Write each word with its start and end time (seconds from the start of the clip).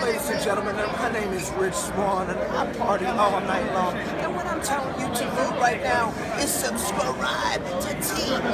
Ladies 0.00 0.30
and 0.30 0.40
gentlemen, 0.44 0.76
my 0.76 1.10
name 1.12 1.32
is 1.32 1.50
Rich 1.52 1.74
Swann, 1.74 2.30
and 2.30 2.38
I 2.38 2.72
party 2.74 3.06
all 3.06 3.40
night 3.40 3.74
long. 3.74 3.96
And 3.96 4.36
what 4.36 4.46
I'm 4.46 4.62
telling 4.62 4.94
you 5.00 5.08
to 5.12 5.24
do 5.24 5.60
right 5.60 5.82
now 5.82 6.14
is 6.38 6.50
subscribe 6.50 7.64
to 7.64 7.88
TNAIW. 7.96 8.44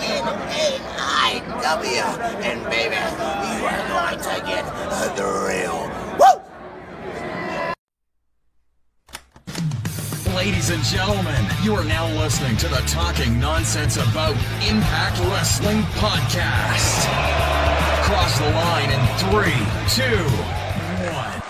And 2.41 2.65
baby, 2.71 2.97
you 2.97 3.67
are 3.67 3.89
going 3.89 4.19
to 4.25 4.41
get 4.47 4.65
the 5.17 5.25
real. 5.47 5.91
Woo! 6.19 6.41
Ladies 10.35 10.71
and 10.71 10.83
gentlemen, 10.85 11.47
you 11.63 11.75
are 11.75 11.85
now 11.85 12.07
listening 12.19 12.57
to 12.57 12.69
the 12.69 12.83
Talking 12.87 13.39
Nonsense 13.39 13.99
About 13.99 14.35
Impact 14.67 15.19
Wrestling 15.21 15.83
podcast. 15.99 17.60
The 18.11 18.17
line 18.17 18.91
in 18.91 19.07
three, 19.19 19.53
two, 19.95 20.25
one. 21.13 21.41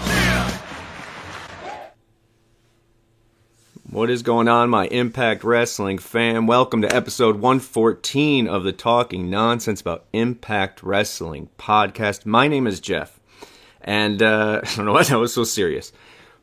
What 3.88 4.10
is 4.10 4.22
going 4.22 4.46
on, 4.46 4.68
my 4.68 4.86
Impact 4.88 5.42
Wrestling 5.42 5.96
fan? 5.96 6.46
Welcome 6.46 6.82
to 6.82 6.94
episode 6.94 7.36
114 7.36 8.46
of 8.46 8.64
the 8.64 8.74
Talking 8.74 9.30
Nonsense 9.30 9.80
About 9.80 10.04
Impact 10.12 10.82
Wrestling 10.82 11.48
podcast. 11.56 12.26
My 12.26 12.46
name 12.46 12.66
is 12.66 12.78
Jeff, 12.78 13.18
and 13.80 14.22
uh, 14.22 14.60
I 14.62 14.76
don't 14.76 14.84
know 14.84 14.92
why 14.92 15.04
that 15.04 15.18
was 15.18 15.32
so 15.32 15.44
serious. 15.44 15.92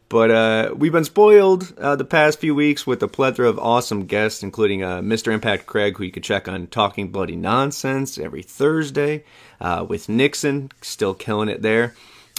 But 0.10 0.32
uh, 0.32 0.74
we've 0.76 0.92
been 0.92 1.04
spoiled 1.04 1.74
uh, 1.78 1.98
the 1.98 2.06
past 2.06 2.40
few 2.40 2.56
weeks 2.56 2.88
with 2.88 3.04
a 3.04 3.10
plethora 3.10 3.50
of 3.50 3.60
awesome 3.60 4.06
guests, 4.06 4.42
including 4.42 4.82
uh, 4.82 5.02
Mr. 5.02 5.34
Impact 5.34 5.66
Craig, 5.66 5.98
who 5.98 6.06
you 6.06 6.12
can 6.12 6.24
check 6.24 6.48
on 6.48 6.68
Talking 6.68 7.10
Bloody 7.10 7.36
Nonsense 7.36 8.18
every 8.18 8.42
Thursday, 8.42 9.26
uh, 9.60 9.86
with 9.88 10.08
Nixon, 10.08 10.72
still 10.82 11.14
killing 11.14 11.50
it 11.50 11.62
there. 11.62 11.94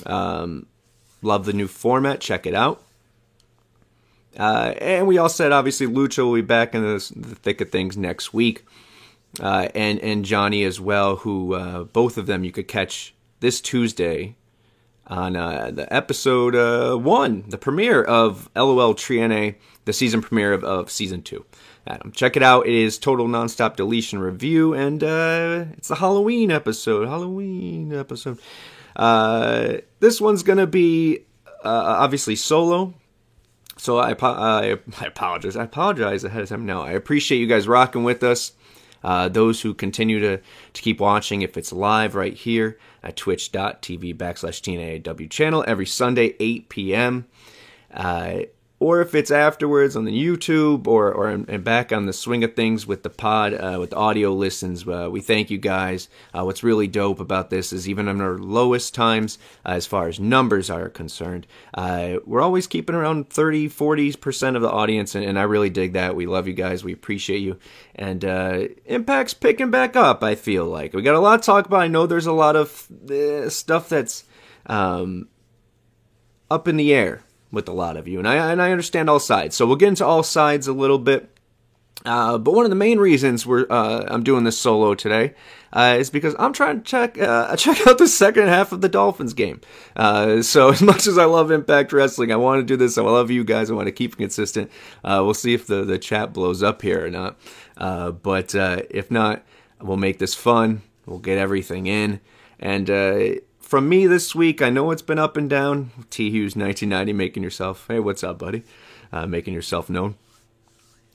Um, 0.07 0.67
love 1.21 1.45
the 1.45 1.53
new 1.53 1.69
format, 1.69 2.21
check 2.21 2.47
it 2.47 2.55
out. 2.55 2.83
Uh, 4.39 4.73
and 4.81 5.07
we 5.07 5.19
all 5.19 5.29
said, 5.29 5.53
obviously, 5.53 5.87
Lucha 5.87 6.25
will 6.25 6.35
be 6.35 6.41
back 6.41 6.75
in 6.75 6.83
the, 6.83 7.13
the 7.17 7.35
thick 7.35 7.61
of 7.61 7.71
things 7.71 7.99
next 7.99 8.33
week. 8.33 8.65
Uh, 9.41 9.69
and, 9.75 9.99
and 9.99 10.25
Johnny 10.25 10.65
as 10.65 10.81
well, 10.81 11.17
who 11.17 11.85
both 11.93 12.17
of 12.17 12.25
them 12.25 12.45
you 12.45 12.53
could 12.53 12.67
catch 12.67 13.15
this 13.41 13.61
Tuesday 13.61 14.37
on 15.09 15.37
uh, 15.37 15.71
the 15.73 15.93
episode 15.93 16.55
uh, 16.55 16.97
one, 16.97 17.45
the 17.49 17.59
premiere 17.59 18.03
of 18.03 18.51
LOL 18.55 18.95
Trienne, 18.95 19.55
the 19.85 19.93
season 19.93 20.21
premiere 20.21 20.53
of, 20.53 20.65
of 20.65 20.91
season 20.91 21.23
two. 21.23 21.45
Adam, 21.87 22.13
check 22.13 22.37
it 22.37 22.43
out. 22.43 22.67
It 22.67 22.75
is 22.75 22.99
total 22.99 23.27
nonstop 23.27 23.77
deletion 23.77 24.19
review, 24.19 24.75
and 24.75 25.03
uh, 25.03 25.65
it's 25.79 25.89
the 25.89 25.97
Halloween 25.97 26.51
episode. 26.51 27.09
Halloween 27.09 27.95
episode. 27.95 28.39
Uh, 28.95 29.79
this 30.01 30.21
one's 30.21 30.43
gonna 30.43 30.67
be 30.67 31.21
uh, 31.65 31.97
obviously 31.99 32.37
solo. 32.37 32.93
So 33.79 33.99
I, 33.99 34.15
I, 34.21 34.79
I 35.01 35.07
apologize. 35.07 35.57
I 35.57 35.65
apologize 35.65 36.25
ahead 36.25 36.43
of 36.43 36.49
time. 36.49 36.67
No, 36.67 36.83
I 36.83 36.93
appreciate 36.93 37.39
you 37.39 37.47
guys 37.47 37.67
rocking 37.69 38.05
with 38.05 38.23
us. 38.23 38.53
Uh, 39.05 39.29
those 39.29 39.61
who 39.61 39.73
continue 39.73 40.19
to, 40.19 40.39
to 40.73 40.83
keep 40.83 40.99
watching, 40.99 41.43
if 41.43 41.57
it's 41.57 41.73
live 41.73 42.17
right 42.17 42.35
here 42.35 42.77
at 43.03 43.17
twitch.tv 43.17 44.17
backslash 44.17 44.61
TNAW 44.63 45.31
channel 45.31 45.65
every 45.67 45.87
Sunday, 45.87 46.35
8 46.39 46.69
p.m. 46.69 47.27
Uh, 47.93 48.41
or 48.81 49.01
if 49.01 49.15
it's 49.15 49.31
afterwards 49.31 49.97
on 49.97 50.05
the 50.05 50.13
YouTube 50.13 50.87
or 50.87 51.13
or 51.13 51.29
and 51.29 51.65
back 51.65 51.93
on 51.93 52.07
the 52.07 52.13
swing 52.13 52.45
of 52.45 52.55
things 52.55 52.87
with 52.87 53.03
the 53.03 53.11
pod 53.11 53.53
uh, 53.55 53.77
with 53.81 53.91
the 53.91 53.97
audio 53.97 54.33
listens, 54.33 54.87
uh, 54.87 55.09
we 55.11 55.21
thank 55.21 55.51
you 55.51 55.59
guys. 55.59 56.09
Uh, 56.33 56.45
what's 56.45 56.63
really 56.63 56.87
dope 56.87 57.19
about 57.19 57.51
this 57.51 57.73
is 57.73 57.89
even 57.89 58.07
on 58.09 58.21
our 58.21 58.39
lowest 58.39 58.95
times, 58.95 59.39
uh, 59.67 59.71
as 59.71 59.87
far 59.87 60.07
as 60.07 60.21
numbers 60.21 60.71
are 60.71 60.89
concerned, 60.89 61.47
uh, 61.75 62.17
we're 62.25 62.41
always 62.41 62.67
keeping 62.67 62.95
around 62.95 63.31
30, 63.31 63.69
40 63.69 64.13
percent 64.15 64.57
of 64.57 64.63
the 64.63 64.71
audience, 64.71 65.15
and, 65.15 65.25
and, 65.25 65.39
I 65.39 65.43
really 65.43 65.71
dig 65.71 65.95
that. 65.95 66.15
We 66.15 66.27
love 66.27 66.47
you 66.47 66.55
guys. 66.55 66.85
We 66.85 66.93
appreciate 66.93 67.39
you, 67.39 67.59
and 67.95 68.25
uh, 68.25 68.69
Impact's 68.87 69.35
picking 69.35 69.71
back 69.71 69.97
up. 69.97 70.23
I 70.23 70.37
feel 70.37 70.67
like 70.67 70.93
we 70.93 71.03
got 71.03 71.15
a 71.15 71.21
lot 71.21 71.43
to 71.43 71.47
talk 71.47 71.67
about. 71.67 71.81
I 71.81 71.89
know 71.89 72.07
there's 72.07 72.27
a 72.27 72.33
lot 72.33 72.55
of 72.55 72.89
stuff 73.53 73.89
that's 73.89 74.25
um, 74.67 75.29
up 76.51 76.69
in 76.69 76.77
the 76.77 76.95
air 76.95 77.23
with 77.51 77.69
a 77.69 77.73
lot 77.73 77.97
of 77.97 78.07
you, 78.07 78.19
and 78.19 78.29
I 78.29 78.53
and 78.53 78.61
I 78.61 78.71
understand 78.71 79.09
all 79.09 79.21
sides. 79.21 79.57
So 79.57 79.67
we'll 79.67 79.77
get 79.77 79.89
into 79.89 80.05
all 80.05 80.23
sides 80.23 80.67
a 80.67 80.73
little 80.73 80.99
bit. 80.99 81.31
Uh, 82.05 82.39
but 82.39 82.53
one 82.53 82.65
of 82.65 82.71
the 82.71 82.77
main 82.77 82.99
reasons 82.99 83.45
we're 83.45 83.67
uh, 83.69 84.05
I'm 84.07 84.23
doing 84.23 84.45
this 84.45 84.57
solo 84.57 84.95
today 84.95 85.35
uh, 85.73 85.97
is 85.99 86.11
because 86.11 86.35
I'm 86.39 86.53
trying 86.53 86.79
to 86.79 86.85
check 86.85 87.19
uh, 87.19 87.57
check 87.57 87.87
out 87.87 87.99
the 87.99 88.07
second 88.07 88.49
half 88.49 88.73
of 88.73 88.81
the 88.81 88.89
Dolphins 88.89 89.35
game. 89.35 89.61
Uh, 89.97 90.43
so 90.43 90.69
as 90.73 90.81
much 90.81 91.07
as 91.07 91.19
I 91.19 91.25
love 91.25 91.51
Impact 91.51 91.93
Wrestling, 91.93 92.31
I 92.33 92.37
want 92.37 92.61
to 92.61 92.65
do 92.65 92.77
this. 92.77 92.99
I 92.99 93.03
love 93.03 93.31
you 93.31 93.45
guys. 93.45 93.71
I 93.71 93.75
want 93.75 93.87
to 93.87 93.93
keep 93.93 94.17
consistent. 94.17 94.71
Uh, 95.03 95.23
we'll 95.25 95.35
see 95.35 95.55
if 95.55 95.67
the 95.67 95.85
the 95.85 95.99
chat 95.99 96.33
blows 96.33 96.63
up 96.63 96.83
here 96.83 97.05
or 97.05 97.11
not. 97.11 97.37
but 97.77 98.55
if 98.55 99.11
not, 99.11 99.45
we'll 99.81 99.97
make 99.97 100.19
this 100.19 100.35
fun. 100.35 100.83
We'll 101.05 101.19
get 101.19 101.39
everything 101.39 101.87
in 101.87 102.21
and 102.61 102.87
from 103.69 103.87
me 103.87 104.07
this 104.07 104.35
week, 104.35 104.63
I 104.63 104.71
know 104.71 104.91
it's 104.93 105.03
been 105.03 105.19
up 105.19 105.37
and 105.37 105.49
down. 105.49 105.91
T 106.09 106.31
Hughes 106.31 106.57
1990 106.57 107.13
making 107.13 107.43
yourself, 107.43 107.85
hey, 107.87 108.01
what's 108.01 108.25
up, 108.25 108.39
buddy? 108.39 108.65
Uh, 109.13 109.27
making 109.27 109.53
yourself 109.53 109.91
known. 109.91 110.15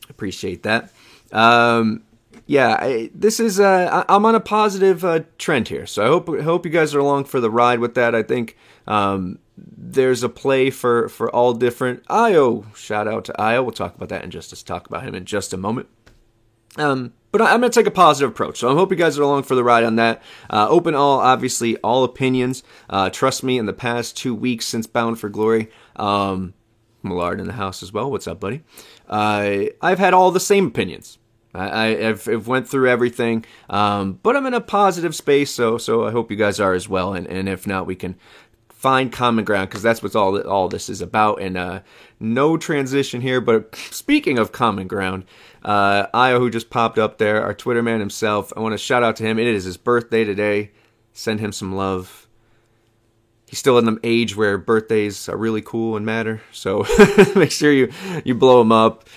Appreciate 0.07 0.61
that. 0.61 0.91
Um, 1.31 2.03
yeah, 2.45 2.77
I, 2.79 3.09
this 3.15 3.39
is 3.39 3.59
uh, 3.59 4.05
I, 4.07 4.15
am 4.15 4.27
on 4.27 4.35
a 4.35 4.39
positive 4.39 5.03
uh, 5.03 5.21
trend 5.39 5.69
here, 5.69 5.87
so 5.87 6.03
I 6.03 6.07
hope 6.07 6.27
hope 6.41 6.63
you 6.63 6.71
guys 6.71 6.93
are 6.93 6.99
along 6.99 7.25
for 7.25 7.39
the 7.39 7.49
ride 7.49 7.79
with 7.79 7.95
that. 7.95 8.13
I 8.13 8.21
think 8.21 8.55
um, 8.85 9.39
there's 9.57 10.21
a 10.21 10.29
play 10.29 10.69
for 10.69 11.09
for 11.09 11.33
all 11.33 11.53
different. 11.53 12.03
Io, 12.07 12.65
shout 12.75 13.07
out 13.07 13.25
to 13.25 13.41
Io. 13.41 13.63
We'll 13.63 13.71
talk 13.71 13.95
about 13.95 14.09
that 14.09 14.23
in 14.23 14.29
just 14.29 14.67
talk 14.67 14.85
about 14.85 15.01
him 15.01 15.15
in 15.15 15.25
just 15.25 15.53
a 15.53 15.57
moment. 15.57 15.87
Um, 16.77 17.13
but 17.31 17.41
I'm 17.41 17.61
going 17.61 17.71
to 17.71 17.79
take 17.79 17.87
a 17.87 17.91
positive 17.91 18.29
approach. 18.29 18.59
So 18.59 18.69
I 18.69 18.73
hope 18.73 18.91
you 18.91 18.95
guys 18.95 19.17
are 19.17 19.23
along 19.23 19.43
for 19.43 19.55
the 19.55 19.63
ride 19.63 19.83
on 19.83 19.95
that. 19.95 20.21
Uh, 20.49 20.67
open 20.69 20.93
all, 20.93 21.19
obviously, 21.19 21.77
all 21.77 22.03
opinions. 22.03 22.63
Uh, 22.89 23.09
trust 23.09 23.43
me, 23.43 23.57
in 23.57 23.65
the 23.65 23.73
past 23.73 24.15
two 24.15 24.35
weeks 24.35 24.67
since 24.67 24.85
Bound 24.85 25.19
for 25.19 25.29
Glory, 25.29 25.71
um, 25.95 26.53
Millard 27.01 27.39
in 27.39 27.47
the 27.47 27.53
house 27.53 27.81
as 27.81 27.91
well. 27.91 28.11
What's 28.11 28.27
up, 28.27 28.39
buddy? 28.39 28.61
Uh, 29.09 29.65
I've 29.81 29.99
had 29.99 30.13
all 30.13 30.29
the 30.29 30.39
same 30.39 30.67
opinions. 30.67 31.17
I, 31.55 31.89
have 31.89 32.27
I've 32.27 32.47
went 32.47 32.67
through 32.67 32.89
everything, 32.89 33.45
um, 33.69 34.19
but 34.23 34.35
I'm 34.35 34.45
in 34.47 34.55
a 34.55 34.61
positive 34.61 35.15
space, 35.15 35.51
so 35.51 35.77
so 35.77 36.03
I 36.07 36.11
hope 36.11 36.31
you 36.31 36.37
guys 36.37 36.59
are 36.59 36.73
as 36.73 36.89
well. 36.89 37.13
And, 37.13 37.27
and 37.27 37.47
if 37.47 37.67
not, 37.67 37.85
we 37.85 37.95
can 37.95 38.15
find 38.69 39.11
common 39.11 39.45
ground 39.45 39.69
because 39.69 39.83
that's 39.83 40.01
what 40.01 40.15
all 40.15 40.39
all 40.41 40.67
this 40.67 40.89
is 40.89 40.99
about. 40.99 41.41
And 41.41 41.55
uh, 41.55 41.81
no 42.19 42.57
transition 42.57 43.21
here, 43.21 43.39
but 43.39 43.75
speaking 43.75 44.39
of 44.39 44.51
common 44.51 44.87
ground, 44.87 45.25
uh, 45.63 46.07
Io, 46.13 46.39
who 46.39 46.49
just 46.49 46.69
popped 46.69 46.99
up 46.99 47.17
there, 47.17 47.41
our 47.41 47.53
Twitter 47.53 47.81
man 47.81 47.99
himself, 47.99 48.51
I 48.55 48.59
want 48.59 48.73
to 48.73 48.77
shout 48.77 49.03
out 49.03 49.15
to 49.17 49.23
him. 49.23 49.39
It 49.39 49.47
is 49.47 49.63
his 49.63 49.77
birthday 49.77 50.23
today. 50.23 50.71
Send 51.13 51.39
him 51.39 51.51
some 51.51 51.75
love. 51.75 52.27
He's 53.47 53.59
still 53.59 53.77
in 53.77 53.85
the 53.85 53.99
age 54.03 54.35
where 54.35 54.57
birthdays 54.57 55.29
are 55.29 55.37
really 55.37 55.61
cool 55.61 55.95
and 55.95 56.05
matter. 56.05 56.41
So 56.51 56.85
make 57.35 57.51
sure 57.51 57.71
you, 57.71 57.91
you 58.25 58.35
blow 58.35 58.61
him 58.61 58.71
up. 58.71 59.07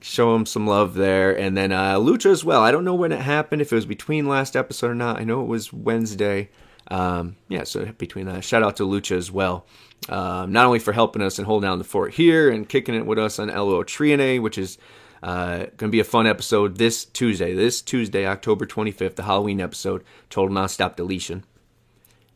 Show 0.00 0.34
him 0.34 0.46
some 0.46 0.66
love 0.66 0.94
there. 0.94 1.38
And 1.38 1.56
then 1.56 1.70
uh, 1.70 1.96
Lucha 1.96 2.30
as 2.30 2.44
well. 2.44 2.62
I 2.62 2.72
don't 2.72 2.84
know 2.84 2.94
when 2.94 3.12
it 3.12 3.20
happened, 3.20 3.62
if 3.62 3.70
it 3.70 3.76
was 3.76 3.86
between 3.86 4.26
last 4.26 4.56
episode 4.56 4.90
or 4.90 4.94
not. 4.94 5.20
I 5.20 5.24
know 5.24 5.42
it 5.42 5.48
was 5.48 5.72
Wednesday. 5.72 6.48
Um, 6.88 7.36
yeah, 7.48 7.62
so 7.64 7.86
between 7.98 8.26
that, 8.26 8.42
shout 8.42 8.64
out 8.64 8.76
to 8.76 8.82
Lucha 8.82 9.16
as 9.16 9.30
well. 9.30 9.64
Um, 10.08 10.50
not 10.50 10.66
only 10.66 10.80
for 10.80 10.92
helping 10.92 11.22
us 11.22 11.38
and 11.38 11.46
holding 11.46 11.68
down 11.68 11.78
the 11.78 11.84
fort 11.84 12.14
here 12.14 12.50
and 12.50 12.68
kicking 12.68 12.96
it 12.96 13.06
with 13.06 13.18
us 13.18 13.38
on 13.38 13.48
LO 13.48 13.84
Trienne, 13.84 14.42
which 14.42 14.58
is 14.58 14.78
uh, 15.22 15.58
going 15.58 15.76
to 15.76 15.88
be 15.88 16.00
a 16.00 16.04
fun 16.04 16.26
episode 16.26 16.78
this 16.78 17.04
Tuesday. 17.04 17.54
This 17.54 17.80
Tuesday, 17.80 18.26
October 18.26 18.66
25th, 18.66 19.16
the 19.16 19.22
Halloween 19.22 19.60
episode, 19.60 20.02
Total 20.30 20.54
Nonstop 20.54 20.96
Deletion. 20.96 21.44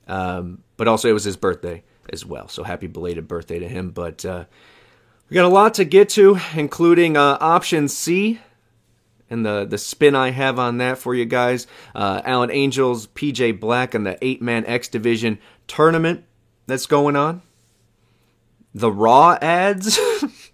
Um, 0.06 0.62
but 0.76 0.86
also, 0.86 1.08
it 1.08 1.12
was 1.12 1.24
his 1.24 1.36
birthday 1.36 1.82
as 2.12 2.24
well. 2.24 2.48
So 2.48 2.62
happy 2.62 2.86
belated 2.86 3.26
birthday 3.26 3.58
to 3.58 3.68
him. 3.68 3.90
But 3.90 4.24
uh, 4.24 4.44
we 5.28 5.34
got 5.34 5.44
a 5.44 5.48
lot 5.48 5.74
to 5.74 5.84
get 5.84 6.08
to, 6.10 6.38
including 6.54 7.16
uh, 7.16 7.38
option 7.40 7.88
C 7.88 8.40
and 9.28 9.44
the, 9.44 9.64
the 9.64 9.78
spin 9.78 10.14
I 10.14 10.30
have 10.30 10.58
on 10.58 10.78
that 10.78 10.98
for 10.98 11.14
you 11.14 11.24
guys. 11.24 11.66
Uh, 11.94 12.22
Alan 12.24 12.50
Angels, 12.50 13.08
PJ 13.08 13.58
Black, 13.58 13.94
and 13.94 14.06
the 14.06 14.16
eight 14.24 14.40
man 14.40 14.64
X 14.66 14.88
Division 14.88 15.38
tournament 15.66 16.24
that's 16.66 16.86
going 16.86 17.16
on. 17.16 17.42
The 18.74 18.92
Raw 18.92 19.36
ads. 19.40 19.98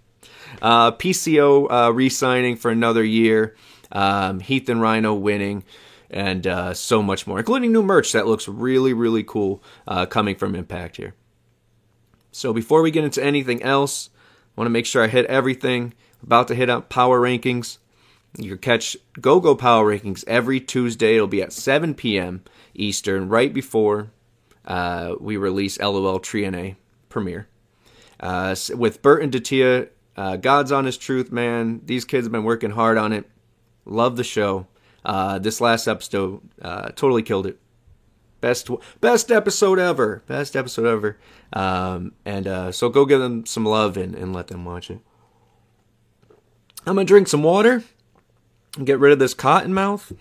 Uh, 0.62 0.92
PCO 0.92 1.66
uh, 1.70 1.92
re 1.92 2.08
signing 2.08 2.56
for 2.56 2.70
another 2.70 3.04
year. 3.04 3.54
Um, 3.90 4.40
Heath 4.40 4.68
and 4.70 4.80
Rhino 4.80 5.12
winning. 5.12 5.64
And 6.08 6.46
uh, 6.46 6.74
so 6.74 7.02
much 7.02 7.26
more, 7.26 7.38
including 7.38 7.72
new 7.72 7.82
merch 7.82 8.12
that 8.12 8.26
looks 8.26 8.46
really, 8.46 8.92
really 8.92 9.24
cool 9.24 9.62
uh, 9.88 10.04
coming 10.06 10.36
from 10.36 10.54
Impact 10.54 10.98
here. 10.98 11.14
So 12.30 12.52
before 12.52 12.82
we 12.82 12.90
get 12.90 13.04
into 13.04 13.24
anything 13.24 13.62
else, 13.62 14.10
I 14.14 14.60
want 14.60 14.66
to 14.66 14.70
make 14.70 14.86
sure 14.86 15.02
I 15.02 15.08
hit 15.08 15.26
everything. 15.26 15.94
About 16.22 16.48
to 16.48 16.54
hit 16.54 16.70
up 16.70 16.90
power 16.90 17.20
rankings. 17.20 17.78
You 18.38 18.50
can 18.50 18.58
catch 18.58 18.96
Go 19.20 19.40
Go 19.40 19.54
Power 19.54 19.90
Rankings 19.92 20.24
every 20.26 20.60
Tuesday. 20.60 21.16
It'll 21.16 21.26
be 21.26 21.42
at 21.42 21.52
7 21.52 21.94
p.m. 21.94 22.42
Eastern, 22.74 23.28
right 23.28 23.52
before 23.52 24.10
uh, 24.64 25.14
we 25.20 25.36
release 25.36 25.78
LOL 25.78 26.20
TriNA 26.20 26.76
premiere 27.08 27.48
uh, 28.20 28.54
with 28.74 29.02
Bert 29.02 29.22
and 29.22 29.32
Datia. 29.32 29.88
Uh, 30.16 30.36
God's 30.36 30.72
honest 30.72 31.00
truth, 31.00 31.32
man. 31.32 31.80
These 31.84 32.04
kids 32.04 32.26
have 32.26 32.32
been 32.32 32.44
working 32.44 32.70
hard 32.70 32.98
on 32.98 33.12
it. 33.12 33.28
Love 33.84 34.16
the 34.16 34.24
show. 34.24 34.66
Uh, 35.04 35.38
this 35.38 35.60
last 35.60 35.88
episode 35.88 36.40
uh, 36.60 36.90
totally 36.90 37.22
killed 37.22 37.46
it. 37.46 37.58
Best 38.40 38.68
best 39.00 39.30
episode 39.30 39.78
ever. 39.78 40.22
Best 40.26 40.56
episode 40.56 40.86
ever. 40.86 41.18
Um, 41.52 42.12
and 42.24 42.46
uh, 42.46 42.72
so 42.72 42.88
go 42.88 43.04
give 43.04 43.20
them 43.20 43.46
some 43.46 43.64
love 43.64 43.96
and, 43.96 44.14
and 44.14 44.32
let 44.32 44.48
them 44.48 44.64
watch 44.64 44.90
it. 44.90 45.00
I'm 46.86 46.96
gonna 46.96 47.04
drink 47.04 47.28
some 47.28 47.42
water 47.42 47.84
and 48.76 48.86
get 48.86 48.98
rid 48.98 49.12
of 49.12 49.18
this 49.18 49.34
cotton 49.34 49.72
mouth. 49.72 50.12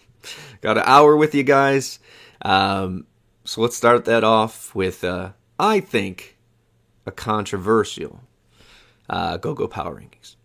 Got 0.60 0.78
an 0.78 0.84
hour 0.86 1.16
with 1.16 1.34
you 1.34 1.42
guys. 1.42 1.98
Um, 2.42 3.06
so 3.44 3.60
let's 3.60 3.76
start 3.76 4.04
that 4.04 4.24
off 4.24 4.74
with 4.74 5.02
uh, 5.02 5.32
I 5.58 5.80
think 5.80 6.36
a 7.04 7.12
controversial 7.12 8.20
uh, 9.08 9.36
Go 9.36 9.54
Go 9.54 9.68
Power 9.68 10.00
Rankings. 10.00 10.36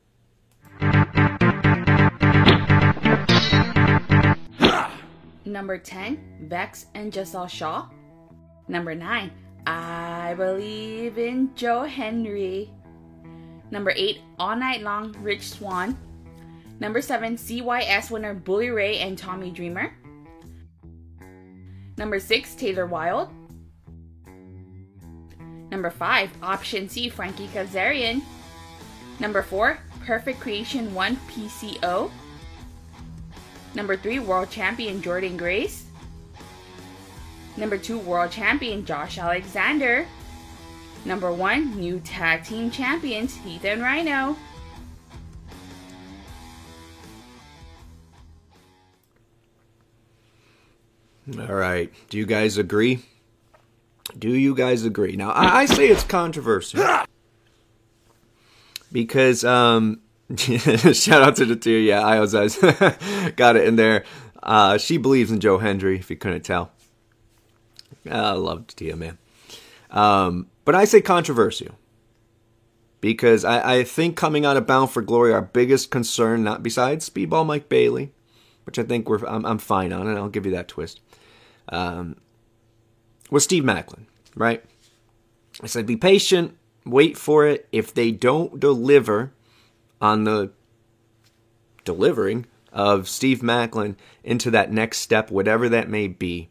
Number 5.46 5.78
10, 5.78 6.48
Vex 6.48 6.86
and 6.96 7.12
Gisele 7.12 7.48
Shaw. 7.48 7.88
Number 8.68 8.96
9, 8.96 9.32
I 9.68 10.34
Believe 10.36 11.18
in 11.18 11.54
Joe 11.56 11.84
Hendry. 11.84 12.72
Number 13.70 13.94
8, 13.96 14.20
All 14.40 14.56
Night 14.56 14.82
Long, 14.82 15.16
Rich 15.22 15.50
Swann. 15.50 15.98
Number 16.80 17.02
7, 17.02 17.36
CYS 17.36 18.10
winner 18.10 18.34
Bully 18.34 18.70
Ray 18.70 19.00
and 19.00 19.18
Tommy 19.18 19.52
Dreamer. 19.52 19.94
Number 21.98 22.20
6, 22.20 22.56
Taylor 22.56 22.86
Wilde. 22.86 23.30
Number 25.70 25.90
5, 25.90 26.32
Option 26.42 26.90
C, 26.90 27.08
Frankie 27.10 27.48
Kazarian. 27.48 28.22
Number 29.22 29.44
4, 29.44 29.78
Perfect 30.04 30.40
Creation 30.40 30.96
1 30.96 31.16
PCO. 31.30 32.10
Number 33.76 33.96
3, 33.96 34.18
World 34.18 34.50
Champion 34.50 35.00
Jordynne 35.00 35.38
Grace. 35.38 35.86
Number 37.56 37.78
2, 37.78 38.00
World 38.00 38.32
Champion 38.32 38.84
Josh 38.84 39.20
Alexander. 39.20 40.08
Number 41.06 41.32
1, 41.32 41.80
New 41.80 42.00
Tag 42.00 42.44
Team 42.44 42.72
Champions 42.72 43.36
Heath 43.36 43.64
and 43.64 43.84
Rhino. 43.84 44.36
All 51.38 51.56
right. 51.56 51.94
Do 52.10 52.18
you 52.18 52.26
guys 52.26 52.58
agree? 52.58 53.06
Do 54.18 54.30
you 54.30 54.56
guys 54.56 54.84
agree? 54.84 55.16
Now, 55.16 55.30
I, 55.30 55.60
I 55.60 55.66
say 55.68 55.90
it's 55.90 56.04
controversial. 56.04 56.84
Because, 58.92 59.44
um, 59.44 60.02
shout 60.38 61.22
out 61.22 61.36
to 61.38 61.46
the 61.46 61.56
two. 61.56 61.72
Yeah, 61.72 62.06
I 62.06 62.20
was, 62.20 62.34
got 63.36 63.56
it 63.56 63.68
in 63.68 63.76
there. 63.76 64.04
Uh, 64.44 64.78
she 64.78 64.98
believes 64.98 65.32
in 65.32 65.40
Joe 65.40 65.58
Hendry, 65.58 65.98
if 65.98 66.10
you 66.10 66.16
couldn't 66.16 66.42
tell. 66.42 66.72
I 68.10 68.32
love 68.32 68.68
Tia, 68.68 68.96
man. 68.96 69.18
Um, 69.92 70.48
but 70.66 70.76
I 70.76 70.86
say 70.86 71.02
controversial. 71.02 71.76
Because 73.00 73.44
I, 73.44 73.78
I 73.78 73.84
think 73.84 74.16
coming 74.16 74.46
out 74.46 74.58
of 74.58 74.68
Bound 74.68 74.92
for 74.92 75.02
Glory, 75.02 75.34
our 75.34 75.42
biggest 75.42 75.90
concern, 75.90 76.44
not 76.44 76.62
besides 76.62 77.10
Speedball 77.10 77.46
Mike 77.46 77.68
Bailey, 77.68 78.12
which 78.66 78.78
I 78.78 78.84
think 78.84 79.10
we're 79.10 79.26
I'm, 79.26 79.44
I'm 79.46 79.58
fine 79.58 79.92
on, 79.92 80.08
and 80.08 80.18
I'll 80.18 80.30
give 80.30 80.46
you 80.46 80.52
that 80.52 80.68
twist, 80.68 81.02
um, 81.70 82.18
was 83.32 83.44
Steve 83.44 83.64
Maclin, 83.64 84.06
right? 84.36 84.64
I 85.64 85.68
said, 85.68 85.88
be 85.88 85.98
patient, 85.98 86.56
wait 86.86 87.18
for 87.18 87.46
it. 87.48 87.68
If 87.72 87.94
they 87.94 88.12
don't 88.12 88.60
deliver 88.60 89.32
on 90.00 90.24
the 90.24 90.52
delivering 91.84 92.46
of 92.72 93.10
Steve 93.10 93.40
Maclin 93.40 93.96
into 94.24 94.52
that 94.52 94.72
next 94.72 95.00
step, 95.00 95.30
whatever 95.30 95.70
that 95.70 95.90
may 95.90 96.08
be, 96.08 96.50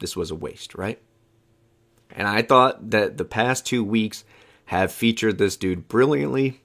this 0.00 0.16
was 0.16 0.30
a 0.30 0.34
waste, 0.34 0.74
right? 0.74 1.00
And 2.10 2.28
I 2.28 2.42
thought 2.42 2.90
that 2.90 3.16
the 3.16 3.24
past 3.24 3.66
two 3.66 3.84
weeks 3.84 4.24
have 4.66 4.92
featured 4.92 5.38
this 5.38 5.56
dude 5.56 5.88
brilliantly. 5.88 6.62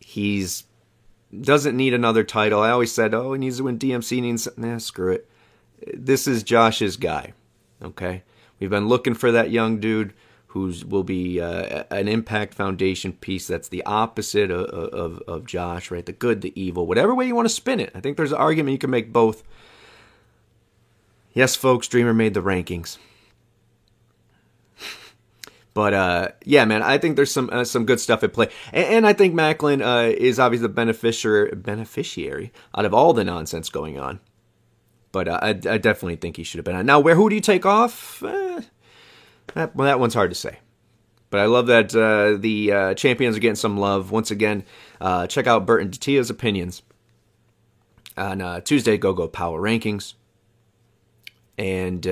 He's 0.00 0.64
doesn't 1.40 1.76
need 1.76 1.94
another 1.94 2.24
title. 2.24 2.60
I 2.60 2.70
always 2.70 2.92
said, 2.92 3.14
oh, 3.14 3.32
he 3.32 3.38
needs 3.38 3.56
to 3.56 3.64
win 3.64 3.78
DMC. 3.78 4.20
Needs 4.20 4.48
nah, 4.56 4.78
screw 4.78 5.12
it. 5.12 5.30
This 5.94 6.26
is 6.26 6.42
Josh's 6.42 6.96
guy. 6.96 7.32
Okay, 7.82 8.22
we've 8.60 8.70
been 8.70 8.88
looking 8.88 9.14
for 9.14 9.32
that 9.32 9.50
young 9.50 9.80
dude 9.80 10.12
who's 10.52 10.84
will 10.84 11.02
be 11.02 11.40
uh, 11.40 11.84
an 11.90 12.08
Impact 12.08 12.52
Foundation 12.52 13.14
piece 13.14 13.46
that's 13.46 13.68
the 13.68 13.82
opposite 13.86 14.50
of, 14.50 14.66
of, 14.92 15.18
of 15.26 15.46
Josh, 15.46 15.90
right? 15.90 16.04
The 16.04 16.12
good, 16.12 16.42
the 16.42 16.52
evil, 16.60 16.86
whatever 16.86 17.14
way 17.14 17.26
you 17.26 17.34
want 17.34 17.46
to 17.46 17.54
spin 17.54 17.80
it. 17.80 17.90
I 17.94 18.00
think 18.00 18.18
there's 18.18 18.32
an 18.32 18.38
argument 18.38 18.72
you 18.72 18.78
can 18.78 18.90
make 18.90 19.14
both. 19.14 19.42
Yes, 21.32 21.56
folks, 21.56 21.88
Dreamer 21.88 22.12
made 22.12 22.34
the 22.34 22.42
rankings. 22.42 22.98
But 25.74 25.94
uh, 25.94 26.28
yeah, 26.44 26.66
man, 26.66 26.82
I 26.82 26.98
think 26.98 27.16
there's 27.16 27.32
some 27.32 27.48
uh, 27.50 27.64
some 27.64 27.86
good 27.86 27.98
stuff 27.98 28.22
at 28.22 28.34
play, 28.34 28.48
and, 28.74 28.84
and 28.84 29.06
I 29.06 29.14
think 29.14 29.34
Maclin 29.34 29.80
uh, 29.80 30.14
is 30.14 30.38
obviously 30.38 30.66
the 30.66 30.74
beneficiary 30.74 31.52
beneficiary 31.56 32.52
out 32.76 32.84
of 32.84 32.92
all 32.92 33.14
the 33.14 33.24
nonsense 33.24 33.70
going 33.70 33.98
on. 33.98 34.20
But 35.12 35.28
uh, 35.28 35.38
I, 35.40 35.48
I, 35.48 35.78
definitely 35.78 36.16
think 36.16 36.36
he 36.36 36.44
should 36.44 36.58
have 36.58 36.66
been. 36.66 36.84
Now, 36.84 37.00
where 37.00 37.14
who 37.14 37.30
do 37.30 37.34
you 37.34 37.40
take 37.40 37.64
off? 37.64 38.22
Eh, 38.22 38.60
that 39.54 39.76
well, 39.76 39.86
that 39.86 40.00
one's 40.00 40.14
hard 40.14 40.30
to 40.30 40.34
say. 40.34 40.58
But 41.30 41.40
I 41.40 41.46
love 41.46 41.66
that 41.68 41.94
uh, 41.94 42.38
the 42.38 42.72
uh, 42.72 42.94
champions 42.94 43.36
are 43.36 43.40
getting 43.40 43.56
some 43.56 43.78
love 43.78 44.10
once 44.10 44.30
again. 44.30 44.64
check 45.28 45.46
out 45.46 45.66
Burton 45.66 45.90
Datia's 45.90 46.28
opinions 46.28 46.82
on 48.16 48.62
Tuesday. 48.62 48.98
Go 48.98 49.14
Go 49.14 49.28
Power 49.28 49.60
Rankings, 49.60 50.14
and 51.56 52.04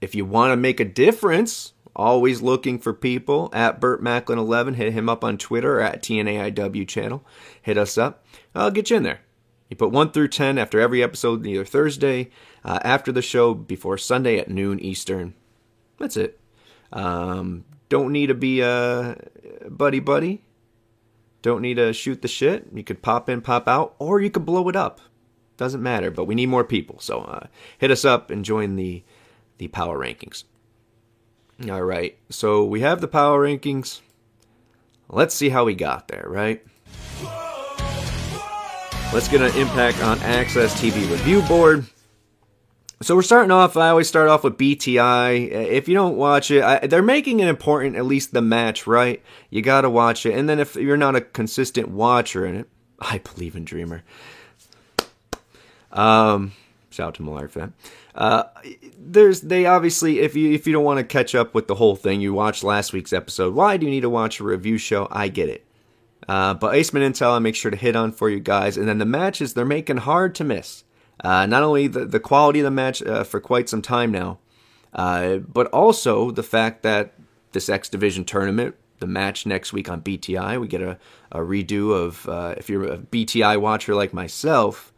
if 0.00 0.14
you 0.14 0.24
want 0.24 0.52
to 0.52 0.56
make 0.56 0.78
a 0.80 0.84
difference 0.84 1.72
Always 1.98 2.40
looking 2.40 2.78
for 2.78 2.94
people 2.94 3.50
at 3.52 3.80
Burt 3.80 4.00
Macklin 4.00 4.38
11. 4.38 4.74
Hit 4.74 4.92
him 4.92 5.08
up 5.08 5.24
on 5.24 5.36
Twitter 5.36 5.80
at 5.80 6.00
TNAIW 6.00 6.86
channel. 6.86 7.24
Hit 7.60 7.76
us 7.76 7.98
up. 7.98 8.24
I'll 8.54 8.70
get 8.70 8.88
you 8.88 8.96
in 8.98 9.02
there. 9.02 9.20
You 9.68 9.76
put 9.76 9.90
1 9.90 10.12
through 10.12 10.28
10 10.28 10.58
after 10.58 10.80
every 10.80 11.02
episode, 11.02 11.44
either 11.44 11.64
Thursday, 11.64 12.30
uh, 12.64 12.78
after 12.84 13.10
the 13.10 13.20
show, 13.20 13.52
before 13.52 13.98
Sunday 13.98 14.38
at 14.38 14.48
noon 14.48 14.78
Eastern. 14.78 15.34
That's 15.98 16.16
it. 16.16 16.37
Um, 16.92 17.64
don't 17.88 18.12
need 18.12 18.26
to 18.26 18.34
be 18.34 18.60
a 18.60 19.16
buddy 19.68 20.00
buddy. 20.00 20.42
Don't 21.42 21.62
need 21.62 21.74
to 21.74 21.92
shoot 21.92 22.22
the 22.22 22.28
shit. 22.28 22.66
You 22.74 22.82
could 22.82 23.00
pop 23.02 23.28
in, 23.28 23.40
pop 23.40 23.68
out, 23.68 23.94
or 23.98 24.20
you 24.20 24.30
could 24.30 24.44
blow 24.44 24.68
it 24.68 24.76
up. 24.76 25.00
Doesn't 25.56 25.82
matter, 25.82 26.10
but 26.10 26.24
we 26.24 26.34
need 26.34 26.46
more 26.46 26.64
people. 26.64 26.98
So 27.00 27.20
uh, 27.20 27.46
hit 27.78 27.90
us 27.90 28.04
up 28.04 28.30
and 28.30 28.44
join 28.44 28.76
the 28.76 29.02
the 29.58 29.68
power 29.68 29.98
rankings. 29.98 30.44
All 31.68 31.82
right, 31.82 32.16
so 32.30 32.64
we 32.64 32.80
have 32.80 33.00
the 33.00 33.08
power 33.08 33.44
rankings. 33.44 34.00
Let's 35.08 35.34
see 35.34 35.48
how 35.48 35.64
we 35.64 35.74
got 35.74 36.06
there, 36.06 36.26
right? 36.28 36.64
Let's 39.12 39.26
get 39.26 39.40
an 39.40 39.56
impact 39.56 40.02
on 40.02 40.20
Access 40.20 40.80
TV 40.80 41.10
Review 41.10 41.42
Board. 41.42 41.86
So 43.00 43.14
we're 43.14 43.22
starting 43.22 43.52
off. 43.52 43.76
I 43.76 43.90
always 43.90 44.08
start 44.08 44.28
off 44.28 44.42
with 44.42 44.58
BTI. 44.58 45.50
If 45.50 45.86
you 45.86 45.94
don't 45.94 46.16
watch 46.16 46.50
it, 46.50 46.64
I, 46.64 46.84
they're 46.86 47.00
making 47.00 47.38
it 47.38 47.46
important. 47.46 47.94
At 47.94 48.06
least 48.06 48.32
the 48.32 48.42
match, 48.42 48.88
right? 48.88 49.22
You 49.50 49.62
got 49.62 49.82
to 49.82 49.90
watch 49.90 50.26
it. 50.26 50.34
And 50.34 50.48
then 50.48 50.58
if 50.58 50.74
you're 50.74 50.96
not 50.96 51.14
a 51.14 51.20
consistent 51.20 51.88
watcher 51.88 52.44
in 52.44 52.56
it, 52.56 52.68
I 53.00 53.18
believe 53.18 53.54
in 53.54 53.64
Dreamer. 53.64 54.02
Um, 55.92 56.52
shout 56.90 57.08
out 57.08 57.14
to 57.14 57.22
Millard 57.22 57.52
for 57.52 57.60
that. 57.60 57.72
Uh, 58.16 58.44
there's 58.98 59.42
they 59.42 59.64
obviously 59.64 60.18
if 60.18 60.34
you 60.34 60.50
if 60.52 60.66
you 60.66 60.72
don't 60.72 60.84
want 60.84 60.98
to 60.98 61.04
catch 61.04 61.36
up 61.36 61.54
with 61.54 61.68
the 61.68 61.76
whole 61.76 61.94
thing, 61.94 62.20
you 62.20 62.34
watched 62.34 62.64
last 62.64 62.92
week's 62.92 63.12
episode. 63.12 63.54
Why 63.54 63.76
do 63.76 63.86
you 63.86 63.92
need 63.92 64.00
to 64.00 64.10
watch 64.10 64.40
a 64.40 64.44
review 64.44 64.76
show? 64.76 65.06
I 65.12 65.28
get 65.28 65.48
it. 65.48 65.64
Uh, 66.28 66.54
but 66.54 66.74
Iceman 66.74 67.12
Intel, 67.12 67.36
I 67.36 67.38
make 67.38 67.54
sure 67.54 67.70
to 67.70 67.76
hit 67.76 67.94
on 67.94 68.10
for 68.10 68.28
you 68.28 68.40
guys. 68.40 68.76
And 68.76 68.88
then 68.88 68.98
the 68.98 69.06
matches 69.06 69.54
they're 69.54 69.64
making 69.64 69.98
hard 69.98 70.34
to 70.34 70.44
miss. 70.44 70.82
Uh, 71.22 71.46
not 71.46 71.62
only 71.62 71.88
the 71.88 72.04
the 72.04 72.20
quality 72.20 72.60
of 72.60 72.64
the 72.64 72.70
match 72.70 73.02
uh, 73.02 73.24
for 73.24 73.40
quite 73.40 73.68
some 73.68 73.82
time 73.82 74.10
now, 74.10 74.38
uh, 74.92 75.36
but 75.38 75.66
also 75.68 76.30
the 76.30 76.42
fact 76.42 76.82
that 76.82 77.14
this 77.52 77.68
X 77.68 77.88
Division 77.88 78.24
tournament, 78.24 78.76
the 79.00 79.06
match 79.06 79.46
next 79.46 79.72
week 79.72 79.88
on 79.88 80.00
BTI, 80.00 80.60
we 80.60 80.68
get 80.68 80.82
a, 80.82 80.98
a 81.32 81.40
redo 81.40 81.92
of 81.92 82.28
uh, 82.28 82.54
if 82.56 82.68
you're 82.68 82.84
a 82.84 82.98
BTI 82.98 83.60
watcher 83.60 83.94
like 83.94 84.12
myself, 84.12 84.92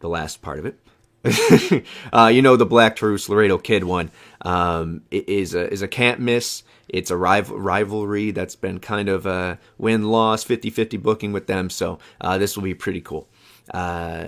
the 0.00 0.08
last 0.08 0.42
part 0.42 0.58
of 0.58 0.66
it. 0.66 0.78
uh, 2.14 2.30
you 2.32 2.40
know 2.40 2.56
the 2.56 2.64
Black 2.64 2.96
Taurus 2.96 3.28
Laredo 3.28 3.58
Kid 3.58 3.84
one 3.84 4.10
um, 4.40 5.02
is 5.10 5.54
a 5.54 5.70
is 5.70 5.82
a 5.82 5.88
can't 5.88 6.18
miss. 6.18 6.62
It's 6.88 7.10
a 7.10 7.16
rival, 7.16 7.58
rivalry 7.58 8.32
that's 8.32 8.56
been 8.56 8.80
kind 8.80 9.08
of 9.08 9.24
a 9.24 9.60
win 9.78 10.08
loss 10.08 10.44
50-50 10.44 11.00
booking 11.00 11.32
with 11.32 11.46
them. 11.46 11.70
So 11.70 12.00
uh, 12.20 12.36
this 12.36 12.56
will 12.56 12.64
be 12.64 12.74
pretty 12.74 13.00
cool. 13.00 13.28
Uh, 13.72 14.26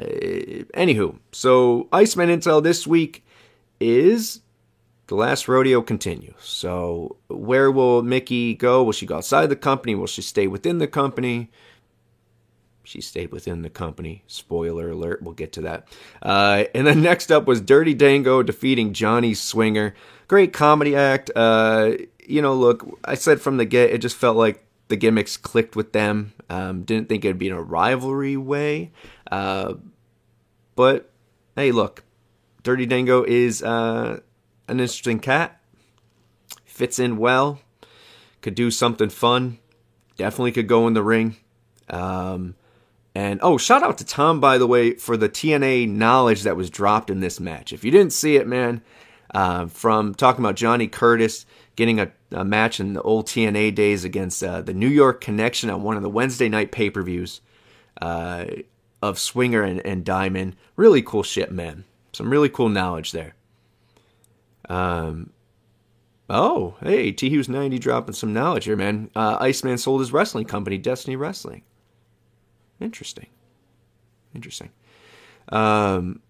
anywho, 0.74 1.18
so 1.32 1.88
Iceman 1.92 2.28
Intel 2.28 2.62
this 2.62 2.86
week 2.86 3.24
is 3.80 4.40
the 5.08 5.14
last 5.16 5.48
rodeo 5.48 5.82
continues. 5.82 6.34
So, 6.40 7.16
where 7.28 7.70
will 7.70 8.02
Mickie 8.02 8.54
go? 8.54 8.82
Will 8.82 8.92
she 8.92 9.06
go 9.06 9.16
outside 9.16 9.48
the 9.48 9.56
company? 9.56 9.94
Will 9.94 10.06
she 10.06 10.22
stay 10.22 10.46
within 10.46 10.78
the 10.78 10.86
company? 10.86 11.50
She 12.84 13.00
stayed 13.00 13.30
within 13.30 13.62
the 13.62 13.70
company. 13.70 14.22
Spoiler 14.26 14.90
alert, 14.90 15.22
we'll 15.22 15.34
get 15.34 15.52
to 15.52 15.60
that. 15.62 15.88
Uh, 16.20 16.64
and 16.74 16.86
then 16.86 17.02
next 17.02 17.30
up 17.30 17.46
was 17.46 17.60
Dirty 17.60 17.94
Dango 17.94 18.42
defeating 18.42 18.92
Johnny 18.92 19.34
Swinger. 19.34 19.94
Great 20.28 20.52
comedy 20.52 20.96
act. 20.96 21.30
Uh, 21.34 21.92
you 22.26 22.42
know, 22.42 22.54
look, 22.54 22.98
I 23.04 23.14
said 23.14 23.40
from 23.40 23.56
the 23.56 23.64
get, 23.64 23.90
it 23.90 23.98
just 23.98 24.16
felt 24.16 24.36
like 24.36 24.64
the 24.88 24.96
gimmicks 24.96 25.36
clicked 25.36 25.76
with 25.76 25.92
them. 25.92 26.32
Um, 26.50 26.82
didn't 26.82 27.08
think 27.08 27.24
it'd 27.24 27.38
be 27.38 27.48
in 27.48 27.54
a 27.54 27.62
rivalry 27.62 28.36
way. 28.36 28.92
Uh, 29.32 29.76
but 30.74 31.10
hey, 31.56 31.72
look, 31.72 32.04
Dirty 32.62 32.84
Dango 32.84 33.24
is 33.24 33.62
uh, 33.62 34.20
an 34.68 34.78
interesting 34.78 35.18
cat. 35.18 35.58
Fits 36.66 36.98
in 36.98 37.16
well. 37.16 37.58
Could 38.42 38.54
do 38.54 38.70
something 38.70 39.08
fun. 39.08 39.58
Definitely 40.18 40.52
could 40.52 40.68
go 40.68 40.86
in 40.86 40.92
the 40.92 41.02
ring. 41.02 41.36
Um, 41.88 42.56
and 43.14 43.40
oh, 43.42 43.56
shout 43.56 43.82
out 43.82 43.96
to 43.98 44.04
Tom, 44.04 44.38
by 44.38 44.58
the 44.58 44.66
way, 44.66 44.96
for 44.96 45.16
the 45.16 45.30
TNA 45.30 45.88
knowledge 45.88 46.42
that 46.42 46.56
was 46.56 46.68
dropped 46.68 47.08
in 47.08 47.20
this 47.20 47.40
match. 47.40 47.72
If 47.72 47.84
you 47.84 47.90
didn't 47.90 48.12
see 48.12 48.36
it, 48.36 48.46
man, 48.46 48.82
uh, 49.34 49.66
from 49.66 50.14
talking 50.14 50.44
about 50.44 50.56
Johnny 50.56 50.88
Curtis 50.88 51.46
getting 51.74 51.98
a, 52.00 52.12
a, 52.32 52.44
match 52.44 52.80
in 52.80 52.92
the 52.92 53.00
old 53.00 53.26
TNA 53.26 53.74
days 53.74 54.04
against 54.04 54.44
uh, 54.44 54.60
the 54.60 54.74
New 54.74 54.88
York 54.88 55.22
Connection 55.22 55.70
on 55.70 55.82
one 55.82 55.96
of 55.96 56.02
the 56.02 56.10
Wednesday 56.10 56.50
night 56.50 56.70
pay 56.70 56.90
per 56.90 57.02
views 57.02 57.40
uh, 58.02 58.44
of 59.02 59.18
Swinger 59.18 59.62
and, 59.62 59.84
and 59.84 60.04
Diamond. 60.04 60.56
Really 60.76 61.02
cool 61.02 61.22
shit, 61.22 61.50
man. 61.50 61.84
Some 62.12 62.30
really 62.30 62.48
cool 62.48 62.68
knowledge 62.68 63.12
there. 63.12 63.34
Um, 64.68 65.30
oh, 66.30 66.76
hey, 66.80 67.10
T 67.10 67.28
Hughes 67.28 67.48
90 67.48 67.78
dropping 67.78 68.14
some 68.14 68.32
knowledge 68.32 68.64
here, 68.64 68.76
man. 68.76 69.10
Uh, 69.14 69.36
Iceman 69.40 69.78
sold 69.78 70.00
his 70.00 70.12
wrestling 70.12 70.44
company, 70.44 70.78
Destiny 70.78 71.16
Wrestling. 71.16 71.62
Interesting. 72.80 73.26
Interesting. 74.34 74.70
Um, 75.48 76.20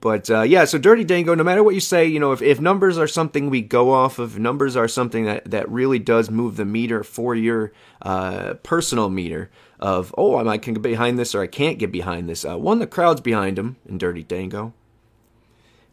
but 0.00 0.30
uh, 0.30 0.42
yeah, 0.42 0.64
so 0.64 0.78
Dirty 0.78 1.02
Dango, 1.04 1.34
no 1.34 1.42
matter 1.42 1.62
what 1.62 1.74
you 1.74 1.80
say, 1.80 2.06
you 2.06 2.20
know, 2.20 2.32
if, 2.32 2.40
if 2.40 2.60
numbers 2.60 2.98
are 2.98 3.08
something 3.08 3.50
we 3.50 3.62
go 3.62 3.90
off 3.92 4.18
of, 4.18 4.38
numbers 4.38 4.76
are 4.76 4.86
something 4.86 5.24
that, 5.24 5.50
that 5.50 5.68
really 5.68 5.98
does 5.98 6.30
move 6.30 6.56
the 6.56 6.64
meter 6.64 7.02
for 7.02 7.34
your 7.34 7.72
uh, 8.02 8.54
personal 8.62 9.10
meter 9.10 9.50
of, 9.80 10.14
oh, 10.18 10.46
I 10.46 10.58
can 10.58 10.74
get 10.74 10.82
behind 10.82 11.18
this 11.18 11.34
or 11.34 11.42
I 11.42 11.46
can't 11.46 11.78
get 11.78 11.92
behind 11.92 12.28
this. 12.28 12.44
Uh, 12.44 12.58
one, 12.58 12.78
the 12.78 12.86
crowd's 12.86 13.20
behind 13.20 13.58
him 13.58 13.76
in 13.86 13.98
Dirty 13.98 14.22
Dango. 14.22 14.72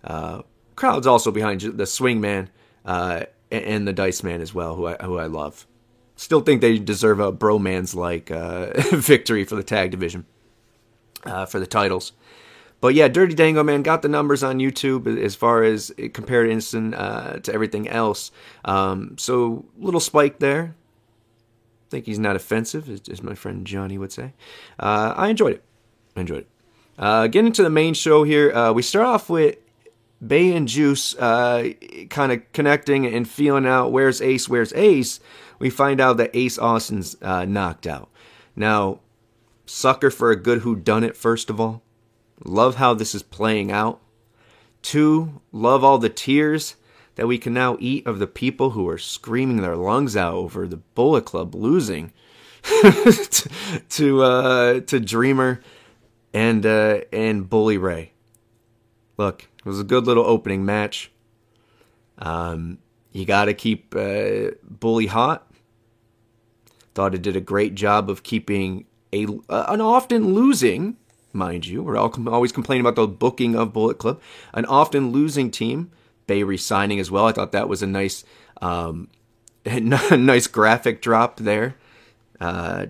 Uh, 0.04 0.42
crowd's 0.76 1.08
also 1.08 1.32
behind 1.32 1.62
the 1.62 1.86
Swing 1.86 2.22
Man 2.22 2.50
uh, 2.86 3.26
and 3.52 3.88
the 3.88 3.94
Dice 3.94 4.24
Man 4.24 4.42
as 4.42 4.54
well, 4.54 4.76
who 4.76 4.88
I, 4.88 4.96
who 5.02 5.18
I 5.18 5.26
love 5.26 5.66
still 6.16 6.42
think 6.42 6.62
they 6.62 6.80
deserve 6.80 7.20
a 7.20 7.32
bromance 7.32 7.96
like 7.96 8.32
uh, 8.32 8.72
victory 8.96 9.44
for 9.44 9.56
the 9.56 9.64
tag 9.64 9.92
division 9.92 10.26
uh, 11.26 11.46
for 11.46 11.60
the 11.60 11.68
titles. 11.68 12.14
But 12.82 12.94
yeah, 12.94 13.08
Dirty 13.08 13.34
Dango 13.34 13.64
Man 13.64 13.82
got 13.84 14.02
the 14.02 14.10
numbers 14.10 14.44
on 14.44 14.60
YouTube 14.60 15.08
as 15.22 15.34
far 15.34 15.64
as 15.64 15.92
compared 16.14 16.50
instant 16.50 16.94
uh, 16.94 17.40
to 17.40 17.54
everything 17.54 17.88
else. 17.88 18.32
Um, 18.64 19.16
so 19.18 19.66
little 19.78 20.00
spike 20.00 20.40
there. 20.40 20.76
Think 21.96 22.08
he's 22.08 22.20
not 22.20 22.36
offensive, 22.36 22.90
as, 22.90 23.08
as 23.08 23.24
my 23.24 23.36
friend 23.36 23.66
Johnny 23.66 23.98
would 23.98 24.12
say. 24.12 24.34
Uh, 24.78 25.14
I 25.16 25.30
enjoyed 25.30 25.54
it. 25.54 25.64
I 26.18 26.20
enjoyed 26.20 26.40
it. 26.40 26.50
Uh, 27.00 27.28
getting 27.28 27.54
to 27.54 27.64
the 27.64 27.70
main 27.70 27.94
show 27.94 28.26
here, 28.26 28.52
uh, 28.52 28.74
we 28.74 28.82
start 28.82 29.06
off 29.06 29.30
with 29.30 29.56
Bey 30.28 30.54
and 30.54 30.68
Juice 30.68 31.16
uh, 31.16 31.70
kind 32.10 32.34
of 32.34 32.52
connecting 32.52 33.06
and 33.06 33.26
feeling 33.26 33.66
out 33.66 33.94
where's 33.94 34.22
Ace, 34.22 34.50
where's 34.50 34.74
Ace 34.74 35.22
we 35.58 35.70
find 35.70 36.02
out 36.02 36.18
that 36.18 36.32
Ace 36.34 36.60
Austin's 36.60 37.16
uh, 37.22 37.46
knocked 37.46 37.88
out. 37.88 38.10
Now, 38.58 39.00
sucker 39.66 40.12
for 40.12 40.32
a 40.32 40.36
good 40.36 40.64
who 40.64 40.76
done 40.76 41.06
it. 41.06 41.16
First 41.16 41.50
of 41.50 41.62
all, 41.62 41.82
love 42.44 42.76
how 42.76 42.94
this 42.94 43.16
is 43.16 43.24
playing 43.24 43.72
out. 43.72 44.02
Two, 44.82 45.40
love 45.54 45.82
all 45.82 45.98
the 45.98 46.10
tears 46.10 46.76
that 47.16 47.28
we 47.28 47.38
can 47.38 47.54
now 47.54 47.78
eat 47.80 48.06
of 48.06 48.20
the 48.20 48.28
people 48.28 48.72
who 48.72 48.88
are 48.90 48.98
screaming 48.98 49.62
their 49.62 49.76
lungs 49.76 50.16
out 50.16 50.34
over 50.34 50.68
the 50.68 50.78
Bullet 50.78 51.26
Club 51.26 51.56
losing 51.56 52.12
to 53.90 54.24
uh, 54.24 54.80
to 54.82 55.00
Dreamer 55.00 55.62
and 56.34 56.66
uh, 56.66 57.02
and 57.12 57.50
Bully 57.50 57.78
Ray. 57.78 58.12
Look, 59.18 59.48
it 59.58 59.66
was 59.66 59.80
a 59.80 59.86
good 59.86 60.06
little 60.06 60.26
opening 60.26 60.66
match. 60.66 61.12
Um, 62.18 62.80
you 63.12 63.26
got 63.26 63.46
to 63.46 63.54
keep 63.54 63.96
uh, 63.96 64.52
Bully 64.64 65.08
hot. 65.08 65.50
Thought 66.94 67.16
it 67.16 67.22
did 67.22 67.36
a 67.36 67.42
great 67.42 67.76
job 67.76 68.10
of 68.10 68.24
keeping 68.24 68.86
a 69.14 69.28
uh, 69.50 69.66
an 69.70 69.82
often 69.82 70.34
losing, 70.34 70.98
mind 71.34 71.66
you. 71.66 71.84
We're 71.84 71.98
all 71.98 72.10
com- 72.10 72.28
always 72.28 72.52
complaining 72.52 72.86
about 72.86 72.96
the 72.96 73.08
booking 73.08 73.56
of 73.56 73.74
Bullet 73.74 73.98
Club, 73.98 74.22
an 74.54 74.66
often 74.66 75.12
losing 75.12 75.52
team. 75.52 75.92
Bey 76.28 76.44
resigning 76.44 77.00
as 77.00 77.12
well. 77.12 77.26
I 77.26 77.32
thought 77.32 77.52
that 77.52 77.70
was 77.70 77.82
a 77.84 77.88
nice, 77.88 78.24
um, 78.62 79.10
nice 79.66 80.48
graphic 80.48 81.02
drop 81.02 81.38
there. 81.38 81.76
Uh, 82.40 82.88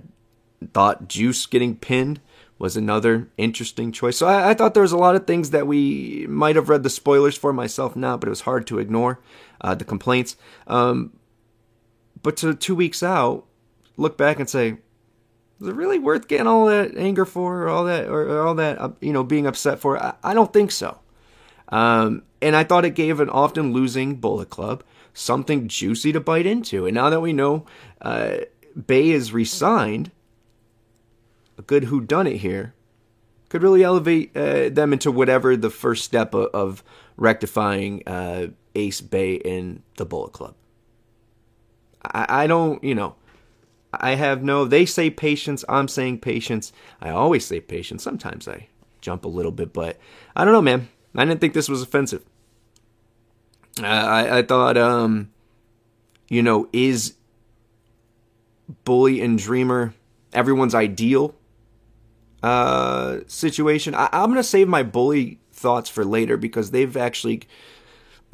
thought 0.73 1.07
Juice 1.07 1.45
getting 1.45 1.75
pinned 1.75 2.19
was 2.57 2.77
another 2.77 3.29
interesting 3.37 3.91
choice. 3.91 4.17
So 4.17 4.27
I, 4.27 4.51
I, 4.51 4.53
thought 4.53 4.73
there 4.73 4.83
was 4.83 4.93
a 4.93 4.97
lot 4.97 5.15
of 5.15 5.27
things 5.27 5.49
that 5.51 5.67
we 5.67 6.25
might 6.29 6.55
have 6.55 6.69
read 6.69 6.83
the 6.83 6.89
spoilers 6.89 7.37
for 7.37 7.51
myself 7.51 7.95
now, 7.95 8.15
but 8.17 8.27
it 8.27 8.29
was 8.29 8.41
hard 8.41 8.65
to 8.67 8.79
ignore 8.79 9.19
uh, 9.61 9.75
the 9.75 9.83
complaints. 9.83 10.37
Um, 10.67 11.13
but 12.23 12.37
to 12.37 12.53
two 12.55 12.75
weeks 12.75 13.03
out, 13.03 13.45
look 13.97 14.17
back 14.17 14.39
and 14.39 14.49
say, 14.49 14.77
is 15.61 15.67
it 15.67 15.75
really 15.75 15.99
worth 15.99 16.27
getting 16.27 16.47
all 16.47 16.65
that 16.67 16.97
anger 16.97 17.25
for, 17.25 17.63
or 17.63 17.69
all 17.69 17.85
that, 17.85 18.07
or, 18.07 18.21
or 18.23 18.47
all 18.47 18.55
that, 18.55 18.79
uh, 18.79 18.89
you 18.99 19.13
know, 19.13 19.23
being 19.23 19.47
upset 19.47 19.79
for? 19.79 20.01
I, 20.01 20.13
I 20.23 20.33
don't 20.33 20.51
think 20.51 20.71
so. 20.71 20.99
Um, 21.69 22.23
and 22.41 22.55
I 22.55 22.63
thought 22.63 22.85
it 22.85 22.95
gave 22.95 23.19
an 23.19 23.29
often 23.29 23.73
losing 23.73 24.15
Bullet 24.15 24.49
Club 24.49 24.83
something 25.13 25.67
juicy 25.67 26.11
to 26.11 26.19
bite 26.19 26.45
into. 26.45 26.85
And 26.85 26.93
now 26.93 27.09
that 27.09 27.21
we 27.21 27.33
know 27.33 27.65
uh, 28.01 28.37
Bey 28.87 29.09
is 29.09 29.33
resigned, 29.33 30.11
a 31.57 31.61
good 31.61 31.85
who 31.85 32.01
done 32.01 32.27
it 32.27 32.37
here 32.37 32.73
could 33.49 33.63
really 33.63 33.83
elevate 33.83 34.35
uh, 34.35 34.69
them 34.69 34.91
into 34.91 35.11
whatever 35.11 35.55
the 35.55 35.69
first 35.69 36.03
step 36.03 36.33
of, 36.33 36.49
of 36.53 36.83
rectifying 37.15 38.03
uh, 38.05 38.47
Ace 38.75 39.01
Bey 39.01 39.35
in 39.35 39.81
the 39.97 40.05
Bullet 40.05 40.33
Club. 40.33 40.55
I, 42.03 42.43
I 42.43 42.47
don't, 42.47 42.83
you 42.83 42.93
know, 42.93 43.15
I 43.93 44.15
have 44.15 44.43
no. 44.43 44.65
They 44.65 44.85
say 44.85 45.09
patience. 45.09 45.63
I'm 45.69 45.87
saying 45.87 46.19
patience. 46.19 46.73
I 47.01 47.09
always 47.11 47.45
say 47.45 47.61
patience. 47.61 48.03
Sometimes 48.03 48.47
I 48.47 48.67
jump 48.99 49.23
a 49.23 49.29
little 49.29 49.53
bit, 49.53 49.71
but 49.71 49.97
I 50.35 50.43
don't 50.43 50.53
know, 50.53 50.61
man. 50.61 50.89
I 51.15 51.25
didn't 51.25 51.41
think 51.41 51.53
this 51.53 51.69
was 51.69 51.81
offensive. 51.81 52.23
I, 53.81 54.39
I 54.39 54.41
thought, 54.41 54.77
um, 54.77 55.31
you 56.29 56.41
know, 56.41 56.69
is 56.71 57.15
Bully 58.83 59.21
and 59.21 59.37
Dreamer 59.37 59.93
everyone's 60.35 60.75
ideal 60.75 61.33
uh, 62.43 63.19
situation. 63.25 63.95
I, 63.95 64.09
am 64.11 64.29
gonna 64.29 64.43
save 64.43 64.67
my 64.67 64.83
bully 64.83 65.39
thoughts 65.51 65.89
for 65.89 66.05
later 66.05 66.37
because 66.37 66.71
they've 66.71 66.95
actually. 66.95 67.43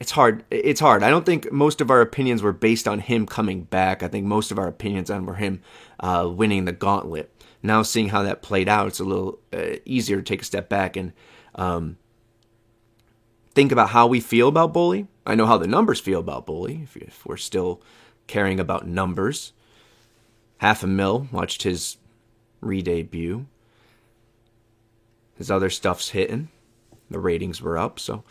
it's 0.00 0.10
hard. 0.12 0.44
It's 0.50 0.80
hard. 0.80 1.02
I 1.02 1.10
don't 1.10 1.26
think 1.26 1.50
most 1.50 1.80
of 1.80 1.90
our 1.90 2.00
opinions 2.00 2.42
were 2.42 2.52
based 2.52 2.86
on 2.86 3.00
him 3.00 3.26
coming 3.26 3.62
back. 3.62 4.02
I 4.02 4.08
think 4.08 4.26
most 4.26 4.52
of 4.52 4.58
our 4.58 4.68
opinions 4.68 5.10
on 5.10 5.24
were 5.26 5.34
him 5.34 5.62
uh, 5.98 6.28
winning 6.30 6.66
the 6.66 6.72
gauntlet. 6.72 7.32
Now 7.62 7.82
seeing 7.82 8.10
how 8.10 8.22
that 8.22 8.42
played 8.42 8.68
out, 8.68 8.86
it's 8.86 9.00
a 9.00 9.04
little 9.04 9.40
uh, 9.52 9.76
easier 9.84 10.18
to 10.18 10.22
take 10.22 10.42
a 10.42 10.44
step 10.44 10.68
back 10.68 10.96
and 10.96 11.12
um, 11.54 11.96
think 13.54 13.72
about 13.72 13.90
how 13.90 14.06
we 14.06 14.20
feel 14.20 14.48
about 14.48 14.72
Bully. 14.72 15.06
I 15.26 15.34
know 15.34 15.46
how 15.46 15.58
the 15.58 15.66
numbers 15.66 16.00
feel 16.00 16.20
about 16.20 16.46
Bully. 16.46 16.80
If, 16.84 16.96
if 16.96 17.26
we're 17.26 17.36
still 17.36 17.82
caring 18.26 18.60
about 18.60 18.86
numbers, 18.86 19.52
half 20.58 20.82
a 20.82 20.86
mil 20.86 21.28
watched 21.32 21.62
his 21.62 21.96
re-debut. 22.60 23.46
His 25.36 25.50
other 25.50 25.70
stuff's 25.70 26.10
hitting. 26.10 26.48
The 27.10 27.18
ratings 27.18 27.62
were 27.62 27.78
up, 27.78 27.98
so 27.98 28.22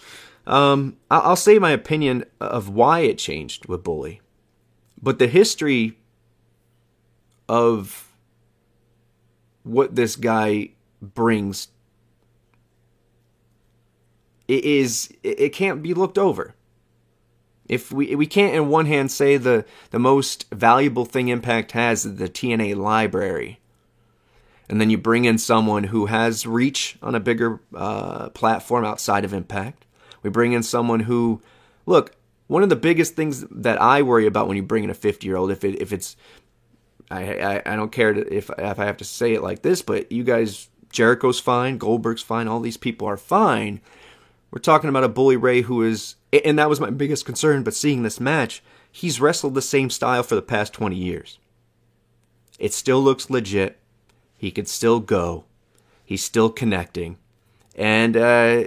um, 0.47 0.95
I'll 1.11 1.35
say 1.35 1.59
my 1.59 1.71
opinion 1.71 2.23
of 2.39 2.69
why 2.69 2.99
it 3.01 3.17
changed 3.17 3.65
with 3.65 3.83
Bully, 3.83 4.21
but 5.01 5.19
the 5.19 5.27
history 5.27 5.97
of 7.49 8.13
what 9.63 9.95
this 9.95 10.15
guy 10.15 10.69
brings 11.01 11.67
it 14.47 14.63
is 14.63 15.13
it 15.23 15.49
can't 15.49 15.83
be 15.83 15.93
looked 15.93 16.17
over. 16.17 16.53
If 17.67 17.91
we 17.91 18.15
we 18.15 18.27
can't 18.27 18.55
in 18.55 18.69
one 18.69 18.85
hand 18.85 19.11
say 19.11 19.37
the 19.37 19.65
the 19.91 19.99
most 19.99 20.45
valuable 20.51 21.05
thing 21.05 21.27
Impact 21.27 21.73
has 21.73 22.05
is 22.05 22.15
the 22.15 22.29
TNA 22.29 22.75
library, 22.77 23.59
and 24.69 24.79
then 24.79 24.89
you 24.89 24.97
bring 24.97 25.25
in 25.25 25.37
someone 25.37 25.85
who 25.85 26.05
has 26.05 26.47
reach 26.47 26.97
on 27.01 27.15
a 27.15 27.19
bigger 27.19 27.59
uh, 27.75 28.29
platform 28.29 28.85
outside 28.85 29.25
of 29.25 29.33
Impact, 29.33 29.85
We 30.23 30.29
bring 30.29 30.53
in 30.53 30.63
someone 30.63 31.01
who, 31.01 31.41
look, 31.85 32.15
one 32.47 32.63
of 32.63 32.69
the 32.69 32.75
biggest 32.75 33.15
things 33.15 33.45
that 33.51 33.81
I 33.81 34.01
worry 34.01 34.25
about 34.25 34.47
when 34.47 34.57
you 34.57 34.63
bring 34.63 34.85
in 34.85 34.89
a 34.89 34.93
50 34.93 35.27
year 35.27 35.35
old, 35.35 35.51
if 35.51 35.65
it 35.65 35.81
if 35.81 35.91
it's, 35.91 36.15
I, 37.11 37.33
I 37.39 37.73
I 37.73 37.75
don't 37.75 37.91
care 37.91 38.11
if 38.13 38.49
if 38.57 38.79
I 38.79 38.85
have 38.85 38.97
to 38.97 39.05
say 39.05 39.33
it 39.33 39.43
like 39.43 39.61
this, 39.61 39.81
but 39.81 40.09
you 40.09 40.23
guys, 40.23 40.69
Jericho's 40.89 41.39
fine, 41.39 41.77
Goldberg's 41.77 42.21
fine, 42.21 42.47
all 42.47 42.61
these 42.61 42.77
people 42.77 43.07
are 43.07 43.17
fine. 43.17 43.81
We're 44.51 44.59
talking 44.59 44.89
about 44.89 45.03
a 45.03 45.09
Bully 45.09 45.35
Ray 45.35 45.61
who 45.61 45.83
is, 45.83 46.15
and 46.31 46.57
that 46.57 46.69
was 46.69 46.79
my 46.79 46.89
biggest 46.89 47.25
concern. 47.25 47.63
But 47.63 47.73
seeing 47.73 48.03
this 48.03 48.19
match, 48.19 48.63
he's 48.91 49.19
wrestled 49.19 49.55
the 49.55 49.61
same 49.61 49.89
style 49.89 50.23
for 50.23 50.35
the 50.35 50.41
past 50.41 50.73
20 50.73 50.95
years. 50.95 51.39
It 52.57 52.73
still 52.73 53.01
looks 53.01 53.29
legit. 53.29 53.79
He 54.37 54.51
could 54.51 54.67
still 54.67 54.99
go. 54.99 55.45
He's 56.03 56.23
still 56.23 56.49
connecting. 56.49 57.17
And 57.75 58.15
uh, 58.15 58.65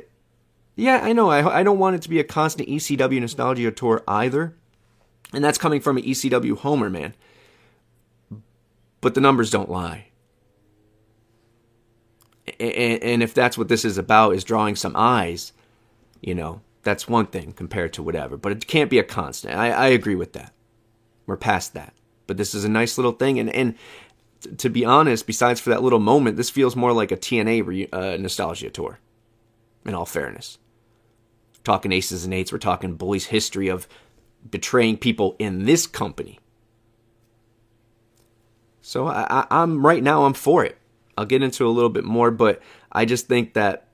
yeah, 0.76 1.00
I 1.02 1.12
know. 1.12 1.30
I, 1.30 1.60
I 1.60 1.62
don't 1.62 1.78
want 1.78 1.96
it 1.96 2.02
to 2.02 2.08
be 2.08 2.20
a 2.20 2.24
constant 2.24 2.68
ECW 2.68 3.20
nostalgia 3.20 3.70
tour 3.70 4.02
either. 4.06 4.54
And 5.32 5.44
that's 5.44 5.58
coming 5.58 5.80
from 5.80 5.96
an 5.96 6.04
ECW 6.04 6.58
homer, 6.58 6.90
man. 6.90 7.14
But 9.00 9.14
the 9.14 9.20
numbers 9.20 9.50
don't 9.50 9.70
lie. 9.70 10.08
And, 12.58 13.02
and 13.02 13.22
if 13.22 13.32
that's 13.32 13.56
what 13.56 13.68
this 13.68 13.84
is 13.84 13.96
about, 13.96 14.34
is 14.34 14.44
drawing 14.44 14.76
some 14.76 14.94
eyes, 14.96 15.52
you 16.20 16.34
know, 16.34 16.60
that's 16.82 17.08
one 17.08 17.26
thing 17.26 17.52
compared 17.52 17.92
to 17.94 18.02
whatever. 18.02 18.36
But 18.36 18.52
it 18.52 18.66
can't 18.66 18.90
be 18.90 18.98
a 18.98 19.04
constant. 19.04 19.54
I, 19.54 19.70
I 19.70 19.86
agree 19.88 20.14
with 20.14 20.32
that. 20.34 20.52
We're 21.26 21.36
past 21.36 21.74
that. 21.74 21.94
But 22.26 22.36
this 22.36 22.54
is 22.54 22.64
a 22.64 22.68
nice 22.68 22.96
little 22.96 23.12
thing. 23.12 23.38
And, 23.38 23.50
and 23.50 23.74
to 24.58 24.68
be 24.68 24.84
honest, 24.84 25.26
besides 25.26 25.60
for 25.60 25.70
that 25.70 25.82
little 25.82 25.98
moment, 25.98 26.36
this 26.36 26.50
feels 26.50 26.76
more 26.76 26.92
like 26.92 27.12
a 27.12 27.16
TNA 27.16 27.66
re, 27.66 27.88
uh, 27.92 28.16
nostalgia 28.18 28.70
tour. 28.70 28.98
In 29.84 29.94
all 29.94 30.04
fairness, 30.04 30.58
talking 31.64 31.90
aces 31.90 32.26
and 32.26 32.34
eights, 32.34 32.52
we're 32.52 32.58
talking 32.58 32.96
Bully's 32.96 33.26
history 33.26 33.68
of 33.68 33.88
betraying 34.48 34.98
people 34.98 35.36
in 35.38 35.64
this 35.64 35.86
company. 35.86 36.38
So 38.82 39.06
I, 39.06 39.46
am 39.50 39.84
right 39.84 40.02
now. 40.02 40.24
I'm 40.24 40.34
for 40.34 40.64
it. 40.64 40.76
I'll 41.16 41.24
get 41.24 41.42
into 41.42 41.66
a 41.66 41.70
little 41.70 41.90
bit 41.90 42.04
more, 42.04 42.30
but 42.30 42.60
I 42.92 43.04
just 43.04 43.26
think 43.26 43.54
that 43.54 43.88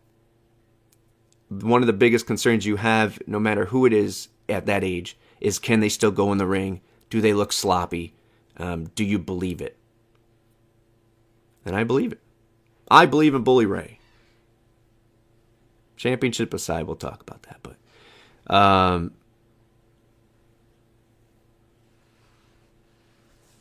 one 1.49 1.83
of 1.83 1.87
the 1.87 1.93
biggest 1.93 2.26
concerns 2.26 2.67
you 2.67 2.76
have, 2.76 3.19
no 3.26 3.38
matter 3.38 3.67
who 3.67 3.87
it 3.87 3.93
is 3.93 4.29
at 4.49 4.67
that 4.67 4.83
age, 4.83 5.17
is 5.41 5.59
can 5.59 5.81
they 5.81 5.88
still 5.88 6.11
go 6.11 6.33
in 6.33 6.38
the 6.38 6.47
ring? 6.47 6.81
Do 7.11 7.21
they 7.21 7.33
look 7.33 7.53
sloppy? 7.53 8.15
Um, 8.57 8.87
do 8.95 9.05
you 9.05 9.19
believe 9.19 9.61
it? 9.61 9.76
And 11.65 11.76
I 11.76 11.85
believe 11.85 12.12
it. 12.12 12.21
I 12.91 13.07
believe 13.07 13.35
in 13.35 13.43
Bully 13.43 13.67
Ray. 13.67 13.99
Championship 15.97 16.55
aside, 16.55 16.87
we'll 16.87 16.97
talk 16.97 17.21
about 17.23 17.43
that. 17.45 17.61
But 17.62 18.55
um, 18.55 19.12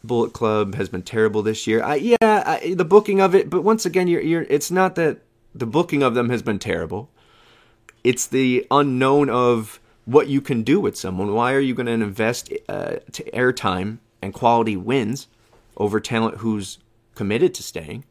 Bullet 0.03 0.33
Club 0.33 0.75
has 0.75 0.89
been 0.89 1.01
terrible 1.01 1.41
this 1.41 1.65
year. 1.65 1.83
I, 1.83 1.95
yeah, 1.95 2.17
I, 2.21 2.73
the 2.75 2.85
booking 2.85 3.21
of 3.21 3.33
it, 3.33 3.49
but 3.49 3.63
once 3.63 3.85
again, 3.85 4.07
you're, 4.07 4.21
you're, 4.21 4.43
it's 4.43 4.69
not 4.69 4.95
that 4.95 5.21
the 5.53 5.65
booking 5.65 6.03
of 6.03 6.13
them 6.13 6.29
has 6.29 6.41
been 6.41 6.59
terrible. 6.59 7.09
It's 8.05 8.27
the 8.27 8.67
unknown 8.69 9.31
of 9.31 9.79
what 10.05 10.27
you 10.27 10.39
can 10.39 10.61
do 10.61 10.79
with 10.79 10.95
someone. 10.95 11.33
Why 11.33 11.53
are 11.53 11.59
you 11.59 11.73
going 11.73 11.87
to 11.87 11.91
invest 11.91 12.53
uh, 12.69 12.97
airtime 13.33 13.97
and 14.21 14.31
quality 14.31 14.77
wins 14.77 15.27
over 15.75 15.99
talent 15.99 16.37
who's 16.37 16.77
committed 17.15 17.55
to 17.55 17.63
staying? 17.63 18.05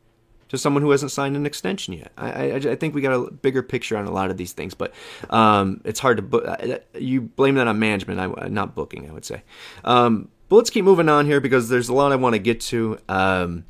to 0.49 0.59
someone 0.59 0.83
who 0.83 0.91
hasn't 0.91 1.11
signed 1.11 1.37
an 1.37 1.47
extension 1.47 1.95
yet. 1.95 2.13
I, 2.19 2.51
I, 2.51 2.55
I, 2.57 2.77
think 2.77 2.95
we 2.95 3.01
got 3.01 3.13
a 3.13 3.31
bigger 3.31 3.63
picture 3.63 3.97
on 3.97 4.05
a 4.05 4.11
lot 4.11 4.31
of 4.31 4.37
these 4.37 4.53
things, 4.53 4.75
but 4.75 4.93
um, 5.31 5.81
it's 5.85 5.99
hard 5.99 6.19
to 6.19 6.23
book. 6.23 6.45
Uh, 6.47 6.79
you 6.97 7.23
blame 7.23 7.55
that 7.57 7.67
on 7.67 7.79
management, 7.79 8.21
I, 8.21 8.49
not 8.49 8.75
booking, 8.75 9.09
I 9.09 9.13
would 9.13 9.25
say. 9.25 9.43
Um, 9.85 10.29
but 10.49 10.57
let's 10.57 10.71
keep 10.71 10.85
moving 10.85 11.09
on 11.09 11.27
here 11.27 11.41
because 11.41 11.71
there's 11.71 11.89
a 11.89 11.95
lot 11.95 12.13
I 12.13 12.17
want 12.17 12.35
to 12.35 12.39
get 12.39 12.61
to 12.63 12.99
um, 13.09 13.65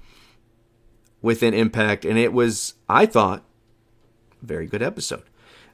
within 1.22 1.54
Impact, 1.54 2.04
and 2.04 2.18
it 2.18 2.32
was, 2.32 2.74
I 2.88 3.06
thought, 3.06 3.44
very 4.42 4.66
good 4.66 4.82
episode. 4.82 5.22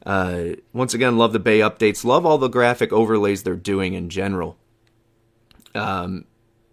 Uh, 0.04 0.54
once 0.72 0.94
again, 0.94 1.18
love 1.18 1.32
the 1.32 1.38
Bey 1.38 1.60
updates. 1.60 2.04
Love 2.04 2.24
all 2.24 2.38
the 2.38 2.48
graphic 2.48 2.92
overlays 2.92 3.42
they're 3.42 3.56
doing 3.56 3.94
in 3.94 4.08
general. 4.08 4.56
Um, 5.74 6.24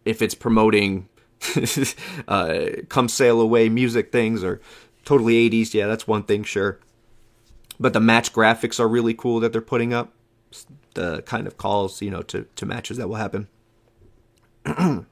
if 0.06 0.22
it's 0.22 0.34
promoting 0.34 1.10
uh, 2.28 2.66
come 2.90 3.10
sail 3.10 3.42
away 3.42 3.70
music 3.70 4.12
things 4.12 4.44
or 4.44 4.62
totally 5.06 5.50
80s, 5.50 5.74
yeah, 5.74 5.88
that's 5.88 6.08
one 6.08 6.24
thing, 6.24 6.44
sure. 6.44 6.80
But 7.80 7.94
the 7.94 8.00
match 8.00 8.34
graphics 8.34 8.80
are 8.80 8.88
really 8.88 9.14
cool 9.14 9.40
that 9.42 9.52
they're 9.52 9.62
putting 9.62 9.94
up. 9.94 10.14
The 10.94 11.22
kind 11.24 11.46
of 11.46 11.58
calls, 11.58 12.02
you 12.02 12.10
know, 12.10 12.24
to, 12.24 12.48
to 12.56 12.66
matches 12.66 12.98
that 12.98 13.08
will 13.08 13.18
happen. 13.18 13.48
I 14.66 15.04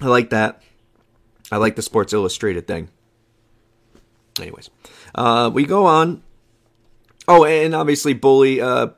like 0.00 0.30
that. 0.30 0.62
I 1.52 1.58
like 1.58 1.76
the 1.76 1.82
Sports 1.82 2.12
Illustrated 2.12 2.66
thing. 2.66 2.88
Anyways, 4.40 4.70
uh, 5.14 5.50
we 5.52 5.64
go 5.64 5.86
on. 5.86 6.22
Oh, 7.28 7.44
and 7.44 7.74
obviously, 7.74 8.12
Bully, 8.12 8.60
uh, 8.60 8.88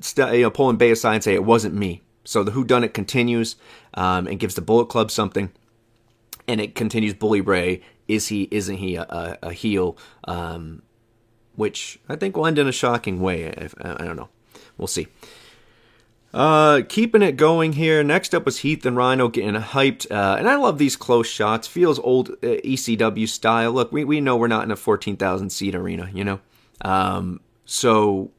st- 0.00 0.34
you 0.34 0.42
know, 0.42 0.50
pulling 0.50 0.76
Bey 0.76 0.90
aside 0.90 1.14
and 1.16 1.24
say 1.24 1.34
it 1.34 1.44
wasn't 1.44 1.74
me. 1.74 2.02
So 2.24 2.44
the 2.44 2.52
Who 2.52 2.64
Done 2.64 2.84
It 2.84 2.94
continues 2.94 3.56
um, 3.94 4.26
and 4.26 4.38
gives 4.38 4.54
the 4.54 4.60
Bullet 4.60 4.86
Club 4.86 5.10
something, 5.10 5.50
and 6.46 6.60
it 6.60 6.74
continues. 6.74 7.14
Bully 7.14 7.40
Ray 7.40 7.82
is 8.06 8.28
he? 8.28 8.48
Isn't 8.50 8.76
he 8.76 8.96
a, 8.96 9.02
a, 9.02 9.38
a 9.42 9.52
heel? 9.52 9.96
Um, 10.24 10.82
which 11.54 11.98
I 12.08 12.16
think 12.16 12.36
will 12.36 12.46
end 12.46 12.58
in 12.58 12.68
a 12.68 12.72
shocking 12.72 13.20
way. 13.20 13.42
If, 13.42 13.74
I 13.80 14.04
don't 14.04 14.16
know. 14.16 14.28
We'll 14.78 14.86
see. 14.86 15.08
Uh, 16.34 16.80
keeping 16.88 17.20
it 17.20 17.36
going 17.36 17.74
here. 17.74 18.02
Next 18.02 18.34
up 18.34 18.46
was 18.46 18.60
Heath 18.60 18.86
and 18.86 18.96
Rhino 18.96 19.28
getting 19.28 19.54
hyped, 19.54 20.10
uh, 20.10 20.36
and 20.38 20.48
I 20.48 20.56
love 20.56 20.78
these 20.78 20.96
close 20.96 21.26
shots. 21.26 21.68
Feels 21.68 21.98
old 21.98 22.30
uh, 22.30 22.56
ECW 22.64 23.28
style. 23.28 23.72
Look, 23.72 23.92
we 23.92 24.04
we 24.04 24.20
know 24.20 24.36
we're 24.36 24.48
not 24.48 24.64
in 24.64 24.70
a 24.70 24.76
fourteen 24.76 25.16
thousand 25.16 25.50
seat 25.50 25.74
arena, 25.74 26.10
you 26.12 26.24
know. 26.24 26.40
Um, 26.80 27.40
so 27.66 28.30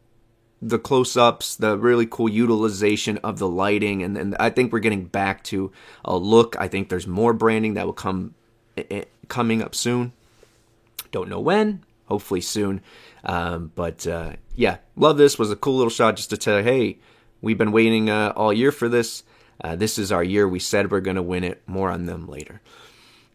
the 0.59 0.79
close 0.79 1.15
ups, 1.15 1.55
the 1.55 1.77
really 1.77 2.07
cool 2.07 2.29
utilization 2.29 3.17
of 3.17 3.37
the 3.37 3.47
lighting, 3.47 4.01
and, 4.01 4.17
and 4.17 4.35
I 4.39 4.49
think 4.49 4.73
we're 4.73 4.79
getting 4.79 5.05
back 5.05 5.43
to 5.45 5.71
a 6.03 6.17
look. 6.17 6.55
I 6.59 6.67
think 6.67 6.89
there's 6.89 7.05
more 7.05 7.33
branding 7.33 7.75
that 7.75 7.85
will 7.85 7.93
come 7.93 8.33
coming 9.27 9.61
up 9.61 9.75
soon. 9.75 10.13
Don't 11.11 11.29
know 11.29 11.39
when. 11.39 11.83
Hopefully 12.05 12.41
soon. 12.41 12.81
Um, 13.23 13.71
but 13.75 14.07
uh, 14.07 14.33
yeah, 14.55 14.77
love 14.95 15.17
this. 15.17 15.37
Was 15.37 15.51
a 15.51 15.55
cool 15.55 15.75
little 15.77 15.91
shot 15.91 16.15
just 16.15 16.31
to 16.31 16.37
tell 16.37 16.63
hey, 16.63 16.97
we've 17.43 17.59
been 17.59 17.71
waiting 17.71 18.09
uh, 18.09 18.33
all 18.35 18.51
year 18.51 18.71
for 18.71 18.89
this. 18.89 19.23
Uh, 19.63 19.75
this 19.75 19.99
is 19.99 20.11
our 20.11 20.23
year. 20.23 20.47
We 20.47 20.57
said 20.57 20.89
we're 20.89 20.99
going 20.99 21.17
to 21.17 21.21
win 21.21 21.43
it. 21.43 21.61
More 21.67 21.91
on 21.91 22.07
them 22.07 22.27
later. 22.27 22.61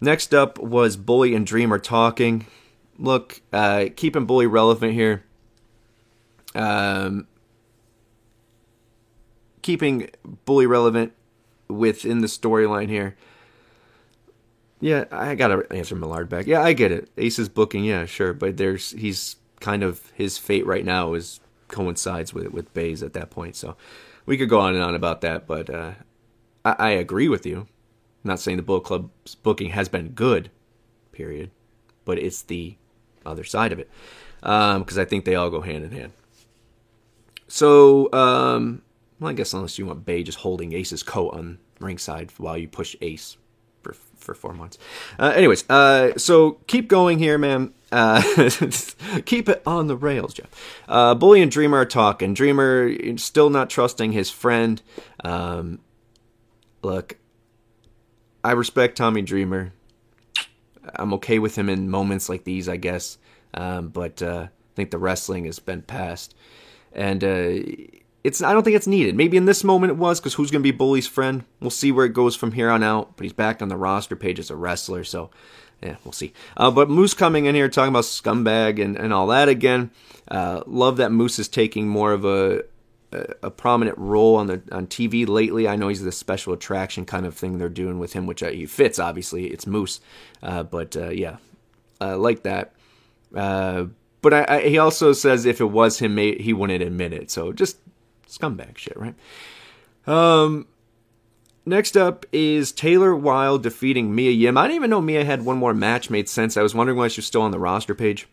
Next 0.00 0.34
up 0.34 0.58
was 0.58 0.96
Bully 0.96 1.36
and 1.36 1.46
Dreamer 1.46 1.78
talking. 1.78 2.46
Look, 2.98 3.40
uh, 3.52 3.86
keeping 3.94 4.26
Bully 4.26 4.48
relevant 4.48 4.94
here 4.94 5.22
um, 6.54 7.26
keeping 9.62 10.10
Bully 10.44 10.66
relevant 10.66 11.12
within 11.68 12.20
the 12.20 12.26
storyline 12.26 12.88
here. 12.88 13.16
Yeah, 14.80 15.04
I 15.10 15.34
gotta 15.34 15.66
answer 15.72 15.96
Millard 15.96 16.28
back. 16.28 16.46
Yeah, 16.46 16.62
I 16.62 16.72
get 16.72 16.92
it. 16.92 17.10
Ace's 17.16 17.48
booking, 17.48 17.84
yeah, 17.84 18.06
sure, 18.06 18.32
but 18.32 18.56
there's 18.56 18.92
he's 18.92 19.36
kind 19.60 19.82
of 19.82 20.10
his 20.14 20.38
fate 20.38 20.66
right 20.66 20.84
now 20.84 21.14
is 21.14 21.40
coincides 21.68 22.34
with 22.34 22.48
with 22.48 22.72
Bey's 22.74 23.02
at 23.02 23.12
that 23.12 23.30
point. 23.30 23.56
So 23.56 23.76
we 24.26 24.36
could 24.36 24.48
go 24.48 24.60
on 24.60 24.74
and 24.74 24.82
on 24.82 24.94
about 24.94 25.20
that, 25.22 25.46
but 25.46 25.70
uh, 25.70 25.92
I, 26.64 26.76
I 26.78 26.90
agree 26.90 27.28
with 27.28 27.46
you. 27.46 27.60
I'm 27.60 28.28
not 28.30 28.40
saying 28.40 28.56
the 28.56 28.62
Bullet 28.62 28.84
Club's 28.84 29.34
booking 29.36 29.70
has 29.70 29.88
been 29.88 30.08
good, 30.10 30.50
period, 31.12 31.50
but 32.04 32.18
it's 32.18 32.42
the 32.42 32.76
other 33.24 33.44
side 33.44 33.72
of 33.72 33.78
it 33.78 33.90
because 34.40 34.96
um, 34.96 35.00
I 35.00 35.04
think 35.04 35.24
they 35.24 35.34
all 35.34 35.50
go 35.50 35.60
hand 35.60 35.84
in 35.84 35.92
hand. 35.92 36.12
So, 37.48 38.12
um, 38.12 38.82
well, 39.18 39.30
I 39.30 39.34
guess 39.34 39.52
unless 39.52 39.78
you 39.78 39.86
want 39.86 40.04
Bey 40.04 40.22
just 40.22 40.38
holding 40.38 40.72
Ace's 40.74 41.02
coat 41.02 41.30
on 41.30 41.58
ringside 41.80 42.32
while 42.36 42.58
you 42.58 42.68
push 42.68 42.94
Ace 43.00 43.36
for 43.94 44.00
for 44.16 44.34
four 44.34 44.52
months. 44.52 44.78
Uh, 45.18 45.32
anyways, 45.34 45.68
uh, 45.70 46.12
so 46.16 46.52
keep 46.66 46.88
going 46.88 47.18
here, 47.18 47.38
man. 47.38 47.72
Uh, 47.90 48.20
keep 49.24 49.48
it 49.48 49.62
on 49.66 49.86
the 49.86 49.96
rails, 49.96 50.34
Jeff. 50.34 50.48
Uh, 50.86 51.14
Bully 51.14 51.40
and 51.40 51.50
Dreamer 51.50 51.78
are 51.78 51.86
talking. 51.86 52.34
Dreamer 52.34 53.16
still 53.16 53.48
not 53.48 53.70
trusting 53.70 54.12
his 54.12 54.30
friend. 54.30 54.82
Um, 55.24 55.78
look, 56.82 57.16
I 58.44 58.52
respect 58.52 58.98
Tommy 58.98 59.22
Dreamer. 59.22 59.72
I'm 60.94 61.14
okay 61.14 61.38
with 61.38 61.56
him 61.56 61.68
in 61.68 61.88
moments 61.88 62.28
like 62.28 62.44
these, 62.44 62.68
I 62.68 62.76
guess. 62.76 63.16
Um, 63.54 63.88
but 63.88 64.20
uh, 64.22 64.48
I 64.48 64.74
think 64.74 64.90
the 64.90 64.98
wrestling 64.98 65.46
has 65.46 65.58
been 65.58 65.82
past 65.82 66.34
and 66.92 67.24
uh, 67.24 67.50
it's 68.24 68.42
I 68.42 68.52
don't 68.52 68.62
think 68.62 68.76
it's 68.76 68.86
needed. 68.86 69.14
Maybe 69.14 69.36
in 69.36 69.46
this 69.46 69.64
moment 69.64 69.92
it 69.92 69.96
was 69.96 70.20
because 70.20 70.34
who's 70.34 70.50
going 70.50 70.62
to 70.62 70.72
be 70.72 70.76
Bully's 70.76 71.06
friend? 71.06 71.44
We'll 71.60 71.70
see 71.70 71.92
where 71.92 72.04
it 72.04 72.12
goes 72.12 72.36
from 72.36 72.52
here 72.52 72.70
on 72.70 72.82
out. 72.82 73.16
But 73.16 73.24
he's 73.24 73.32
back 73.32 73.62
on 73.62 73.68
the 73.68 73.76
roster 73.76 74.16
page 74.16 74.38
as 74.38 74.50
a 74.50 74.56
wrestler, 74.56 75.04
so 75.04 75.30
yeah, 75.82 75.96
we'll 76.04 76.12
see. 76.12 76.32
Uh, 76.56 76.70
but 76.70 76.90
Moose 76.90 77.14
coming 77.14 77.46
in 77.46 77.54
here 77.54 77.68
talking 77.68 77.90
about 77.90 78.04
scumbag 78.04 78.82
and, 78.82 78.96
and 78.96 79.12
all 79.12 79.28
that 79.28 79.48
again. 79.48 79.90
Uh, 80.28 80.62
love 80.66 80.96
that 80.96 81.12
Moose 81.12 81.38
is 81.38 81.48
taking 81.48 81.88
more 81.88 82.12
of 82.12 82.24
a, 82.24 82.64
a, 83.12 83.50
prominent 83.50 83.96
role 83.96 84.36
on 84.36 84.48
the 84.48 84.62
on 84.72 84.86
TV 84.86 85.26
lately. 85.26 85.68
I 85.68 85.76
know 85.76 85.88
he's 85.88 86.02
the 86.02 86.12
special 86.12 86.52
attraction 86.52 87.04
kind 87.06 87.24
of 87.24 87.34
thing 87.34 87.58
they're 87.58 87.68
doing 87.68 87.98
with 87.98 88.12
him, 88.12 88.26
which 88.26 88.42
uh, 88.42 88.50
he 88.50 88.66
fits. 88.66 88.98
Obviously, 88.98 89.46
it's 89.46 89.66
Moose, 89.66 90.00
uh, 90.42 90.64
but 90.64 90.96
uh, 90.96 91.10
yeah, 91.10 91.36
I 92.00 92.14
like 92.14 92.42
that. 92.42 92.72
Uh, 93.34 93.86
but 94.20 94.34
I, 94.34 94.46
I, 94.48 94.60
he 94.68 94.78
also 94.78 95.12
says 95.12 95.46
if 95.46 95.60
it 95.60 95.66
was 95.66 96.00
him, 96.00 96.16
he 96.16 96.52
wouldn't 96.52 96.82
admit 96.82 97.12
it. 97.12 97.30
So 97.30 97.52
just 97.52 97.78
scumbag 98.28 98.78
shit, 98.78 98.96
right? 98.96 99.14
Um, 100.06 100.66
Next 101.68 101.98
up 101.98 102.24
is 102.32 102.72
Taylor 102.72 103.14
Wilde 103.14 103.62
defeating 103.62 104.14
Mia 104.14 104.30
Yim. 104.30 104.56
I 104.56 104.62
didn't 104.62 104.76
even 104.76 104.88
know 104.88 105.02
Mia 105.02 105.22
had 105.22 105.44
one 105.44 105.58
more 105.58 105.74
match 105.74 106.08
made 106.08 106.26
sense. 106.26 106.56
I 106.56 106.62
was 106.62 106.74
wondering 106.74 106.96
why 106.96 107.08
she 107.08 107.18
was 107.18 107.26
still 107.26 107.42
on 107.42 107.50
the 107.50 107.58
roster 107.58 107.94
page. 107.94 108.26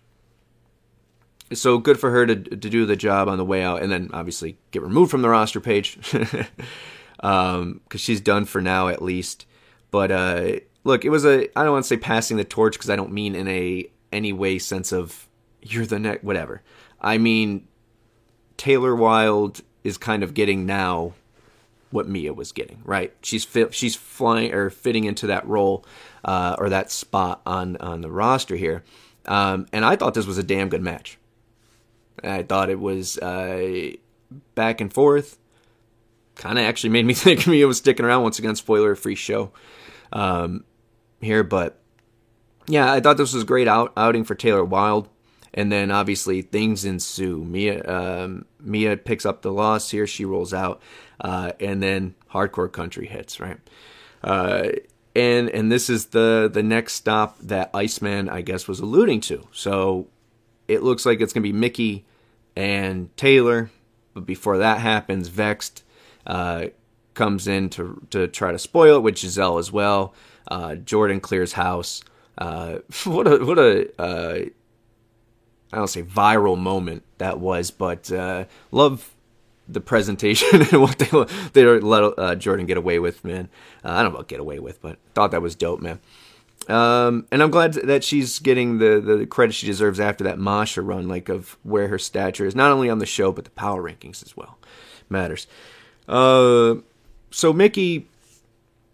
So 1.51 1.77
good 1.77 1.99
for 1.99 2.12
her 2.12 2.25
to 2.25 2.34
to 2.34 2.55
do 2.55 2.86
the 2.86 2.95
job 2.95 3.27
on 3.27 3.38
the 3.38 3.43
way 3.43 3.62
out, 3.62 3.84
and 3.84 3.91
then 3.91 4.10
obviously 4.13 4.58
get 4.71 4.84
removed 4.84 5.12
from 5.12 5.21
the 5.21 5.27
roster 5.27 5.60
page 5.60 5.97
because 6.13 6.47
um, 7.19 7.81
she's 7.93 8.21
done 8.21 8.45
for 8.45 8.62
now 8.62 8.88
at 8.88 9.01
least. 9.01 9.45
But 9.91 10.12
uh, 10.12 10.51
look, 10.86 11.03
it 11.03 11.10
was 11.10 11.25
a 11.25 11.49
I 11.60 11.63
don't 11.65 11.73
want 11.73 11.84
to 11.84 11.89
say 11.89 11.97
passing 11.97 12.38
the 12.38 12.45
torch 12.45 12.75
because 12.75 12.89
I 12.89 12.95
don't 12.95 13.12
mean 13.12 13.36
in 13.36 13.49
a 13.49 13.86
any 14.13 14.31
way 14.31 14.60
sense 14.60 14.93
of 14.93 15.27
you're 15.62 15.86
the 15.86 15.99
next 15.99 16.23
whatever. 16.23 16.62
I 17.01 17.17
mean 17.17 17.67
Taylor 18.55 18.95
Wilde 18.95 19.62
is 19.86 19.98
kind 19.98 20.24
of 20.24 20.34
getting 20.34 20.65
now 20.65 21.13
what 21.91 22.10
Mia 22.10 22.34
was 22.34 22.52
getting, 22.52 22.82
right? 22.84 23.13
She's 23.21 23.45
fit, 23.45 23.74
she's 23.74 23.95
flying 23.95 24.54
or 24.54 24.69
fitting 24.69 25.06
into 25.06 25.28
that 25.28 25.48
role 25.48 25.86
uh, 26.26 26.56
or 26.58 26.69
that 26.69 26.91
spot 26.91 27.41
on 27.45 27.78
on 27.78 28.02
the 28.02 28.12
roster 28.12 28.56
here, 28.56 28.84
um, 29.26 29.67
and 29.71 29.86
I 29.86 29.95
thought 29.95 30.15
this 30.15 30.26
was 30.26 30.38
a 30.38 30.43
damn 30.43 30.67
good 30.67 30.82
match. 30.82 31.17
I 32.24 32.43
thought 32.43 32.69
it 32.69 32.80
was 32.80 33.17
uh, 33.19 33.91
back 34.56 34.82
and 34.82 34.91
forth. 34.91 35.38
Kind 36.34 36.58
of 36.58 36.65
actually 36.65 36.89
made 36.89 37.06
me 37.06 37.13
think 37.15 37.48
Mia 37.48 37.67
was 37.67 37.78
sticking 37.78 38.06
around 38.06 38.24
once 38.24 38.39
again. 38.39 38.56
Spoiler 38.56 38.95
free 38.95 39.15
show 39.15 39.52
um, 40.12 40.65
here, 41.21 41.43
but 41.43 41.80
yeah, 42.67 42.91
I 42.91 43.00
thought 43.00 43.17
this 43.17 43.34
was 43.34 43.43
a 43.43 43.45
great 43.45 43.67
out, 43.67 43.93
outing 43.95 44.24
for 44.24 44.36
Taylor 44.36 44.65
Wilde. 44.65 45.10
And 45.58 45.71
then 45.71 45.89
obviously 45.89 46.41
things 46.41 46.84
ensue. 46.84 47.38
Mia 47.45 47.82
um, 47.88 48.45
Mia 48.65 48.97
picks 48.97 49.25
up 49.25 49.41
the 49.41 49.51
loss 49.51 49.91
here. 49.91 50.08
She 50.08 50.25
rolls 50.25 50.54
out, 50.54 50.82
uh, 51.21 51.51
and 51.60 51.82
then 51.82 52.15
hardcore 52.32 52.71
country 52.71 53.08
hits 53.08 53.39
right. 53.39 53.58
Uh, 54.23 54.69
and 55.15 55.49
and 55.49 55.71
this 55.71 55.89
is 55.89 56.08
the 56.08 56.49
the 56.51 56.63
next 56.63 56.93
stop 56.93 57.39
that 57.39 57.69
Iceman 57.73 58.30
I 58.30 58.41
guess 58.41 58.67
was 58.67 58.80
alluding 58.80 59.21
to. 59.21 59.47
So 59.51 60.08
it 60.67 60.84
looks 60.84 61.06
like 61.06 61.21
it's 61.21 61.34
gonna 61.34 61.43
be 61.43 61.54
Mickie 61.54 62.06
and 62.56 63.15
Taylor, 63.17 63.71
but 64.13 64.25
before 64.25 64.58
that 64.58 64.80
happens, 64.80 65.28
Vexed 65.30 65.84
uh, 66.28 66.67
comes 67.13 67.47
in 67.47 67.69
to 67.71 68.06
to 68.12 68.28
try 68.28 68.51
to 68.51 68.60
spoil 68.60 68.97
it 68.97 69.01
with 69.01 69.15
Gisele 69.15 69.58
as 69.58 69.71
well. 69.71 70.13
Uh, 70.47 70.71
Jordynne 70.71 71.21
clears 71.21 71.54
house. 71.54 72.04
Uh, 72.38 72.80
what 73.06 73.28
a 73.28 73.43
what 73.43 73.58
a 73.58 74.01
uh, 74.01 74.45
I 75.73 75.78
don't 75.78 75.88
say 75.88 76.04
viral 76.04 76.58
moment 76.58 77.04
that 77.17 77.39
was, 77.39 77.71
but 77.71 78.12
uh, 78.12 78.45
love 78.71 79.13
the 79.67 79.82
presentation 79.82 80.62
and 80.71 80.82
what 80.82 80.99
they 80.99 81.06
they 81.54 81.65
let 81.65 82.04
uh, 82.04 82.36
Jordynne 82.36 82.67
get 82.67 82.78
away 82.78 82.99
with, 82.99 83.23
man. 83.23 83.49
Uh, 83.84 83.89
I 83.89 84.04
don't 84.04 84.12
know 84.12 84.19
about 84.19 84.28
get 84.28 84.39
away 84.39 84.60
with, 84.60 84.82
but 84.82 84.97
thought 85.13 85.32
that 85.32 85.41
was 85.41 85.56
dope, 85.56 85.82
man. 85.82 85.99
Um, 86.67 87.28
and 87.32 87.43
I'm 87.43 87.51
glad 87.51 87.73
that 87.73 88.04
she's 88.04 88.39
getting 88.39 88.80
the, 88.80 88.99
the 88.99 89.28
credit 89.28 89.54
she 89.54 89.67
deserves 89.67 89.99
after 89.99 90.23
that 90.23 90.39
Masha 90.39 90.82
run, 90.82 91.08
like 91.08 91.30
of 91.30 91.58
where 91.62 91.89
her 91.89 91.99
stature 91.99 92.45
is, 92.45 92.56
not 92.56 92.71
only 92.71 92.89
on 92.89 92.99
the 92.99 93.06
show 93.06 93.32
but 93.32 93.43
the 93.43 93.51
power 93.51 93.84
rankings 93.84 94.23
as 94.23 94.36
well, 94.36 94.58
matters. 95.10 95.45
Uh, 96.08 96.75
so 97.30 97.54
Mickie, 97.54 98.08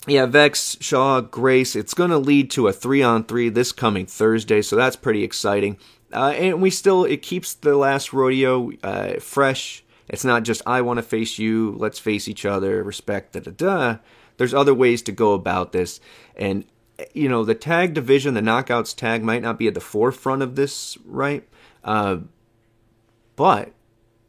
yeah, 0.07 0.25
Vex, 0.25 0.77
Shaw, 0.81 1.21
Grace. 1.21 1.75
It's 1.75 1.93
going 1.93 2.10
to 2.10 2.17
lead 2.17 2.51
to 2.51 2.67
a 2.67 2.73
three 2.73 3.03
on 3.03 3.23
three 3.23 3.49
this 3.49 3.71
coming 3.71 4.05
Thursday, 4.05 4.62
so 4.62 4.75
that's 4.75 4.95
pretty 4.95 5.23
exciting. 5.23 5.77
Uh, 6.13 6.30
and 6.32 6.62
we 6.62 6.69
still 6.69 7.06
it 7.06 7.21
keeps 7.21 7.54
the 7.54 7.76
last 7.76 8.13
rodeo 8.13 8.71
uh, 8.84 9.19
fresh. 9.19 9.84
It's 10.08 10.26
not 10.26 10.43
just 10.43 10.62
I 10.65 10.82
want 10.82 10.97
to 10.97 11.04
face 11.04 11.39
you, 11.39 11.76
let's 11.78 12.00
face 12.00 12.28
each 12.28 12.45
other, 12.45 12.84
respect, 12.84 13.34
da 13.34 13.39
da 13.39 13.52
da. 13.52 13.97
There's 14.38 14.54
other 14.54 14.74
ways 14.74 15.02
to 15.04 15.12
go 15.12 15.34
about 15.34 15.71
this, 15.71 16.00
and 16.36 16.65
you 17.13 17.30
know 17.30 17.45
the 17.45 17.56
tag 17.56 17.93
division, 17.93 18.34
the 18.34 18.41
knockouts 18.41 18.95
tag 18.95 19.24
might 19.24 19.41
not 19.41 19.58
be 19.58 19.67
at 19.67 19.74
the 19.74 19.80
forefront 19.80 20.41
of 20.41 20.56
this, 20.56 20.97
right? 21.06 21.47
Uh, 21.84 22.17
but 23.36 23.71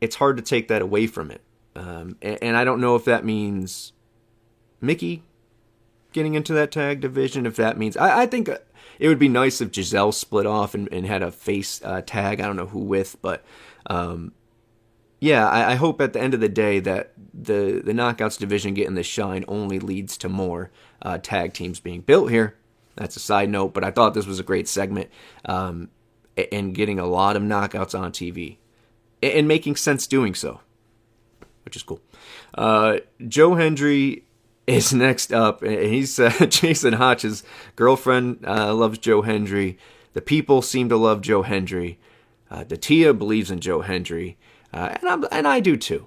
it's 0.00 0.16
hard 0.16 0.36
to 0.36 0.42
take 0.42 0.68
that 0.68 0.82
away 0.82 1.06
from 1.06 1.30
it, 1.30 1.40
um, 1.74 2.16
and, 2.22 2.38
and 2.42 2.56
I 2.56 2.64
don't 2.64 2.80
know 2.80 2.94
if 2.94 3.04
that 3.06 3.24
means 3.24 3.92
Mickie 4.80 5.22
getting 6.12 6.34
into 6.34 6.52
that 6.54 6.72
tag 6.72 7.00
division. 7.00 7.46
If 7.46 7.56
that 7.56 7.78
means 7.78 7.96
I, 7.96 8.22
I 8.22 8.26
think 8.26 8.48
it 8.98 9.08
would 9.08 9.18
be 9.18 9.28
nice 9.28 9.60
if 9.60 9.72
Gisele 9.72 10.12
split 10.12 10.46
off 10.46 10.74
and, 10.74 10.88
and 10.92 11.06
had 11.06 11.22
a 11.22 11.32
face 11.32 11.80
uh, 11.84 12.02
tag. 12.04 12.40
I 12.40 12.46
don't 12.46 12.56
know 12.56 12.66
who 12.66 12.80
with, 12.80 13.20
but 13.22 13.44
um, 13.86 14.32
yeah, 15.20 15.48
I, 15.48 15.72
I, 15.72 15.74
hope 15.76 16.00
at 16.00 16.12
the 16.12 16.20
end 16.20 16.34
of 16.34 16.40
the 16.40 16.48
day 16.48 16.80
that 16.80 17.12
the 17.32 17.80
the 17.84 17.92
knockouts 17.92 18.38
division 18.38 18.74
getting 18.74 18.94
the 18.94 19.02
shine 19.02 19.44
only 19.48 19.78
leads 19.78 20.16
to 20.18 20.28
more 20.28 20.70
uh, 21.00 21.18
tag 21.18 21.52
teams 21.52 21.80
being 21.80 22.00
built 22.00 22.30
here. 22.30 22.56
That's 22.96 23.16
a 23.16 23.20
side 23.20 23.48
note, 23.48 23.72
but 23.72 23.84
I 23.84 23.90
thought 23.90 24.14
this 24.14 24.26
was 24.26 24.38
a 24.38 24.44
great 24.44 24.68
segment 24.68 25.10
um, 25.44 25.88
and 26.52 26.74
getting 26.74 26.98
a 26.98 27.06
lot 27.06 27.36
of 27.36 27.42
knockouts 27.42 27.98
on 27.98 28.12
TV 28.12 28.58
and 29.22 29.48
making 29.48 29.76
sense 29.76 30.06
doing 30.06 30.34
so, 30.34 30.60
which 31.64 31.76
is 31.76 31.82
cool. 31.82 32.00
Uh, 32.54 32.98
Joe 33.26 33.54
Hendry 33.54 34.24
is 34.66 34.92
next 34.92 35.32
up. 35.32 35.64
He's 35.64 36.18
uh, 36.20 36.30
Jason 36.46 36.94
Hotch's 36.94 37.42
girlfriend 37.76 38.44
uh, 38.46 38.74
loves 38.74 38.98
Joe 38.98 39.22
Hendry. 39.22 39.78
The 40.12 40.22
people 40.22 40.62
seem 40.62 40.88
to 40.88 40.96
love 40.96 41.20
Joe 41.20 41.42
Hendry. 41.42 41.98
Uh, 42.50 42.64
Datia 42.64 43.16
believes 43.16 43.50
in 43.50 43.60
Joe 43.60 43.80
Hendry, 43.80 44.36
uh, 44.74 44.94
and, 45.00 45.26
and 45.32 45.48
I 45.48 45.60
do 45.60 45.76
too. 45.76 46.06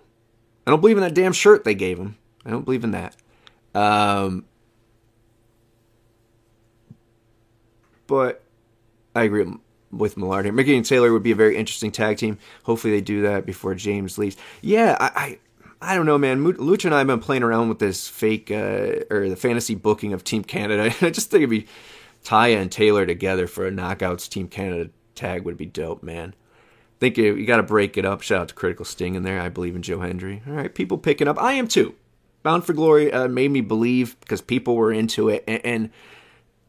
I 0.68 0.72
don't 0.72 0.80
believe 0.80 0.98
in 0.98 1.02
that 1.02 1.16
damn 1.16 1.34
shirt 1.34 1.64
they 1.64 1.74
gave 1.74 1.98
him. 1.98 2.18
I 2.46 2.52
don't 2.52 2.66
believe 2.66 2.84
in 2.84 2.92
that. 2.92 3.16
Um, 3.74 4.46
but 8.06 8.44
I 9.16 9.24
agree 9.24 9.52
with 9.92 10.18
Millard 10.18 10.46
here. 10.46 10.54
Mickie 10.54 10.76
and 10.76 10.86
Taylor 10.86 11.12
would 11.12 11.24
be 11.24 11.32
a 11.32 11.36
very 11.36 11.58
interesting 11.58 11.92
tag 11.92 12.18
team. 12.18 12.38
Hopefully 12.64 12.94
they 12.94 13.02
do 13.02 13.24
that 13.24 13.46
before 13.46 13.74
James 13.74 14.18
leaves. 14.18 14.38
Yeah, 14.62 14.98
I 15.00 15.40
don't 15.82 16.06
know, 16.06 16.18
man. 16.18 16.44
Lucha 16.44 16.86
and 16.86 16.96
I 16.96 17.00
have 17.00 17.08
been 17.08 17.20
playing 17.20 17.44
around 17.44 17.70
with 17.70 17.80
this 17.80 18.08
fake 18.08 18.50
uh, 18.50 19.04
or 19.10 19.30
the 19.30 19.36
fantasy 19.36 19.76
booking 19.76 20.14
of 20.14 20.24
Team 20.24 20.44
Canada. 20.44 20.94
I 21.02 21.10
just 21.10 21.30
think 21.30 21.42
it'd 21.42 21.50
be 21.50 21.68
Taya 22.24 22.62
and 22.62 22.72
Taylor 22.72 23.06
together 23.06 23.48
for 23.48 23.68
a 23.68 23.72
Knockouts 23.72 24.30
Team 24.30 24.48
Canada 24.48 24.90
tag 25.14 25.44
would 25.44 25.58
be 25.58 25.66
dope, 25.66 26.02
man. 26.04 26.34
I 26.34 27.00
think 27.00 27.18
you, 27.18 27.36
you 27.36 27.46
got 27.46 27.58
to 27.58 27.64
break 27.64 27.98
it 27.98 28.06
up. 28.06 28.22
Shout 28.22 28.42
out 28.42 28.48
to 28.50 28.56
Critical 28.56 28.86
Sting 28.86 29.16
in 29.16 29.24
there. 29.24 29.40
I 29.40 29.50
believe 29.50 29.76
in 29.76 29.82
Joe 29.82 30.00
Hendry. 30.00 30.42
All 30.48 30.54
right, 30.54 30.74
people 30.74 30.98
picking 30.98 31.28
up. 31.28 31.42
I 31.42 31.54
am 31.54 31.68
too. 31.68 31.96
Bound 32.42 32.64
for 32.64 32.74
Glory 32.74 33.12
uh, 33.12 33.28
made 33.28 33.52
me 33.52 33.62
believe 33.62 34.20
because 34.22 34.42
people 34.42 34.76
were 34.76 34.92
into 34.92 35.30
it, 35.30 35.44
and, 35.48 35.66
and 35.66 35.90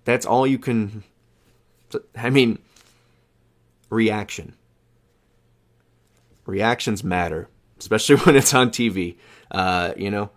that's 0.04 0.26
all 0.26 0.46
you 0.46 0.58
can. 0.58 1.04
I 2.16 2.30
mean, 2.30 2.58
reaction. 3.88 4.54
Reactions 6.44 7.04
matter 7.04 7.48
especially 7.78 8.16
when 8.24 8.36
it's 8.36 8.54
on 8.54 8.70
TV. 8.70 9.16
Uh, 9.50 9.92
you 9.96 10.10
know, 10.10 10.30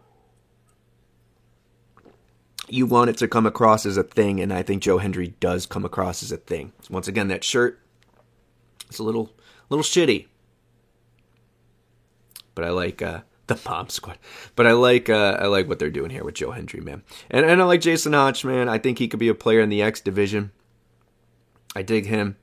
you 2.67 2.86
want 2.86 3.10
it 3.10 3.17
to 3.17 3.28
come 3.28 3.45
across 3.45 3.86
as 3.86 3.97
a 3.97 4.04
thing, 4.04 4.39
and 4.39 4.54
I 4.54 4.63
think 4.63 4.84
Joe 4.84 4.97
Hendry 4.97 5.34
does 5.39 5.65
come 5.65 5.86
across 5.86 6.21
as 6.23 6.32
a 6.32 6.38
thing. 6.38 6.71
Once 6.89 7.08
again, 7.08 7.28
that 7.30 7.43
shirt, 7.43 7.80
it's 8.88 8.99
a 8.99 9.04
little, 9.04 9.32
little 9.69 9.84
shitty, 9.84 10.28
but 12.54 12.63
I 12.63 12.69
like 12.69 13.02
uh, 13.02 13.21
the 13.47 13.60
Mom 13.65 13.89
Squad. 13.89 14.19
But 14.56 14.67
I 14.67 14.73
like, 14.73 15.10
uh, 15.10 15.38
I 15.39 15.47
like 15.47 15.67
what 15.67 15.80
they're 15.80 15.89
doing 15.89 16.12
here 16.12 16.23
with 16.23 16.36
Joe 16.36 16.52
Hendry, 16.52 16.82
man, 16.82 17.04
and 17.32 17.45
and 17.45 17.62
I 17.62 17.65
like 17.65 17.82
Jason 17.82 18.13
Hotch, 18.13 18.45
man. 18.45 18.69
I 18.69 18.78
think 18.78 18.99
he 18.99 19.08
could 19.08 19.19
be 19.19 19.30
a 19.30 19.36
player 19.36 19.62
in 19.62 19.69
the 19.69 19.82
X 19.82 20.02
division. 20.02 20.52
I 21.75 21.82
dig 21.82 22.06
him 22.06 22.36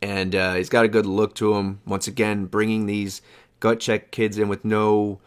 and 0.00 0.34
uh, 0.34 0.54
he's 0.54 0.68
got 0.68 0.84
a 0.84 0.88
good 0.88 1.06
look 1.06 1.34
to 1.36 1.54
him. 1.54 1.80
Once 1.84 2.06
again, 2.06 2.46
bringing 2.46 2.86
these 2.86 3.20
gut 3.60 3.80
check 3.80 4.10
kids 4.10 4.38
in 4.38 4.48
with 4.48 4.64
no 4.64 5.20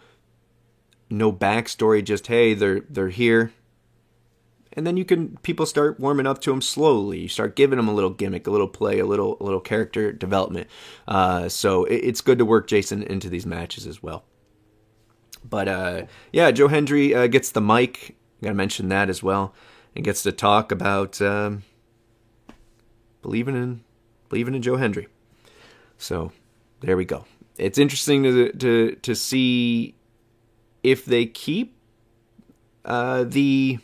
no 1.09 1.31
backstory. 1.31 2.03
Just 2.03 2.27
hey, 2.27 2.53
they're 2.53 2.81
they're 2.81 3.09
here, 3.09 3.51
and 4.73 4.87
then 4.87 4.97
you 4.97 5.05
can 5.05 5.37
people 5.37 5.65
start 5.65 5.99
warming 5.99 6.27
up 6.27 6.39
to 6.41 6.51
them 6.51 6.61
slowly. 6.61 7.19
You 7.19 7.27
start 7.27 7.55
giving 7.55 7.77
them 7.77 7.87
a 7.87 7.93
little 7.93 8.09
gimmick, 8.09 8.47
a 8.47 8.51
little 8.51 8.67
play, 8.67 8.99
a 8.99 9.05
little 9.05 9.37
a 9.39 9.43
little 9.43 9.59
character 9.59 10.11
development. 10.11 10.67
Uh, 11.07 11.49
so 11.49 11.85
it, 11.85 11.97
it's 11.97 12.21
good 12.21 12.37
to 12.37 12.45
work 12.45 12.67
Jason 12.67 13.03
into 13.03 13.29
these 13.29 13.45
matches 13.45 13.85
as 13.85 14.01
well. 14.01 14.23
But 15.43 15.67
uh, 15.67 16.03
yeah, 16.31 16.51
Joe 16.51 16.67
Hendry 16.67 17.13
uh, 17.13 17.27
gets 17.27 17.51
the 17.51 17.61
mic. 17.61 18.15
Got 18.41 18.49
to 18.49 18.55
mention 18.55 18.89
that 18.89 19.09
as 19.09 19.21
well, 19.21 19.53
and 19.95 20.03
gets 20.03 20.23
to 20.23 20.31
talk 20.31 20.71
about 20.71 21.21
um, 21.21 21.63
believing 23.21 23.55
in 23.55 23.83
believing 24.29 24.55
in 24.55 24.61
Joe 24.61 24.77
Hendry. 24.77 25.07
So 25.97 26.31
there 26.81 26.97
we 26.97 27.05
go. 27.05 27.25
It's 27.57 27.77
interesting 27.77 28.23
to 28.23 28.51
to 28.53 28.95
to 28.95 29.15
see 29.15 29.95
if 30.83 31.05
they 31.05 31.25
keep 31.25 31.75
uh, 32.85 33.23
the 33.23 33.79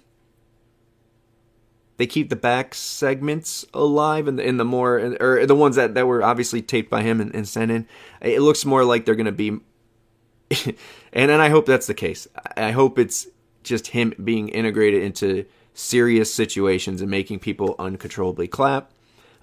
they 1.98 2.08
keep 2.08 2.30
the 2.30 2.36
back 2.36 2.74
segments 2.74 3.66
alive 3.74 4.28
and 4.28 4.40
in, 4.40 4.58
the 4.58 4.66
more 4.66 5.18
or 5.20 5.46
the 5.46 5.56
ones 5.56 5.76
that, 5.76 5.96
that 5.96 6.08
were 6.08 6.24
obviously 6.24 6.62
taped 6.62 6.90
by 6.90 7.02
him 7.02 7.20
and, 7.20 7.34
and 7.34 7.48
sent 7.48 7.72
in. 7.72 7.88
It 8.22 8.42
looks 8.42 8.66
more 8.66 8.84
like 8.86 9.06
they're 9.06 9.16
going 9.16 9.26
to 9.26 9.32
be, 9.32 9.50
and 11.14 11.32
and 11.32 11.42
I 11.42 11.50
hope 11.50 11.66
that's 11.66 11.88
the 11.88 11.94
case. 11.94 12.28
I 12.56 12.72
hope 12.72 13.00
it's 13.00 13.28
just 13.64 13.88
him 13.88 14.14
being 14.24 14.50
integrated 14.50 15.04
into 15.04 15.46
serious 15.74 16.34
situations 16.34 17.02
and 17.02 17.12
making 17.12 17.40
people 17.40 17.76
uncontrollably 17.78 18.48
clap, 18.48 18.92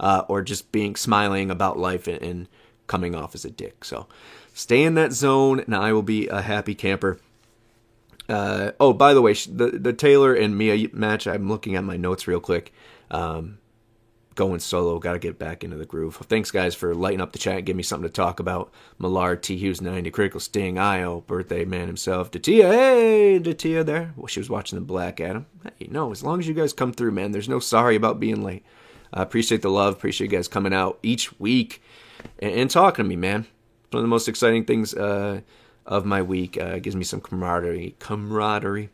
uh, 0.00 0.22
or 0.28 0.42
just 0.42 0.72
being 0.72 0.96
smiling 0.96 1.50
about 1.50 1.78
life 1.78 2.06
and, 2.06 2.22
and 2.22 2.48
coming 2.87 3.14
off 3.14 3.35
as 3.35 3.44
a 3.44 3.51
dick. 3.51 3.85
So 3.85 4.07
stay 4.53 4.83
in 4.83 4.94
that 4.94 5.12
zone, 5.12 5.61
and 5.61 5.75
I 5.75 5.92
will 5.92 6.03
be 6.03 6.29
a 6.29 6.42
happy 6.42 6.75
camper. 6.75 7.18
Uh, 8.29 8.73
oh, 8.81 8.92
by 8.92 9.14
the 9.14 9.23
way, 9.23 9.35
the 9.35 9.79
the 9.81 9.92
Taylor 9.92 10.35
and 10.35 10.57
Mia 10.57 10.88
match. 10.92 11.27
I'm 11.27 11.49
looking 11.49 11.77
at 11.77 11.85
my 11.85 11.97
notes 11.97 12.27
real 12.27 12.40
quick. 12.40 12.73
Um, 13.11 13.59
going 14.35 14.61
solo. 14.61 14.99
Got 14.99 15.14
to 15.14 15.18
get 15.18 15.38
back 15.38 15.64
into 15.64 15.77
the 15.77 15.85
groove. 15.85 16.16
Thanks, 16.16 16.51
guys, 16.51 16.75
for 16.75 16.94
lighting 16.94 17.20
up 17.20 17.33
the 17.33 17.38
chat. 17.38 17.64
Give 17.64 17.77
me 17.77 17.83
something 17.83 18.09
to 18.09 18.12
talk 18.12 18.40
about. 18.40 18.73
Millard, 18.99 19.42
T. 19.42 19.57
Hughes, 19.57 19.81
90, 19.81 20.11
Critical 20.11 20.40
Sting, 20.40 20.79
Io, 20.79 21.20
Birthday 21.23 21.64
Man 21.64 21.87
himself, 21.87 22.31
Datia. 22.31 22.70
Hey, 22.70 23.38
Datia 23.40 23.85
there. 23.85 24.12
Well, 24.16 24.27
she 24.27 24.40
was 24.40 24.51
watching 24.51 24.79
the 24.79 24.85
Black 24.85 25.20
Adam. 25.20 25.47
Hey, 25.79 25.88
no, 25.90 26.11
as 26.11 26.23
long 26.23 26.40
as 26.40 26.49
you 26.49 26.55
guys 26.55 26.73
come 26.73 26.92
through, 26.92 27.12
man, 27.12 27.33
there's 27.33 27.49
no 27.49 27.59
sorry 27.59 27.97
about 27.97 28.20
being 28.20 28.42
late. 28.42 28.64
I 29.12 29.20
uh, 29.20 29.23
appreciate 29.23 29.62
the 29.62 29.70
love. 29.70 29.94
Appreciate 29.94 30.31
you 30.31 30.37
guys 30.37 30.49
coming 30.49 30.75
out 30.75 30.99
each 31.03 31.38
week 31.38 31.81
and, 32.38 32.52
and 32.52 32.70
talking 32.70 33.04
to 33.04 33.08
me, 33.08 33.16
man. 33.16 33.46
One 33.90 34.00
of 34.00 34.02
the 34.02 34.08
most 34.08 34.28
exciting 34.28 34.64
things 34.64 34.94
uh, 34.94 35.40
of 35.87 36.04
my 36.04 36.22
week. 36.22 36.60
Uh, 36.60 36.78
gives 36.78 36.96
me 36.96 37.04
some 37.04 37.20
camaraderie. 37.20 37.96
Camaraderie. 37.98 38.90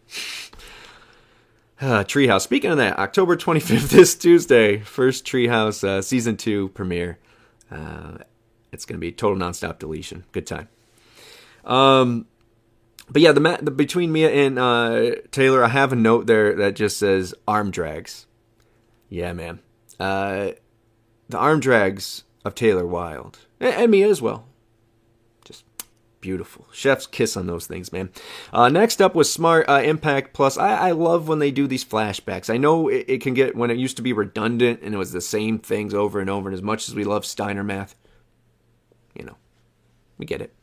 Uh, 1.80 2.04
Treehouse. 2.04 2.42
Speaking 2.42 2.70
of 2.70 2.76
that, 2.76 2.98
October 2.98 3.36
25th, 3.36 3.88
this 3.90 4.14
Tuesday, 4.14 4.80
first 4.80 5.24
Treehouse 5.24 5.82
uh, 5.84 6.02
season 6.02 6.36
two 6.36 6.68
premiere. 6.70 7.18
Uh, 7.70 8.18
it's 8.72 8.84
going 8.84 8.96
to 8.96 9.00
be 9.00 9.12
total 9.12 9.38
nonstop 9.38 9.78
deletion. 9.78 10.24
Good 10.32 10.46
time. 10.46 10.68
Um, 11.64 12.26
but 13.08 13.22
yeah, 13.22 13.32
the, 13.32 13.58
the 13.60 13.70
between 13.70 14.12
Mia 14.12 14.30
and 14.30 14.58
uh, 14.58 15.16
Taylor, 15.30 15.64
I 15.64 15.68
have 15.68 15.92
a 15.92 15.96
note 15.96 16.26
there 16.26 16.54
that 16.56 16.74
just 16.76 16.98
says 16.98 17.34
arm 17.46 17.70
drags. 17.70 18.26
Yeah, 19.08 19.32
man. 19.32 19.60
Uh, 19.98 20.52
the 21.28 21.38
arm 21.38 21.60
drags 21.60 22.24
of 22.44 22.54
Taylor 22.54 22.86
Wilde 22.86 23.38
and, 23.58 23.90
Mia 23.90 24.08
as 24.08 24.22
well 24.22 24.46
Just 25.44 25.64
beautiful. 26.20 26.66
Chef's 26.72 27.06
kiss 27.06 27.36
on 27.36 27.46
those 27.46 27.66
things, 27.66 27.92
man. 27.92 28.10
Uh, 28.52 28.68
next 28.68 29.00
up 29.00 29.14
was 29.14 29.32
Smart 29.32 29.68
uh, 29.68 29.82
Impact 29.82 30.32
Plus. 30.34 30.56
I, 30.56 30.88
I, 30.88 30.90
love 30.92 31.28
when 31.28 31.38
they 31.38 31.50
do 31.50 31.66
these 31.66 31.84
flashbacks. 31.84 32.52
I 32.52 32.56
know 32.56 32.88
it, 32.88 33.04
it, 33.08 33.20
can 33.20 33.34
get 33.34 33.56
when 33.56 33.70
it 33.70 33.78
used 33.78 33.96
to 33.96 34.02
be 34.02 34.12
redundant 34.12 34.80
and 34.82 34.94
it 34.94 34.98
was 34.98 35.12
the 35.12 35.20
same 35.20 35.58
things 35.58 35.94
over 35.94 36.20
and 36.20 36.30
over. 36.30 36.48
And 36.48 36.54
as 36.54 36.62
much 36.62 36.88
as 36.88 36.94
we 36.94 37.04
love 37.04 37.26
Steiner 37.26 37.64
math, 37.64 37.94
you 39.14 39.24
know, 39.24 39.36
we 40.18 40.26
get 40.26 40.42
it. 40.42 40.54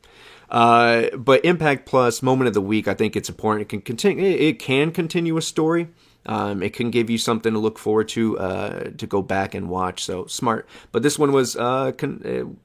Uh, 0.50 1.16
but 1.16 1.44
Impact 1.44 1.86
Plus 1.86 2.22
Moment 2.22 2.48
of 2.48 2.54
the 2.54 2.62
Week, 2.62 2.88
I 2.88 2.94
think 2.94 3.16
it's 3.16 3.28
important. 3.28 3.62
It 3.62 3.68
can 3.68 3.82
continue. 3.82 4.24
It 4.24 4.58
can 4.58 4.90
continue 4.92 5.36
a 5.36 5.42
story. 5.42 5.88
Um, 6.28 6.62
it 6.62 6.74
can 6.74 6.90
give 6.90 7.08
you 7.08 7.16
something 7.18 7.54
to 7.54 7.58
look 7.58 7.78
forward 7.78 8.08
to 8.10 8.38
uh, 8.38 8.90
to 8.98 9.06
go 9.06 9.22
back 9.22 9.54
and 9.54 9.68
watch. 9.68 10.04
So 10.04 10.26
smart. 10.26 10.68
But 10.92 11.02
this 11.02 11.18
one 11.18 11.32
was 11.32 11.56
uh, 11.56 11.92
con- 11.92 12.58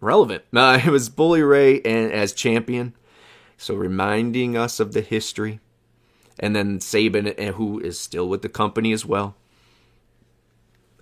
relevant. 0.00 0.44
Uh, 0.54 0.80
it 0.84 0.90
was 0.90 1.08
Bully 1.08 1.42
Ray 1.42 1.80
and, 1.82 2.10
as 2.10 2.32
champion, 2.32 2.94
so 3.56 3.74
reminding 3.74 4.56
us 4.56 4.80
of 4.80 4.92
the 4.92 5.02
history. 5.02 5.60
And 6.40 6.54
then 6.54 6.80
Sabin, 6.80 7.28
uh, 7.28 7.52
who 7.52 7.78
is 7.80 7.98
still 7.98 8.28
with 8.28 8.42
the 8.42 8.48
company 8.48 8.92
as 8.92 9.04
well. 9.04 9.36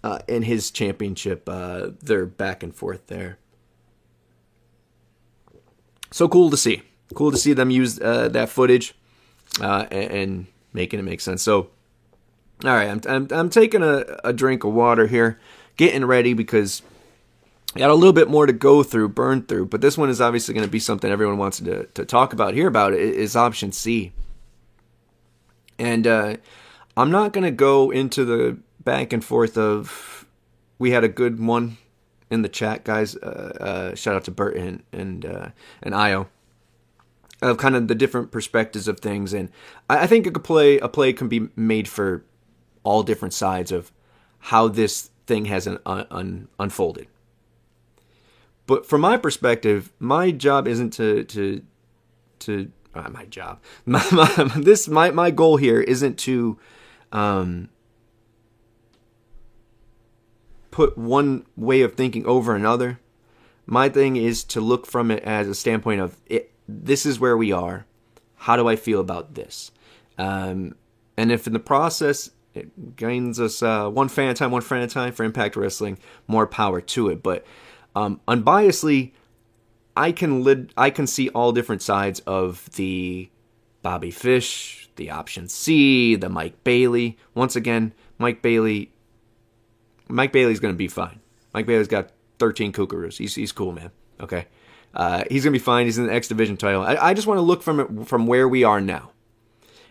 Uh, 0.03 0.19
in 0.29 0.43
his 0.43 0.71
championship, 0.71 1.49
uh, 1.49 1.91
they're 2.01 2.27
back 2.27 2.63
and 2.63 2.75
forth 2.75 3.07
there. 3.07 3.39
So 6.11 6.29
cool 6.29 6.51
to 6.51 6.57
see. 6.57 6.83
Cool 7.15 7.31
to 7.31 7.37
see 7.37 7.53
them 7.53 7.71
use 7.71 8.01
uh, 8.01 8.29
that 8.29 8.49
footage 8.49 8.95
uh, 9.61 9.87
and, 9.91 10.11
and, 10.11 10.47
making 10.73 11.01
it 11.01 11.05
make 11.05 11.23
sense. 11.23 11.43
So, 11.43 11.71
all 12.65 12.71
right, 12.71 12.89
I'm, 12.89 13.01
I'm, 13.09 13.29
I'm 13.31 13.51
taking 13.51 13.83
a, 13.83 14.05
a 14.25 14.33
drink 14.33 14.65
of 14.65 14.73
water 14.73 15.07
here, 15.07 15.39
getting 15.77 16.05
ready 16.05 16.33
because 16.33 16.83
I 17.75 17.79
got 17.79 17.91
a 17.91 17.95
little 17.95 18.13
bit 18.13 18.29
more 18.29 18.47
to 18.47 18.53
go 18.53 18.83
through, 18.83 19.11
burn 19.11 19.43
through, 19.43 19.67
but 19.67 19.81
this 19.81 19.99
one 19.99 20.09
is 20.09 20.21
obviously 20.21 20.55
going 20.55 20.67
to 20.67 20.71
be 20.71 20.79
something 20.79 21.11
everyone 21.11 21.39
wants 21.39 21.59
to, 21.61 21.87
to 21.87 22.05
talk 22.05 22.33
about, 22.33 22.55
hear 22.55 22.69
about, 22.69 22.95
is 22.95 23.37
option 23.37 23.73
C. 23.73 24.13
And 25.79 26.07
uh, 26.07 26.37
I'm 26.97 27.11
not 27.11 27.33
going 27.33 27.45
to 27.45 27.51
go 27.51 27.91
into 27.91 28.25
the 28.25 28.59
back 28.83 29.13
and 29.13 29.23
forth 29.23 29.59
of, 29.59 30.27
we 30.79 30.93
had 30.93 31.05
a 31.05 31.09
good 31.09 31.39
one 31.39 31.77
in 32.31 32.43
the 32.43 32.49
chat, 32.49 32.85
guys. 32.85 33.17
Uh, 33.17 33.57
uh, 33.61 33.95
shout 33.95 34.17
out 34.17 34.25
to 34.25 34.31
Bert 34.31 34.57
and, 34.57 34.83
and, 34.93 35.27
uh, 35.27 35.49
and 35.83 35.95
Io. 35.95 36.29
Of 37.43 37.59
kind 37.59 37.77
of 37.77 37.87
the 37.87 37.95
different 37.95 38.31
perspectives 38.31 38.89
of 38.89 39.01
things, 39.01 39.35
and 39.35 39.51
I, 39.91 40.05
I 40.05 40.07
think 40.07 40.27
a 40.27 40.41
play 40.41 40.79
a 40.79 40.89
play 40.89 41.13
can 41.13 41.29
be 41.29 41.51
made 41.55 41.87
for 41.87 42.25
all 42.87 43.03
different 43.03 43.35
sides 43.35 43.71
of 43.73 43.93
how 44.39 44.69
this 44.69 45.11
thing 45.27 45.47
has 45.47 45.67
an, 45.67 45.79
un, 45.85 46.49
unfolded 46.59 47.09
but 48.67 48.85
from 48.85 49.01
my 49.01 49.17
perspective, 49.17 49.93
my 49.99 50.31
job 50.31 50.67
isn't 50.67 50.91
to 50.95 51.25
to 51.25 51.63
to 52.41 52.71
uh, 52.95 53.09
my 53.11 53.25
job. 53.27 53.61
My, 53.87 54.05
my, 54.11 54.51
this 54.57 54.89
my 54.89 55.11
my 55.11 55.31
goal 55.31 55.57
here 55.57 55.81
isn't 55.81 56.19
to 56.21 56.59
um, 57.13 57.69
put 60.71 60.99
one 60.99 61.47
way 61.57 61.83
of 61.83 61.95
thinking 61.95 62.27
over 62.27 62.55
another. 62.55 62.99
My 63.67 63.89
thing 63.89 64.17
is 64.17 64.45
to 64.45 64.61
look 64.61 64.87
from 64.87 65.11
it 65.11 65.23
as 65.25 65.49
a 65.49 65.55
standpoint 65.55 66.01
of 66.01 66.17
it. 66.27 66.53
This 66.69 67.07
is 67.07 67.21
where 67.21 67.37
we 67.37 67.53
are. 67.53 67.87
How 68.37 68.57
do 68.57 68.69
I 68.69 68.77
feel 68.77 69.01
about 69.01 69.35
this? 69.35 69.71
Um, 70.19 70.75
and 71.17 71.31
if 71.31 71.47
in 71.47 71.53
the 71.53 71.59
process 71.59 72.31
it 72.57 72.97
gains 72.97 73.41
us 73.41 73.63
uh, 73.63 73.89
one 73.89 74.09
fan 74.09 74.29
at 74.29 74.33
a 74.33 74.35
time, 74.35 74.51
one 74.51 74.63
friend 74.63 74.83
at 74.85 74.91
a 74.91 74.95
time 74.95 75.13
for 75.13 75.25
Impact 75.25 75.57
Wrestling, 75.57 75.99
more 76.27 76.47
power 76.47 76.81
to 76.81 77.09
it. 77.09 77.23
But 77.23 77.45
um, 77.95 78.21
unbiasedly, 78.29 79.13
I 79.97 80.13
can 80.13 80.43
lid, 80.45 80.73
I 80.77 80.91
can 80.91 81.07
see 81.07 81.29
all 81.31 81.53
different 81.53 81.83
sides 81.83 82.21
of 82.21 82.69
the 82.73 83.31
Bobby 83.83 84.11
Fish, 84.11 84.91
the 84.97 85.11
option 85.11 85.49
C, 85.49 86.17
the 86.17 86.29
Mike 86.29 86.63
Bailey. 86.65 87.17
Once 87.35 87.57
again, 87.57 87.93
Mike 88.19 88.43
Bailey. 88.43 88.93
Mike 90.09 90.33
Bailey's 90.33 90.61
going 90.61 90.75
to 90.75 90.79
be 90.79 90.89
fine. 90.89 91.21
Mike 91.53 91.67
Bailey's 91.67 91.89
got 91.89 92.11
13 92.39 92.73
Kookaroos. 92.73 93.17
He's 93.17 93.35
he's 93.35 93.53
cool, 93.53 93.73
man. 93.73 93.91
Okay, 94.21 94.47
uh, 94.95 95.25
he's 95.31 95.45
going 95.45 95.53
to 95.53 95.59
be 95.59 95.63
fine. 95.63 95.87
He's 95.87 95.99
in 95.99 96.07
the 96.07 96.13
X 96.13 96.29
Division 96.29 96.57
title. 96.57 96.83
I, 96.83 96.97
I 96.97 97.15
just 97.15 97.27
want 97.27 97.39
to 97.39 97.43
look 97.43 97.63
from 97.63 98.05
from 98.05 98.27
where 98.27 98.49
we 98.49 98.65
are 98.65 98.81
now. 98.81 99.13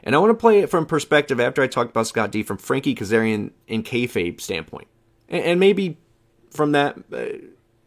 And 0.06 0.16
I 0.16 0.20
want 0.20 0.30
to 0.30 0.36
play 0.36 0.60
it 0.60 0.70
from 0.70 0.86
perspective 0.86 1.40
after 1.40 1.64
I 1.64 1.68
talked 1.68 1.90
about 1.90 2.06
Scott 2.06 2.32
D 2.32 2.44
from 2.44 2.58
Frankie 2.58 2.94
Kazarian 2.94 3.52
in 3.68 3.82
kayfabe 3.82 4.40
standpoint, 4.40 4.88
and, 5.28 5.44
and 5.44 5.60
maybe 5.60 5.98
from 6.52 6.72
that 6.74 6.98
uh, 7.12 7.26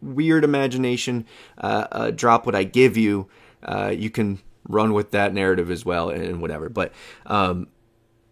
weird 0.02 0.44
imagination 0.44 1.26
uh, 1.58 1.86
uh, 1.90 2.10
drop 2.10 2.44
what 2.44 2.54
I 2.54 2.64
give 2.64 2.96
you, 2.96 3.28
uh, 3.62 3.92
you 3.96 4.10
can 4.10 4.40
run 4.68 4.92
with 4.92 5.12
that 5.12 5.32
narrative 5.32 5.70
as 5.70 5.84
well 5.84 6.10
and 6.10 6.42
whatever. 6.42 6.68
But 6.68 6.92
um, 7.26 7.68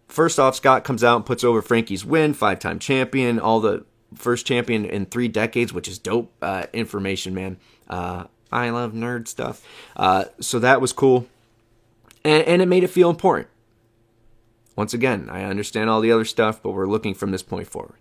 first 0.07 0.39
off, 0.39 0.55
Scott 0.55 0.83
comes 0.83 1.03
out 1.03 1.15
and 1.15 1.25
puts 1.25 1.43
over 1.43 1.61
Frankie's 1.61 2.05
win, 2.05 2.33
five 2.33 2.59
time 2.59 2.79
champion, 2.79 3.39
all 3.39 3.59
the 3.59 3.85
first 4.15 4.45
champion 4.45 4.85
in 4.85 5.05
three 5.05 5.27
decades, 5.27 5.73
which 5.73 5.87
is 5.87 5.97
dope 5.97 6.31
uh, 6.41 6.67
information, 6.73 7.33
man. 7.33 7.57
Uh, 7.89 8.25
I 8.51 8.69
love 8.69 8.93
nerd 8.93 9.27
stuff. 9.27 9.65
So 10.39 10.59
that 10.59 10.79
was 10.79 10.93
cool. 10.93 11.27
And, 12.23 12.43
and 12.43 12.61
it 12.61 12.67
made 12.67 12.83
it 12.83 12.89
feel 12.89 13.09
important. 13.09 13.47
Once 14.77 14.93
again, 14.93 15.27
I 15.29 15.43
understand 15.43 15.89
all 15.89 15.99
the 15.99 16.11
other 16.11 16.23
stuff, 16.23 16.61
but 16.61 16.71
we're 16.71 16.87
looking 16.87 17.15
from 17.15 17.31
this 17.31 17.41
point 17.43 17.67
forward. 17.67 17.97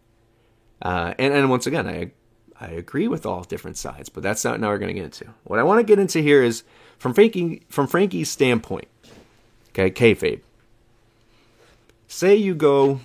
Uh, 0.81 1.15
and, 1.19 1.33
and 1.33 1.51
once 1.51 1.67
again, 1.67 1.89
I 1.89 2.13
I 2.61 2.69
agree 2.69 3.09
with 3.09 3.27
all 3.27 3.43
different 3.43 3.77
sides, 3.77 4.09
but 4.09 4.23
that's 4.23 4.45
not 4.45 4.61
now 4.61 4.69
we're 4.69 4.79
going 4.79 4.95
to 4.95 4.95
get 4.95 5.05
into. 5.05 5.27
What 5.45 5.59
I 5.59 5.63
want 5.63 5.81
to 5.81 5.85
get 5.85 5.99
into 5.99 6.21
here 6.21 6.43
is 6.43 6.63
from 6.99 7.15
Frankie 7.15 7.63
from 7.69 7.87
Frankie's 7.87 8.31
standpoint. 8.31 8.89
Okay, 9.71 9.91
kayfabe. 9.91 10.41
Say 12.09 12.37
you 12.37 12.55
go, 12.55 13.01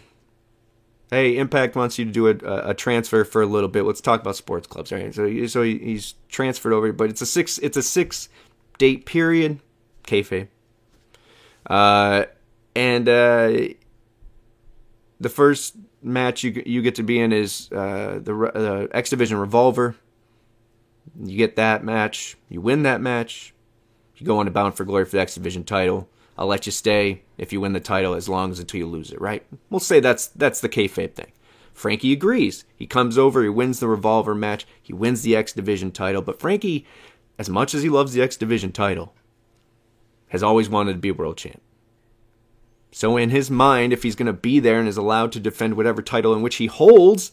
hey, 1.10 1.38
Impact 1.38 1.76
wants 1.76 1.98
you 1.98 2.06
to 2.06 2.12
do 2.12 2.28
a, 2.28 2.70
a 2.70 2.74
transfer 2.74 3.24
for 3.24 3.42
a 3.42 3.46
little 3.46 3.70
bit. 3.70 3.84
Let's 3.84 4.02
talk 4.02 4.22
about 4.22 4.36
sports 4.36 4.68
clubs, 4.68 4.92
right? 4.92 5.14
So, 5.14 5.48
so 5.48 5.64
he's 5.64 6.16
transferred 6.30 6.74
over, 6.74 6.92
but 6.92 7.10
it's 7.10 7.22
a 7.22 7.26
six 7.26 7.58
it's 7.60 7.78
a 7.78 7.84
six 7.84 8.28
date 8.78 9.06
period, 9.06 9.60
kayfabe. 10.04 10.50
Uh, 11.66 12.26
and 12.76 13.08
uh, 13.08 13.52
the 15.20 15.30
first 15.30 15.76
match 16.02 16.44
you 16.44 16.64
you 16.66 16.82
get 16.82 16.96
to 16.96 17.04
be 17.04 17.20
in 17.20 17.32
is 17.32 17.70
uh, 17.72 18.20
the 18.22 18.36
uh, 18.36 18.88
X 18.92 19.10
Division 19.10 19.38
Revolver. 19.38 19.96
You 21.22 21.38
get 21.38 21.56
that 21.56 21.84
match. 21.84 22.38
You 22.50 22.62
win 22.62 22.84
that 22.84 23.02
match. 23.02 23.54
You 24.18 24.26
go 24.26 24.38
on 24.38 24.46
to 24.46 24.52
Bound 24.52 24.76
for 24.76 24.86
Glory 24.86 25.06
for 25.06 25.12
the 25.12 25.22
X 25.22 25.36
Division 25.36 25.64
title. 25.64 26.08
I'll 26.38 26.48
let 26.48 26.66
you 26.66 26.72
stay 26.72 27.24
if 27.38 27.52
you 27.52 27.62
win 27.62 27.74
the 27.74 27.80
title 27.80 28.14
as 28.14 28.30
long 28.30 28.52
as 28.52 28.60
until 28.60 28.80
you 28.80 28.88
lose 28.88 29.12
it, 29.12 29.20
right? 29.20 29.46
We'll 29.70 29.80
say 29.80 30.00
that's 30.00 30.28
that's 30.28 30.62
the 30.62 30.70
kayfabe 30.70 31.14
thing. 31.14 31.32
Frankie 31.74 32.14
agrees. 32.14 32.66
He 32.76 32.86
comes 32.86 33.18
over, 33.18 33.44
he 33.44 33.50
wins 33.50 33.80
the 33.80 33.88
revolver 33.88 34.36
match, 34.36 34.68
he 34.82 34.94
wins 34.94 35.22
the 35.22 35.36
X 35.36 35.54
Division 35.54 35.92
title. 35.92 36.22
But 36.22 36.40
Frankie, 36.40 36.86
as 37.38 37.50
much 37.50 37.74
as 37.74 37.84
he 37.84 37.90
loves 37.90 38.14
the 38.14 38.22
X 38.22 38.38
Division 38.38 38.72
title, 38.72 39.14
has 40.30 40.44
always 40.44 40.70
wanted 40.70 40.94
to 40.94 41.00
be 41.00 41.12
world 41.12 41.38
champ. 41.38 41.62
So 42.92 43.16
in 43.18 43.30
his 43.30 43.50
mind, 43.50 43.94
if 43.94 44.04
he's 44.04 44.16
going 44.16 44.28
to 44.28 44.34
be 44.34 44.60
there 44.60 44.80
and 44.80 44.88
is 44.88 44.98
allowed 44.98 45.32
to 45.32 45.40
defend 45.40 45.76
whatever 45.76 46.02
title 46.02 46.34
in 46.34 46.42
which 46.42 46.56
he 46.56 46.68
holds, 46.68 47.32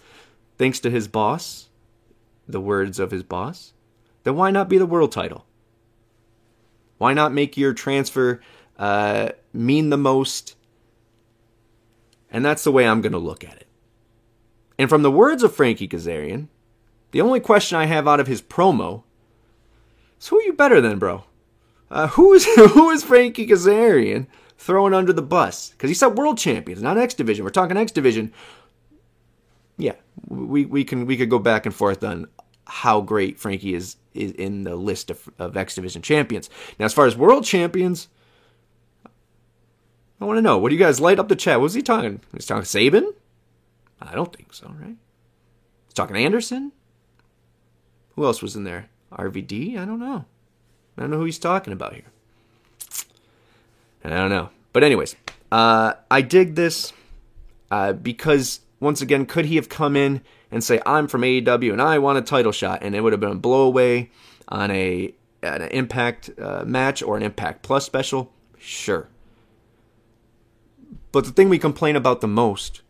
thanks 0.57 0.79
to 0.81 0.91
his 0.91 1.09
boss, 1.09 1.69
the 2.47 2.61
words 2.61 2.99
of 2.99 3.11
his 3.11 3.25
boss, 3.25 3.73
then 4.23 4.37
why 4.37 4.51
not 4.51 4.69
be 4.69 4.79
the 4.79 4.87
world 4.87 5.13
title? 5.13 5.47
Why 6.99 7.13
not 7.13 7.33
make 7.33 7.57
your 7.57 7.75
transfer 7.75 8.41
uh, 8.79 9.31
mean 9.53 9.91
the 9.91 9.97
most? 9.97 10.57
And 12.31 12.45
that's 12.45 12.65
the 12.65 12.73
way 12.73 12.87
I'm 12.87 13.01
going 13.01 13.13
to 13.13 13.19
look 13.19 13.45
at 13.45 13.57
it. 13.57 13.67
And 14.79 14.89
from 14.89 15.03
the 15.03 15.11
words 15.11 15.43
of 15.43 15.55
Frankie 15.55 15.89
Kazarian, 15.89 16.49
the 17.11 17.21
only 17.21 17.41
question 17.41 17.79
I 17.79 17.87
have 17.87 18.07
out 18.07 18.21
of 18.21 18.27
his 18.27 18.43
promo 18.43 19.03
is 20.21 20.29
who 20.29 20.39
are 20.39 20.43
you 20.43 20.53
better 20.53 20.81
than, 20.81 20.99
bro? 20.99 21.25
Uh, 21.91 22.09
who 22.09 22.33
is 22.35 22.45
who 22.55 22.91
is 22.91 23.03
Frankie 23.03 23.47
Kazarian 23.47 24.27
throwing 24.59 24.93
under 24.93 25.13
the 25.13 25.23
bus? 25.23 25.71
Because 25.71 25.89
he 25.89 25.95
said 25.95 26.19
world 26.19 26.37
champions, 26.37 26.83
not 26.83 26.99
X 26.99 27.15
Division. 27.15 27.45
We're 27.45 27.51
talking 27.51 27.77
X 27.77 27.93
Division. 27.93 28.33
Yeah, 29.77 29.95
we, 30.27 30.67
we 30.67 30.85
can 30.85 31.07
we 31.07 31.17
could 31.17 31.31
go 31.31 31.39
back 31.39 31.65
and 31.65 31.75
forth 31.75 32.05
on 32.05 32.27
how 32.67 33.01
great 33.01 33.39
Frankie 33.39 33.75
is, 33.75 33.97
is 34.13 34.33
in 34.33 34.65
the 34.65 34.77
list 34.77 35.11
of, 35.11 35.29
of 35.39 35.57
X 35.57 35.75
Division 35.77 36.03
champions. 36.03 36.51
Now, 36.79 36.85
as 36.85 36.93
far 36.93 37.07
as 37.07 37.17
world 37.17 37.45
champions, 37.45 38.09
I 40.21 40.25
want 40.25 40.37
to 40.37 40.43
know. 40.43 40.59
What 40.59 40.69
do 40.69 40.75
you 40.75 40.81
guys 40.81 41.01
light 41.01 41.19
up 41.19 41.29
the 41.29 41.37
chat? 41.37 41.59
What 41.59 41.65
was 41.65 41.75
he 41.75 41.83
talking? 41.83 42.21
He's 42.35 42.47
talking 42.47 42.65
Sabin? 42.65 43.15
I 44.01 44.15
don't 44.15 44.35
think 44.35 44.53
so, 44.53 44.67
right? 44.81 44.97
He's 45.87 45.95
talking 45.95 46.17
Anderson? 46.17 46.73
Who 48.17 48.25
else 48.25 48.43
was 48.43 48.57
in 48.57 48.65
there? 48.65 48.91
RVD? 49.13 49.79
I 49.79 49.85
don't 49.85 50.01
know. 50.01 50.25
I 50.97 51.01
don't 51.01 51.11
know 51.11 51.19
who 51.19 51.25
he's 51.25 51.39
talking 51.39 51.73
about 51.73 51.95
here. 51.95 52.11
I 54.05 54.11
don't 54.11 54.31
know. 54.31 54.51
But 54.73 54.85
anyways, 54.85 55.17
uh, 55.51 55.95
I 56.11 56.21
dig 56.23 56.55
this 56.55 56.93
uh, 57.71 57.93
because 57.93 58.61
once 58.81 59.03
again, 59.03 59.27
could 59.27 59.47
he 59.47 59.57
have 59.57 59.69
come 59.69 59.97
in 59.97 60.23
and 60.51 60.63
say, 60.63 60.81
"I'm 60.87 61.09
from 61.09 61.23
AEW 61.23 61.73
and 61.73 61.83
I 61.83 61.99
want 61.99 62.19
a 62.19 62.23
title 62.23 62.53
shot," 62.53 62.83
and 62.83 62.95
it 62.95 63.01
would 63.01 63.13
have 63.13 63.21
been 63.21 63.33
a 63.33 63.37
blowaway 63.37 64.09
on 64.49 64.71
a 64.71 65.15
an 65.43 65.63
Impact 65.63 66.31
uh, 66.41 66.65
match 66.67 67.03
or 67.03 67.17
an 67.17 67.23
Impact 67.23 67.63
Plus 67.63 67.85
special? 67.85 68.33
Sure. 68.59 69.09
But 71.13 71.25
the 71.25 71.31
thing 71.31 71.49
we 71.49 71.59
complain 71.59 71.97
about 71.97 72.21
the 72.21 72.29
most, 72.29 72.83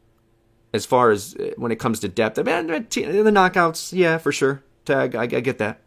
as 0.72 0.86
far 0.86 1.10
as 1.10 1.36
uh, 1.36 1.50
when 1.56 1.72
it 1.72 1.78
comes 1.78 2.00
to 2.00 2.08
depth, 2.08 2.38
I 2.38 2.42
mean, 2.42 2.66
the 2.66 3.30
knockouts, 3.30 3.92
yeah, 3.92 4.18
for 4.18 4.32
sure. 4.32 4.62
Tag, 4.84 5.14
I, 5.14 5.22
I 5.22 5.26
get 5.26 5.58
that. 5.58 5.80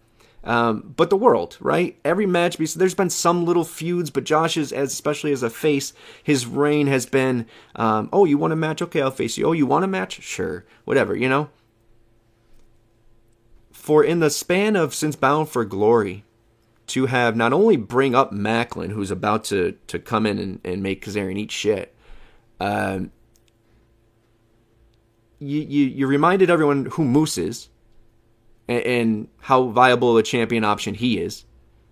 Um, 0.43 0.93
but 0.97 1.09
the 1.11 1.17
world, 1.17 1.57
right? 1.59 1.99
Every 2.03 2.25
match, 2.25 2.57
there's 2.57 2.95
been 2.95 3.11
some 3.11 3.45
little 3.45 3.63
feuds, 3.63 4.09
but 4.09 4.23
Josh's, 4.23 4.71
as 4.71 4.91
especially 4.91 5.31
as 5.31 5.43
a 5.43 5.51
face, 5.51 5.93
his 6.23 6.47
reign 6.47 6.87
has 6.87 7.05
been, 7.05 7.45
um, 7.75 8.09
oh, 8.11 8.25
you 8.25 8.37
want 8.37 8.53
a 8.53 8.55
match? 8.55 8.81
Okay, 8.81 9.01
I'll 9.01 9.11
face 9.11 9.37
you. 9.37 9.45
Oh, 9.45 9.51
you 9.51 9.67
want 9.67 9.85
a 9.85 9.87
match? 9.87 10.21
Sure, 10.23 10.65
whatever, 10.85 11.15
you 11.15 11.29
know. 11.29 11.49
For 13.71 14.03
in 14.03 14.19
the 14.19 14.29
span 14.29 14.75
of 14.75 14.95
since 14.95 15.15
Bound 15.15 15.49
for 15.49 15.63
Glory, 15.63 16.23
to 16.87 17.05
have 17.05 17.37
not 17.37 17.53
only 17.53 17.77
bring 17.77 18.15
up 18.15 18.31
Maclin, 18.31 18.91
who's 18.91 19.11
about 19.11 19.45
to 19.45 19.77
to 19.87 19.97
come 19.97 20.25
in 20.25 20.37
and, 20.37 20.59
and 20.63 20.83
make 20.83 21.05
Kazarian 21.05 21.37
eat 21.37 21.51
shit, 21.51 21.95
um, 22.59 23.11
you, 25.39 25.61
you 25.61 25.85
you 25.85 26.07
reminded 26.07 26.49
everyone 26.49 26.85
who 26.85 27.05
Moose 27.05 27.37
is 27.37 27.69
and, 28.71 28.85
and 28.85 29.27
how 29.41 29.67
viable 29.67 30.17
a 30.17 30.23
champion 30.23 30.63
option 30.63 30.93
he 30.93 31.19
is, 31.19 31.45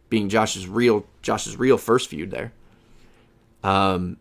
being 0.10 0.30
Josh's 0.30 0.68
real 0.68 1.06
Josh's 1.22 1.58
real 1.58 1.78
first 1.78 2.10
feud 2.10 2.32
there. 2.32 2.52
Um, 3.64 4.18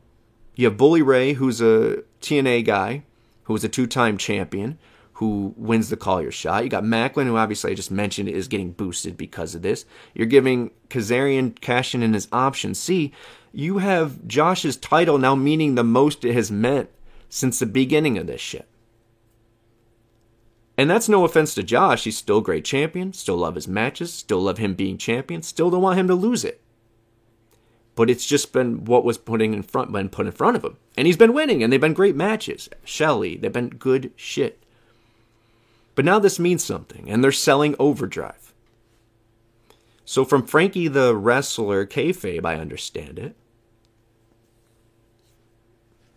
you 0.57 0.67
have 0.67 0.77
Bully 0.77 1.03
Ray, 1.03 1.35
who's 1.35 1.61
a 1.61 2.03
TNA 2.21 2.65
guy, 2.65 3.05
who 3.45 3.53
was 3.53 3.63
a 3.63 3.69
two-time 3.69 4.19
champion, 4.19 4.77
who 5.15 5.55
wins 5.57 5.89
the 5.89 5.97
Call 5.97 6.21
Your 6.21 6.33
shot. 6.33 6.65
You 6.65 6.71
got 6.71 6.83
Maclin, 6.83 7.27
who 7.27 7.37
obviously 7.37 7.71
I 7.71 7.75
just 7.75 7.91
mentioned 7.91 8.29
is 8.29 8.49
getting 8.49 8.73
boosted 8.73 9.17
because 9.17 9.55
of 9.55 9.63
this. 9.63 9.85
You're 10.15 10.27
giving 10.27 10.73
Kazarian 10.91 11.61
cashing 11.61 12.03
in 12.03 12.15
his 12.15 12.29
option. 12.33 12.75
See, 12.75 13.13
you 13.53 13.79
have 13.79 14.27
Josh's 14.27 14.77
title 14.77 15.19
now 15.19 15.35
meaning 15.35 15.75
the 15.75 15.85
most 15.85 16.25
it 16.25 16.35
has 16.35 16.51
meant 16.51 16.91
since 17.29 17.59
the 17.59 17.67
beginning 17.67 18.19
of 18.19 18.27
this 18.27 18.41
shit. 18.41 18.69
And 20.79 20.89
that's 20.89 21.09
no 21.09 21.25
offense 21.25 21.55
to 21.55 21.65
Josh. 21.65 22.05
He's 22.05 22.17
still 22.17 22.41
great 22.41 22.65
champion. 22.65 23.13
Still 23.13 23.37
love 23.37 23.57
his 23.57 23.67
matches. 23.67 24.15
Still 24.15 24.41
love 24.41 24.59
him 24.59 24.75
being 24.75 24.97
champion. 24.97 25.43
Still 25.43 25.71
don't 25.71 25.83
want 25.83 25.99
him 25.99 26.07
to 26.07 26.15
lose 26.15 26.45
it. 26.45 26.63
But 27.97 28.09
it's 28.09 28.25
just 28.25 28.53
been 28.53 28.85
what 28.85 29.05
was 29.05 29.19
putting 29.19 29.55
in 29.55 29.65
front 29.65 29.91
been 29.91 30.09
put 30.09 30.27
in 30.27 30.33
front 30.33 30.57
of 30.57 30.65
him. 30.65 30.77
And 30.97 31.09
he's 31.09 31.17
been 31.17 31.35
winning 31.35 31.65
and 31.65 31.73
they've 31.73 31.81
been 31.81 31.95
great 31.95 32.15
matches. 32.15 32.69
Shelly, 32.85 33.37
they've 33.37 33.53
been 33.53 33.71
good 33.71 34.13
shit. 34.15 34.63
But 35.97 36.05
now 36.05 36.21
this 36.21 36.39
means 36.39 36.63
something, 36.63 37.11
and 37.11 37.25
they're 37.25 37.33
selling 37.33 37.75
overdrive. 37.81 38.55
So 40.05 40.25
from 40.25 40.47
Frankie 40.47 40.87
the 40.87 41.17
wrestler 41.17 41.85
kayfabe, 41.87 42.45
I 42.45 42.55
understand 42.55 43.19
it. 43.19 43.35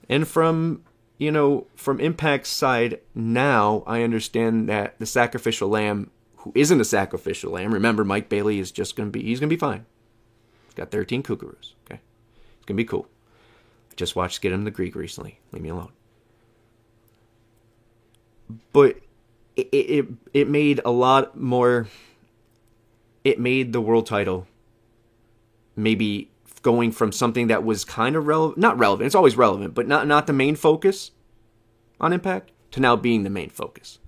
And 0.08 0.28
from 0.28 0.84
you 1.22 1.32
know, 1.32 1.68
from 1.76 2.00
Impact's 2.00 2.50
side 2.50 3.00
now, 3.14 3.84
I 3.86 4.02
understand 4.02 4.68
that 4.70 4.98
the 4.98 5.06
sacrificial 5.06 5.70
lamb, 5.70 6.10
who 6.38 6.52
isn't 6.56 6.82
a 6.82 6.84
sacrificial 6.84 7.52
lamb, 7.52 7.76
remember 7.76 8.04
Mike 8.04 8.28
Bailey 8.28 8.58
is 8.58 8.72
just 8.72 8.96
gonna 8.96 9.12
be 9.12 9.22
he's 9.22 9.40
gonna 9.40 9.48
be 9.48 9.56
fine. 9.56 9.86
He's 10.66 10.74
got 10.74 10.90
13 10.90 11.22
kookaroos. 11.22 11.74
Okay, 11.86 12.02
it's 12.58 12.66
gonna 12.66 12.76
be 12.76 12.86
cool. 12.86 13.08
I 13.92 13.96
just 13.98 14.16
watched 14.16 14.42
Get 14.42 14.52
Him 14.52 14.64
the 14.64 14.72
Greek 14.72 14.96
recently. 14.96 15.40
Leave 15.52 15.62
me 15.62 15.70
alone. 15.70 15.92
But 18.74 18.98
it, 19.56 19.68
it 19.72 20.06
it 20.34 20.50
made 20.50 20.82
a 20.84 20.92
lot 20.92 21.40
more. 21.40 21.88
It 23.24 23.40
made 23.40 23.74
the 23.74 23.82
world 23.82 24.08
title 24.08 24.48
maybe 25.76 26.32
going 26.62 26.92
from 26.92 27.12
something 27.12 27.48
that 27.48 27.64
was 27.64 27.84
kind 27.84 28.16
of 28.16 28.28
relevant, 28.28 28.58
not 28.58 28.78
relevant, 28.78 29.06
it's 29.06 29.16
always 29.16 29.36
relevant, 29.36 29.74
but 29.74 29.88
not, 29.88 30.08
not 30.08 30.28
the 30.28 30.34
main 30.34 30.56
focus 30.56 31.12
on 32.00 32.14
Impact, 32.14 32.52
to 32.72 32.80
now 32.80 32.96
being 32.96 33.24
the 33.24 33.30
main 33.30 33.50
focus. 33.50 34.00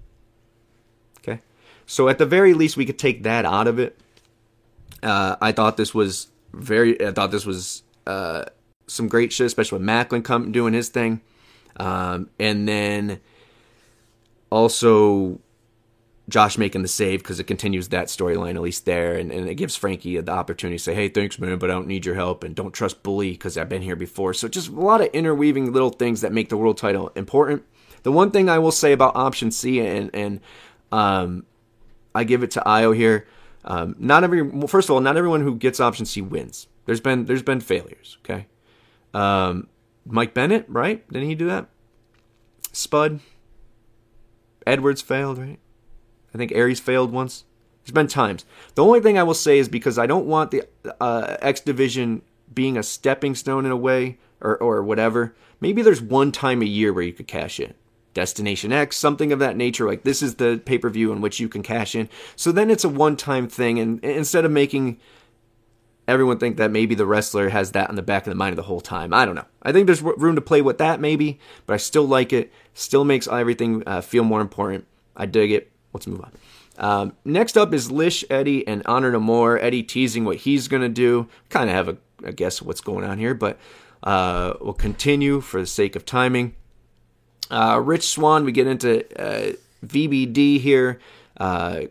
Okay? 1.20 1.42
So 1.86 2.10
at 2.10 2.18
the 2.18 2.26
very 2.26 2.54
least, 2.54 2.78
we 2.78 2.86
could 2.86 3.00
take 3.00 3.24
that 3.24 3.46
out 3.46 3.68
of 3.68 3.80
it. 3.80 4.00
Uh, 5.02 5.36
I 5.42 5.52
thought 5.52 5.78
this 5.78 5.94
was 5.94 6.28
very, 6.54 7.06
I 7.06 7.12
thought 7.12 7.32
this 7.32 7.46
was 7.46 7.84
uh, 8.08 8.46
some 8.88 9.08
great 9.08 9.34
shit, 9.34 9.48
especially 9.48 9.80
with 9.80 9.88
Maclin 9.88 10.24
come, 10.24 10.52
doing 10.52 10.74
his 10.74 10.90
thing. 10.90 11.22
Um, 11.78 12.30
and 12.40 12.68
then 12.68 13.20
also 14.50 15.40
Josh 16.30 16.58
making 16.58 16.84
the 16.84 16.88
save 16.88 17.20
because 17.20 17.40
it 17.40 17.46
continues 17.46 17.90
that 17.90 18.08
storyline 18.08 18.56
at 18.56 18.62
least 18.62 18.86
there, 18.86 19.16
and, 19.16 19.32
and 19.32 19.50
it 19.50 19.56
gives 19.56 19.76
Frankie 19.76 20.20
the 20.20 20.32
opportunity 20.32 20.78
to 20.78 20.84
say, 20.84 20.94
"Hey, 20.94 21.10
thanks, 21.10 21.38
man, 21.38 21.58
but 21.58 21.70
I 21.70 21.74
don't 21.74 21.88
need 21.88 22.06
your 22.06 22.16
help, 22.16 22.44
and 22.44 22.56
don't 22.56 22.72
trust 22.72 23.04
Bully 23.04 23.32
because 23.32 23.58
I've 23.58 23.68
been 23.68 23.82
here 23.82 23.98
before." 23.98 24.34
So 24.34 24.48
just 24.48 24.70
a 24.70 24.72
lot 24.72 25.02
of 25.02 25.08
interweaving 25.08 25.74
little 25.74 25.90
things 25.90 26.22
that 26.22 26.32
make 26.32 26.48
the 26.48 26.56
world 26.56 26.78
title 26.78 27.12
important. 27.16 27.64
The 28.04 28.12
one 28.12 28.32
thing 28.32 28.50
I 28.50 28.60
will 28.60 28.72
say 28.72 28.94
about 28.94 29.18
Option 29.18 29.52
C, 29.52 29.82
and 29.82 30.10
and 30.14 30.40
um, 30.94 31.46
I 32.16 32.24
give 32.24 32.42
it 32.42 32.52
to 32.52 32.66
Io 32.66 32.94
here. 32.94 33.28
Um, 33.66 33.96
not 34.00 34.24
every 34.24 34.42
well, 34.42 34.68
first 34.68 34.88
of 34.88 34.94
all, 34.94 35.02
not 35.02 35.18
everyone 35.18 35.42
who 35.42 35.56
gets 35.56 35.82
Option 35.82 36.06
C 36.06 36.22
wins. 36.22 36.68
There's 36.86 37.02
been 37.02 37.26
there's 37.26 37.44
been 37.44 37.60
failures. 37.60 38.18
Okay, 38.22 38.48
um, 39.14 39.68
Mike 40.06 40.34
Bennett, 40.34 40.66
right? 40.70 41.06
Didn't 41.12 41.28
he 41.28 41.36
do 41.36 41.48
that? 41.48 41.68
Spud. 42.72 43.20
Edwards 44.66 45.02
failed, 45.02 45.38
right? 45.38 45.60
I 46.34 46.38
think 46.38 46.52
Aries 46.54 46.80
failed 46.80 47.12
once. 47.12 47.46
There's 47.84 47.94
been 47.94 48.08
times. 48.08 48.46
The 48.76 48.84
only 48.84 49.02
thing 49.02 49.18
I 49.18 49.24
will 49.24 49.34
say 49.34 49.60
is 49.60 49.68
because 49.68 49.98
I 49.98 50.06
don't 50.06 50.26
want 50.26 50.52
the 50.52 50.68
uh, 51.02 51.38
X 51.42 51.60
Division 51.60 52.22
being 52.54 52.78
a 52.78 52.84
stepping 52.84 53.36
stone 53.36 53.66
in 53.66 53.72
a 53.72 53.78
way 53.78 54.20
or, 54.40 54.58
or 54.58 54.84
whatever. 54.84 55.36
Maybe 55.60 55.82
there's 55.82 56.02
one 56.02 56.32
time 56.32 56.62
a 56.62 56.66
year 56.66 56.94
where 56.94 57.04
you 57.04 57.14
could 57.14 57.28
cash 57.28 57.60
in. 57.60 57.74
Destination 58.14 58.72
X, 58.72 58.96
something 58.96 59.32
of 59.32 59.40
that 59.40 59.58
nature. 59.58 59.88
Like 59.88 60.04
this 60.04 60.22
is 60.22 60.36
the 60.36 60.62
pay 60.64 60.78
per 60.78 60.90
view 60.90 61.12
in 61.12 61.20
which 61.20 61.40
you 61.40 61.50
can 61.50 61.64
cash 61.64 61.96
in. 61.96 62.10
So 62.36 62.52
then 62.52 62.70
it's 62.70 62.84
a 62.84 62.90
one 62.90 63.18
time 63.18 63.48
thing. 63.48 63.80
And 63.80 64.04
instead 64.04 64.46
of 64.46 64.52
making 64.52 65.00
everyone 66.08 66.38
think 66.38 66.58
that 66.58 66.72
maybe 66.72 66.96
the 66.96 67.06
wrestler 67.06 67.50
has 67.50 67.72
that 67.72 67.90
in 67.90 67.96
the 67.96 68.02
back 68.02 68.28
of 68.28 68.32
the 68.32 68.36
mind 68.36 68.58
the 68.58 68.64
whole 68.64 68.82
time. 68.82 69.14
I 69.14 69.26
don't 69.26 69.36
know. 69.36 69.46
I 69.62 69.72
think 69.72 69.88
there's 69.88 70.02
room 70.02 70.36
to 70.36 70.42
play 70.42 70.62
with 70.62 70.78
that 70.78 71.00
maybe, 71.00 71.40
but 71.66 71.74
I 71.74 71.78
still 71.78 72.06
like 72.06 72.34
it. 72.34 72.52
Still 72.74 73.04
makes 73.04 73.28
everything 73.28 73.84
uh, 73.88 74.02
feel 74.02 74.24
more 74.24 74.42
important. 74.42 74.86
I 75.16 75.26
dig 75.26 75.52
it. 75.52 75.72
Let's 75.94 76.08
move 76.08 76.22
on. 76.22 76.32
Um, 76.78 77.14
next 77.24 77.58
up 77.58 77.74
is 77.74 77.92
Lish 77.92 78.26
Eddie 78.30 78.68
and 78.68 78.82
Honor 78.86 79.12
No 79.12 79.20
More. 79.20 79.60
Eddie 79.60 79.84
teasing 79.84 80.26
what 80.26 80.38
he's 80.38 80.68
gonna 80.68 80.90
do. 80.90 81.28
Kind 81.50 81.70
of 81.70 81.76
have 81.76 81.88
a, 81.88 81.98
a 82.24 82.32
guess 82.32 82.62
what's 82.62 82.82
going 82.82 83.06
on 83.06 83.20
here, 83.20 83.34
but 83.34 83.60
uh, 84.02 84.54
we'll 84.60 84.74
continue 84.74 85.40
for 85.40 85.60
the 85.60 85.68
sake 85.68 85.96
of 85.96 86.06
timing. 86.06 86.56
Uh, 87.50 87.80
Rich 87.84 88.08
Swann, 88.08 88.46
we 88.46 88.52
get 88.52 88.68
into 88.68 89.06
uh, 89.22 89.54
VVD 89.86 90.60
here, 90.60 91.00
uh, 91.38 91.82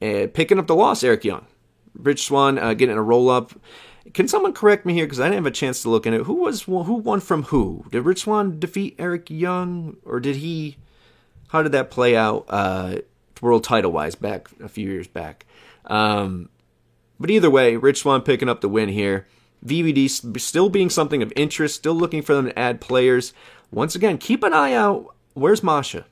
picking 0.00 0.58
up 0.58 0.66
the 0.66 0.74
loss. 0.74 1.02
Eric 1.02 1.24
Young, 1.24 1.46
Rich 1.94 2.26
Swann 2.26 2.58
uh, 2.58 2.74
getting 2.74 2.96
a 2.96 3.02
roll 3.02 3.30
up. 3.30 3.52
Can 4.14 4.28
someone 4.28 4.52
correct 4.52 4.86
me 4.86 4.94
here 4.94 5.06
because 5.06 5.20
I 5.20 5.24
didn't 5.24 5.44
have 5.44 5.46
a 5.46 5.50
chance 5.50 5.82
to 5.82 5.90
look 5.90 6.06
in 6.06 6.14
it? 6.14 6.22
Who 6.22 6.34
was 6.34 6.62
who 6.62 6.94
won 6.94 7.20
from 7.20 7.44
who? 7.44 7.84
Did 7.90 8.02
Rich 8.02 8.22
Swann 8.22 8.58
defeat 8.58 8.94
Eric 8.98 9.30
Young, 9.30 9.96
or 10.04 10.20
did 10.20 10.36
he? 10.36 10.76
How 11.48 11.62
did 11.62 11.72
that 11.72 11.90
play 11.90 12.14
out? 12.14 12.46
World 13.42 13.64
title 13.64 13.92
wise 13.92 14.14
back 14.14 14.48
a 14.62 14.68
few 14.68 14.88
years 14.88 15.08
back. 15.08 15.46
Um, 15.86 16.48
but 17.20 17.30
either 17.30 17.50
way, 17.50 17.76
Rich 17.76 18.00
Swann 18.00 18.22
picking 18.22 18.48
up 18.48 18.60
the 18.60 18.68
win 18.68 18.88
here. 18.88 19.26
VVD 19.64 20.38
still 20.40 20.68
being 20.68 20.90
something 20.90 21.22
of 21.22 21.32
interest, 21.34 21.74
still 21.74 21.94
looking 21.94 22.22
for 22.22 22.34
them 22.34 22.46
to 22.46 22.58
add 22.58 22.80
players. 22.80 23.32
Once 23.70 23.94
again, 23.94 24.18
keep 24.18 24.44
an 24.44 24.54
eye 24.54 24.72
out. 24.72 25.14
Where's 25.34 25.62
Masha? 25.62 26.06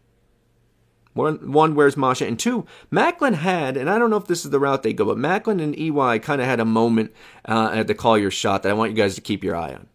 One, 1.14 1.53
one, 1.53 1.74
where's 1.74 1.97
Masha? 1.97 2.27
And 2.27 2.39
two, 2.39 2.66
Maclin 2.93 3.35
had, 3.35 3.79
and 3.79 3.89
I 3.89 3.99
don't 3.99 4.11
know 4.11 4.18
if 4.18 4.27
this 4.27 4.45
is 4.45 4.51
the 4.51 4.61
route 4.61 4.83
they 4.83 4.93
go, 4.93 5.07
but 5.07 5.16
Maclin 5.16 5.62
and 5.62 5.74
EY 5.79 6.18
kind 6.18 6.43
of 6.43 6.47
had 6.47 6.61
a 6.61 6.64
moment 6.66 7.12
uh, 7.47 7.70
at 7.72 7.87
the 7.87 7.95
call 7.95 8.18
your 8.18 8.31
shot 8.31 8.62
that 8.62 8.70
I 8.70 8.74
want 8.74 8.91
you 8.91 8.97
guys 8.97 9.14
to 9.14 9.22
keep 9.22 9.43
your 9.43 9.57
eye 9.57 9.72
on. 9.72 9.87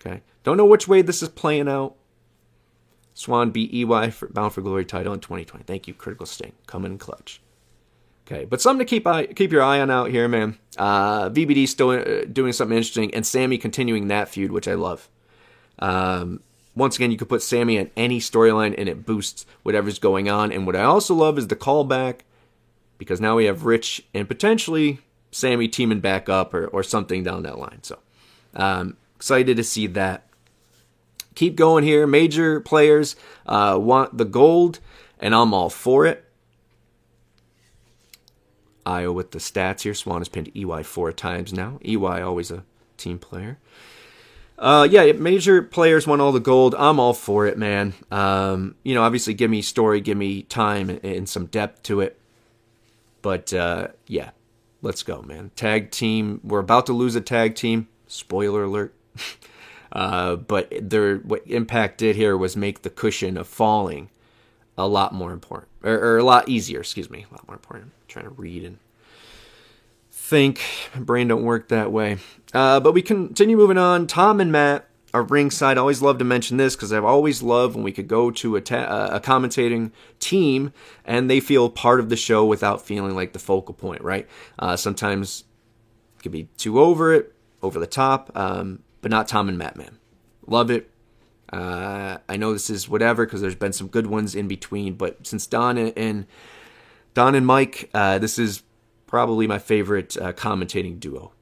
Okay, 0.00 0.22
don't 0.42 0.56
know 0.56 0.64
which 0.64 0.88
way 0.88 1.02
this 1.02 1.22
is 1.22 1.28
playing 1.28 1.68
out. 1.68 1.96
Swann 3.14 3.50
beat 3.50 3.72
EY 3.72 4.10
for 4.10 4.28
Bound 4.28 4.52
for 4.52 4.60
Glory 4.60 4.84
title 4.84 5.14
in 5.14 5.20
2020. 5.20 5.64
Thank 5.64 5.86
you, 5.86 5.94
Critical 5.94 6.26
Sting, 6.26 6.52
coming 6.66 6.92
in 6.92 6.98
clutch. 6.98 7.40
Okay, 8.26 8.44
but 8.44 8.60
something 8.60 8.84
to 8.84 8.88
keep 8.88 9.06
eye, 9.06 9.26
keep 9.26 9.52
your 9.52 9.62
eye 9.62 9.80
on 9.80 9.90
out 9.90 10.10
here, 10.10 10.28
man. 10.28 10.58
Uh, 10.76 11.28
VVD 11.28 11.68
still 11.68 11.90
uh, 11.90 12.24
doing 12.24 12.52
something 12.52 12.76
interesting, 12.76 13.14
and 13.14 13.24
Sammy 13.24 13.58
continuing 13.58 14.08
that 14.08 14.28
feud, 14.28 14.50
which 14.50 14.66
I 14.66 14.74
love. 14.74 15.08
Um, 15.78 16.40
once 16.74 16.96
again, 16.96 17.10
you 17.10 17.18
could 17.18 17.28
put 17.28 17.42
Sammy 17.42 17.76
in 17.76 17.90
any 17.96 18.18
storyline, 18.18 18.74
and 18.76 18.88
it 18.88 19.06
boosts 19.06 19.46
whatever's 19.62 19.98
going 19.98 20.28
on. 20.28 20.50
And 20.50 20.66
what 20.66 20.74
I 20.74 20.82
also 20.82 21.14
love 21.14 21.38
is 21.38 21.48
the 21.48 21.56
callback, 21.56 22.20
because 22.98 23.20
now 23.20 23.36
we 23.36 23.44
have 23.44 23.64
Rich 23.64 24.02
and 24.14 24.26
potentially 24.26 25.00
Sammy 25.30 25.68
teaming 25.68 26.00
back 26.00 26.28
up 26.28 26.54
or, 26.54 26.66
or 26.68 26.82
something 26.82 27.22
down 27.22 27.42
that 27.42 27.58
line. 27.58 27.82
So, 27.82 27.98
um, 28.54 28.96
excited 29.16 29.56
to 29.58 29.64
see 29.64 29.86
that 29.88 30.26
keep 31.34 31.56
going 31.56 31.84
here. 31.84 32.06
Major 32.06 32.60
players 32.60 33.16
uh, 33.46 33.78
want 33.80 34.16
the 34.16 34.24
gold, 34.24 34.80
and 35.18 35.34
I'm 35.34 35.52
all 35.54 35.70
for 35.70 36.06
it. 36.06 36.24
Io 38.86 39.12
with 39.12 39.30
the 39.30 39.38
stats 39.38 39.82
here. 39.82 39.94
Swann 39.94 40.20
has 40.20 40.28
pinned 40.28 40.50
EY 40.54 40.82
four 40.82 41.12
times 41.12 41.52
now. 41.52 41.78
EY 41.84 42.20
always 42.20 42.50
a 42.50 42.64
team 42.96 43.18
player. 43.18 43.58
Uh, 44.58 44.86
yeah, 44.88 45.10
major 45.12 45.62
players 45.62 46.06
want 46.06 46.20
all 46.20 46.32
the 46.32 46.40
gold. 46.40 46.74
I'm 46.78 47.00
all 47.00 47.12
for 47.12 47.46
it, 47.46 47.58
man. 47.58 47.94
Um, 48.10 48.76
you 48.84 48.94
know, 48.94 49.02
obviously, 49.02 49.34
give 49.34 49.50
me 49.50 49.62
story, 49.62 50.00
give 50.00 50.16
me 50.16 50.42
time, 50.42 50.90
and, 50.90 51.04
and 51.04 51.28
some 51.28 51.46
depth 51.46 51.82
to 51.84 52.00
it. 52.00 52.20
But 53.20 53.52
uh, 53.52 53.88
yeah, 54.06 54.30
let's 54.82 55.02
go, 55.02 55.22
man. 55.22 55.50
Tag 55.56 55.90
team. 55.90 56.40
We're 56.44 56.60
about 56.60 56.86
to 56.86 56.92
lose 56.92 57.16
a 57.16 57.20
tag 57.20 57.54
team. 57.54 57.88
Spoiler 58.06 58.64
alert. 58.64 58.94
Uh, 59.94 60.36
but 60.36 60.72
their 60.80 61.18
what 61.18 61.46
Impact 61.46 61.98
did 61.98 62.16
here 62.16 62.36
was 62.36 62.56
make 62.56 62.82
the 62.82 62.90
cushion 62.90 63.36
of 63.36 63.46
falling 63.46 64.10
a 64.76 64.88
lot 64.88 65.14
more 65.14 65.32
important, 65.32 65.70
or, 65.82 65.94
or 65.94 66.18
a 66.18 66.24
lot 66.24 66.48
easier. 66.48 66.80
Excuse 66.80 67.08
me, 67.08 67.24
a 67.30 67.32
lot 67.32 67.46
more 67.46 67.54
important. 67.54 67.86
I'm 67.86 68.08
trying 68.08 68.24
to 68.24 68.32
read 68.32 68.64
and 68.64 68.78
think. 70.10 70.60
My 70.94 71.00
brain 71.00 71.28
don't 71.28 71.44
work 71.44 71.68
that 71.68 71.92
way. 71.92 72.16
Uh, 72.52 72.80
but 72.80 72.92
we 72.92 73.02
continue 73.02 73.56
moving 73.56 73.78
on. 73.78 74.06
Tom 74.06 74.40
and 74.40 74.50
Matt 74.50 74.88
are 75.12 75.22
ringside. 75.22 75.76
I 75.76 75.80
always 75.80 76.02
love 76.02 76.18
to 76.18 76.24
mention 76.24 76.56
this 76.56 76.74
because 76.74 76.92
I've 76.92 77.04
always 77.04 77.42
loved 77.42 77.76
when 77.76 77.84
we 77.84 77.92
could 77.92 78.08
go 78.08 78.32
to 78.32 78.56
a, 78.56 78.60
ta- 78.60 79.10
a 79.12 79.20
commentating 79.20 79.92
team 80.18 80.72
and 81.04 81.30
they 81.30 81.38
feel 81.38 81.70
part 81.70 82.00
of 82.00 82.08
the 82.08 82.16
show 82.16 82.44
without 82.44 82.82
feeling 82.82 83.14
like 83.14 83.32
the 83.32 83.38
focal 83.38 83.74
point, 83.74 84.02
right? 84.02 84.26
Uh, 84.58 84.76
sometimes 84.76 85.44
it 86.18 86.22
could 86.22 86.32
be 86.32 86.48
too 86.56 86.80
over 86.80 87.12
it, 87.12 87.32
over 87.62 87.78
the 87.78 87.86
top. 87.86 88.32
Um, 88.34 88.82
but 89.04 89.10
not 89.10 89.28
Tom 89.28 89.50
and 89.50 89.58
Matt, 89.58 89.76
man. 89.76 89.98
Love 90.46 90.70
it. 90.70 90.90
Uh, 91.52 92.16
I 92.26 92.38
know 92.38 92.54
this 92.54 92.70
is 92.70 92.88
whatever 92.88 93.26
because 93.26 93.42
there's 93.42 93.54
been 93.54 93.74
some 93.74 93.88
good 93.88 94.06
ones 94.06 94.34
in 94.34 94.48
between, 94.48 94.94
but 94.94 95.26
since 95.26 95.46
Don 95.46 95.76
and, 95.76 96.24
Don 97.12 97.34
and 97.34 97.46
Mike, 97.46 97.90
uh, 97.92 98.18
this 98.18 98.38
is 98.38 98.62
probably 99.06 99.46
my 99.46 99.58
favorite 99.58 100.16
uh, 100.16 100.32
commentating 100.32 100.98
duo. 100.98 101.32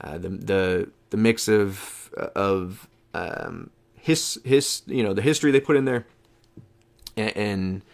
Uh, 0.00 0.18
the 0.18 0.28
the 0.30 0.90
the 1.10 1.16
mix 1.16 1.46
of 1.46 2.10
of 2.34 2.88
um, 3.14 3.70
his 3.94 4.40
his 4.44 4.82
you 4.86 5.04
know 5.04 5.14
the 5.14 5.22
history 5.22 5.52
they 5.52 5.60
put 5.60 5.76
in 5.76 5.84
there, 5.84 6.04
and, 7.16 7.36
and 7.36 7.84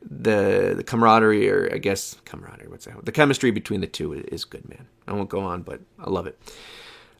the 0.00 0.72
the 0.74 0.84
camaraderie 0.84 1.50
or 1.50 1.68
I 1.70 1.76
guess 1.76 2.16
camaraderie 2.24 2.68
what's 2.68 2.86
that 2.86 3.04
the 3.04 3.12
chemistry 3.12 3.50
between 3.50 3.82
the 3.82 3.86
two 3.86 4.14
is 4.14 4.46
good, 4.46 4.66
man. 4.70 4.86
I 5.06 5.12
won't 5.12 5.28
go 5.28 5.40
on, 5.40 5.60
but 5.64 5.82
I 5.98 6.08
love 6.08 6.26
it. 6.26 6.40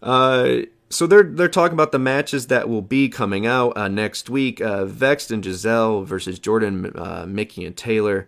Uh, 0.02 0.62
so 0.90 1.06
they're 1.06 1.22
they're 1.22 1.48
talking 1.48 1.74
about 1.74 1.92
the 1.92 1.98
matches 1.98 2.48
that 2.48 2.68
will 2.68 2.82
be 2.82 3.08
coming 3.08 3.46
out 3.46 3.76
uh, 3.76 3.88
next 3.88 4.28
week. 4.28 4.60
Uh, 4.60 4.84
Vexed 4.84 5.30
and 5.30 5.42
Gisele 5.42 6.04
versus 6.04 6.40
Jordynne, 6.40 6.98
uh, 6.98 7.26
Mickie, 7.26 7.64
and 7.64 7.76
Taylor. 7.76 8.26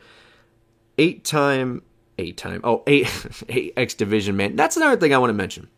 Eight 0.99 1.25
time, 1.25 1.83
eight 2.18 2.37
time. 2.37 2.61
Oh, 2.62 2.85
eight 2.87 3.11
eight 3.49 3.73
X 3.77 3.95
Division 3.95 4.37
man. 4.37 4.55
That's 4.57 4.77
another 4.77 4.97
thing 4.97 5.12
I 5.12 5.18
want 5.18 5.31
to 5.31 5.35
mention. 5.35 5.68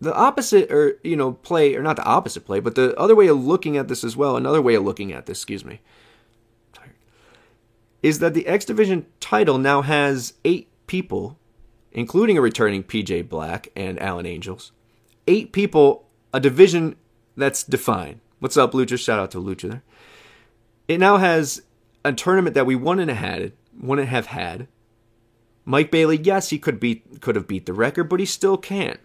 The 0.00 0.14
opposite, 0.14 0.72
or 0.72 0.98
you 1.02 1.16
know, 1.16 1.32
play, 1.32 1.74
or 1.74 1.82
not 1.82 1.96
the 1.96 2.04
opposite 2.04 2.46
play, 2.46 2.60
but 2.60 2.74
the 2.74 2.98
other 2.98 3.14
way 3.14 3.26
of 3.26 3.44
looking 3.44 3.76
at 3.76 3.88
this 3.88 4.02
as 4.02 4.16
well. 4.16 4.36
Another 4.36 4.62
way 4.62 4.74
of 4.74 4.82
looking 4.82 5.12
at 5.12 5.26
this, 5.26 5.38
excuse 5.38 5.62
me, 5.62 5.80
is 8.02 8.20
that 8.20 8.32
the 8.32 8.46
X 8.46 8.64
Division 8.64 9.04
title 9.20 9.58
now 9.58 9.82
has 9.82 10.32
eight 10.46 10.68
people 10.86 11.38
including 11.92 12.38
a 12.38 12.40
returning 12.40 12.82
PJ 12.82 13.28
Black 13.28 13.68
and 13.76 14.00
Alan 14.00 14.26
Angels. 14.26 14.72
Eight 15.26 15.52
people, 15.52 16.06
a 16.32 16.40
division 16.40 16.96
that's 17.36 17.62
defined. 17.62 18.20
What's 18.38 18.56
up, 18.56 18.72
Lucha? 18.72 18.98
Shout 18.98 19.18
out 19.18 19.30
to 19.32 19.38
Lucha 19.38 19.70
there. 19.70 19.82
It 20.88 20.98
now 20.98 21.18
has 21.18 21.62
a 22.04 22.12
tournament 22.12 22.54
that 22.54 22.66
we 22.66 22.74
wouldn't 22.74 23.08
have 23.08 23.18
had, 23.18 23.52
wouldn't 23.78 24.08
have 24.08 24.26
had. 24.26 24.66
Mike 25.64 25.90
Bailey, 25.90 26.16
yes, 26.16 26.50
he 26.50 26.58
could 26.58 26.80
beat 26.80 27.20
could 27.20 27.36
have 27.36 27.46
beat 27.46 27.66
the 27.66 27.72
record, 27.72 28.04
but 28.04 28.18
he 28.18 28.26
still 28.26 28.56
can't. 28.56 28.98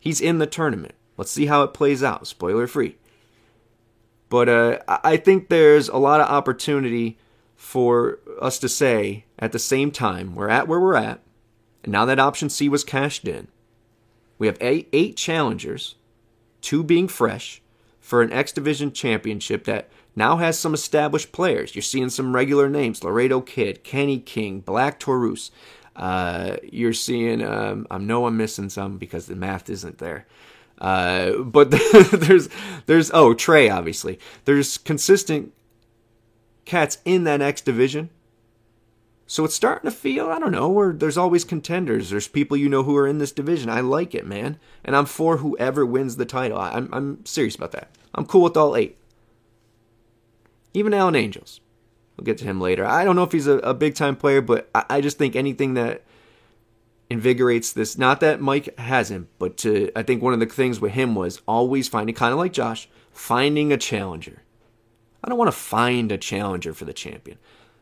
He's 0.00 0.20
in 0.20 0.38
the 0.38 0.46
tournament. 0.46 0.94
Let's 1.16 1.30
see 1.30 1.46
how 1.46 1.62
it 1.62 1.72
plays 1.72 2.02
out. 2.02 2.26
Spoiler 2.26 2.66
free. 2.66 2.96
But 4.28 4.48
uh, 4.48 4.78
I 4.88 5.16
think 5.16 5.48
there's 5.48 5.88
a 5.88 5.96
lot 5.96 6.20
of 6.20 6.28
opportunity 6.28 7.18
for 7.54 8.18
us 8.40 8.58
to 8.58 8.68
say 8.68 9.24
at 9.38 9.52
the 9.52 9.58
same 9.58 9.90
time 9.90 10.34
we're 10.34 10.48
at 10.48 10.66
where 10.66 10.80
we're 10.80 10.96
at 10.96 11.20
and 11.84 11.92
now 11.92 12.04
that 12.06 12.18
option 12.18 12.48
C 12.48 12.68
was 12.68 12.82
cashed 12.82 13.28
in, 13.28 13.46
we 14.38 14.46
have 14.48 14.56
eight, 14.60 14.88
eight 14.92 15.16
challengers, 15.16 15.94
two 16.60 16.82
being 16.82 17.06
fresh, 17.06 17.62
for 18.00 18.20
an 18.22 18.32
X 18.32 18.52
Division 18.52 18.90
championship 18.92 19.64
that 19.64 19.88
now 20.16 20.38
has 20.38 20.58
some 20.58 20.74
established 20.74 21.30
players. 21.30 21.74
You're 21.74 21.82
seeing 21.82 22.10
some 22.10 22.34
regular 22.34 22.68
names 22.68 23.04
Laredo 23.04 23.40
Kid, 23.40 23.84
Kenny 23.84 24.18
King, 24.18 24.60
Black 24.60 24.98
Taurus. 24.98 25.50
Uh, 25.94 26.56
you're 26.64 26.92
seeing, 26.92 27.44
um, 27.44 27.86
I 27.90 27.98
know 27.98 28.26
I'm 28.26 28.36
missing 28.36 28.68
some 28.68 28.98
because 28.98 29.26
the 29.26 29.36
math 29.36 29.70
isn't 29.70 29.98
there. 29.98 30.26
Uh, 30.80 31.38
but 31.38 31.70
there's, 32.12 32.48
there's, 32.86 33.10
oh, 33.12 33.34
Trey, 33.34 33.68
obviously. 33.68 34.18
There's 34.44 34.78
consistent 34.78 35.52
cats 36.64 36.98
in 37.04 37.24
that 37.24 37.40
X 37.42 37.60
Division 37.60 38.10
so 39.26 39.44
it's 39.44 39.54
starting 39.54 39.90
to 39.90 39.96
feel, 39.96 40.28
I 40.28 40.38
don't 40.38 40.52
know, 40.52 40.68
where 40.68 40.92
there's 40.92 41.16
always 41.16 41.44
contenders. 41.44 42.10
There's 42.10 42.28
people 42.28 42.56
you 42.56 42.68
know 42.68 42.82
who 42.82 42.96
are 42.96 43.06
in 43.06 43.18
this 43.18 43.32
division. 43.32 43.70
I 43.70 43.80
like 43.80 44.14
it, 44.14 44.26
man. 44.26 44.58
And 44.84 44.94
I'm 44.94 45.06
for 45.06 45.38
whoever 45.38 45.86
wins 45.86 46.16
the 46.16 46.26
title. 46.26 46.58
I'm, 46.58 46.90
I'm 46.92 47.24
serious 47.24 47.56
about 47.56 47.72
that. 47.72 47.88
I'm 48.14 48.26
cool 48.26 48.42
with 48.42 48.56
all 48.56 48.76
eight. 48.76 48.98
Even 50.74 50.92
Alan 50.92 51.16
Angels. 51.16 51.60
We'll 52.16 52.24
get 52.24 52.38
to 52.38 52.44
him 52.44 52.60
later. 52.60 52.84
I 52.84 53.04
don't 53.04 53.16
know 53.16 53.22
if 53.22 53.32
he's 53.32 53.46
a, 53.46 53.58
a 53.58 53.74
big 53.74 53.94
time 53.94 54.14
player, 54.14 54.40
but 54.40 54.68
I, 54.74 54.84
I 54.90 55.00
just 55.00 55.18
think 55.18 55.34
anything 55.34 55.74
that 55.74 56.02
invigorates 57.08 57.72
this, 57.72 57.96
not 57.96 58.20
that 58.20 58.40
Mike 58.40 58.78
hasn't, 58.78 59.28
but 59.38 59.56
to, 59.58 59.90
I 59.96 60.02
think 60.02 60.22
one 60.22 60.34
of 60.34 60.40
the 60.40 60.46
things 60.46 60.80
with 60.80 60.92
him 60.92 61.14
was 61.14 61.40
always 61.46 61.88
finding, 61.88 62.14
kind 62.14 62.32
of 62.32 62.38
like 62.38 62.52
Josh, 62.52 62.88
finding 63.12 63.72
a 63.72 63.76
challenger. 63.76 64.42
I 65.22 65.28
don't 65.28 65.38
want 65.38 65.48
to 65.48 65.56
find 65.56 66.12
a 66.12 66.18
challenger 66.18 66.74
for 66.74 66.84
the 66.84 66.92
champion. 66.92 67.38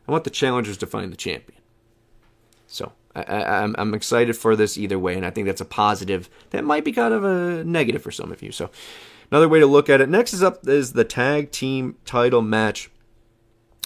I 0.07 0.11
want 0.11 0.23
the 0.23 0.29
challengers 0.29 0.77
to 0.77 0.85
find 0.85 1.11
the 1.11 1.17
champion. 1.17 1.61
So 2.67 2.91
I, 3.15 3.23
I'm 3.43 3.75
I'm 3.77 3.93
excited 3.93 4.35
for 4.35 4.55
this 4.55 4.77
either 4.77 4.97
way, 4.97 5.15
and 5.15 5.25
I 5.25 5.29
think 5.29 5.47
that's 5.47 5.61
a 5.61 5.65
positive. 5.65 6.29
That 6.49 6.63
might 6.63 6.83
be 6.83 6.91
kind 6.91 7.13
of 7.13 7.23
a 7.23 7.63
negative 7.63 8.01
for 8.01 8.11
some 8.11 8.31
of 8.31 8.41
you. 8.41 8.51
So 8.51 8.69
another 9.31 9.47
way 9.47 9.59
to 9.59 9.65
look 9.65 9.89
at 9.89 10.01
it. 10.01 10.09
Next 10.09 10.33
is 10.33 10.43
up 10.43 10.67
is 10.67 10.93
the 10.93 11.03
tag 11.03 11.51
team 11.51 11.97
title 12.05 12.41
match, 12.41 12.89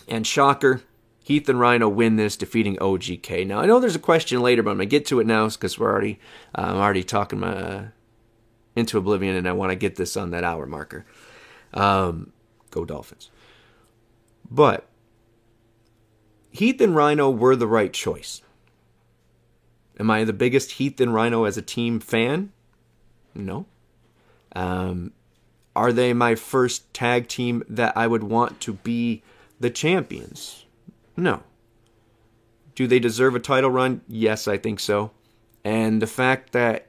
and 0.07 0.25
shocker, 0.25 0.81
Heath 1.23 1.49
and 1.49 1.59
Rhino 1.59 1.89
win 1.89 2.15
this, 2.15 2.37
defeating 2.37 2.77
OGK. 2.77 3.45
Now 3.45 3.59
I 3.59 3.65
know 3.65 3.79
there's 3.79 3.95
a 3.95 3.99
question 3.99 4.41
later, 4.41 4.63
but 4.63 4.71
I'm 4.71 4.77
gonna 4.77 4.85
get 4.85 5.05
to 5.07 5.19
it 5.19 5.27
now 5.27 5.47
because 5.49 5.77
we're 5.77 5.91
already 5.91 6.19
uh, 6.55 6.61
I'm 6.61 6.77
already 6.77 7.03
talking 7.03 7.39
my, 7.39 7.47
uh, 7.47 7.87
into 8.75 8.97
oblivion, 8.97 9.35
and 9.35 9.47
I 9.47 9.51
want 9.51 9.71
to 9.71 9.75
get 9.75 9.95
this 9.97 10.15
on 10.15 10.31
that 10.31 10.43
hour 10.43 10.65
marker. 10.65 11.05
Um, 11.73 12.31
go 12.71 12.85
Dolphins. 12.85 13.29
But 14.49 14.86
Heath 16.57 16.81
and 16.81 16.95
Rhino 16.95 17.29
were 17.29 17.55
the 17.55 17.67
right 17.67 17.93
choice. 17.93 18.41
Am 19.99 20.09
I 20.09 20.23
the 20.23 20.33
biggest 20.33 20.71
Heath 20.71 20.99
and 20.99 21.13
Rhino 21.13 21.43
as 21.43 21.55
a 21.55 21.61
team 21.61 21.99
fan? 21.99 22.51
No. 23.35 23.67
Um, 24.55 25.11
are 25.75 25.93
they 25.93 26.13
my 26.13 26.33
first 26.33 26.91
tag 26.95 27.27
team 27.27 27.63
that 27.69 27.95
I 27.95 28.07
would 28.07 28.23
want 28.23 28.59
to 28.61 28.73
be 28.73 29.21
the 29.59 29.69
champions? 29.69 30.65
No. 31.15 31.43
Do 32.73 32.87
they 32.87 32.97
deserve 32.97 33.35
a 33.35 33.39
title 33.39 33.69
run? 33.69 34.01
Yes, 34.07 34.47
I 34.47 34.57
think 34.57 34.79
so. 34.79 35.11
And 35.63 36.01
the 36.01 36.07
fact 36.07 36.53
that 36.53 36.87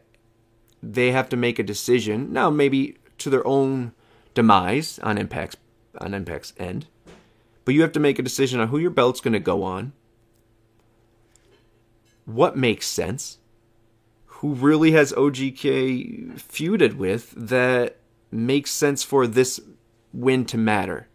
they 0.83 1.13
have 1.13 1.29
to 1.29 1.37
make 1.37 1.59
a 1.59 1.63
decision, 1.63 2.33
now 2.33 2.49
maybe 2.49 2.97
to 3.19 3.29
their 3.29 3.47
own 3.47 3.93
demise 4.33 4.99
on 5.01 5.19
Impact's 5.19 5.57
on 5.99 6.15
Impact's 6.15 6.55
end, 6.59 6.87
but 7.69 7.75
you 7.75 7.83
have 7.83 7.93
to 7.93 8.01
make 8.01 8.19
a 8.19 8.23
decision 8.23 8.61
on 8.61 8.69
who 8.69 8.79
your 8.79 8.89
belt's 8.89 9.21
going 9.21 9.35
to 9.35 9.39
go 9.39 9.63
on. 9.63 9.93
What 12.25 12.57
makes 12.57 12.87
sense? 12.87 13.41
Who 14.25 14.55
really 14.55 14.93
has 14.93 15.13
OGK 15.13 16.41
feuded 16.41 16.95
with 16.95 17.35
that 17.37 17.99
makes 18.31 18.71
sense 18.71 19.03
for 19.03 19.27
this 19.27 19.61
win 20.15 20.47
to 20.47 20.57
matter? 20.57 21.09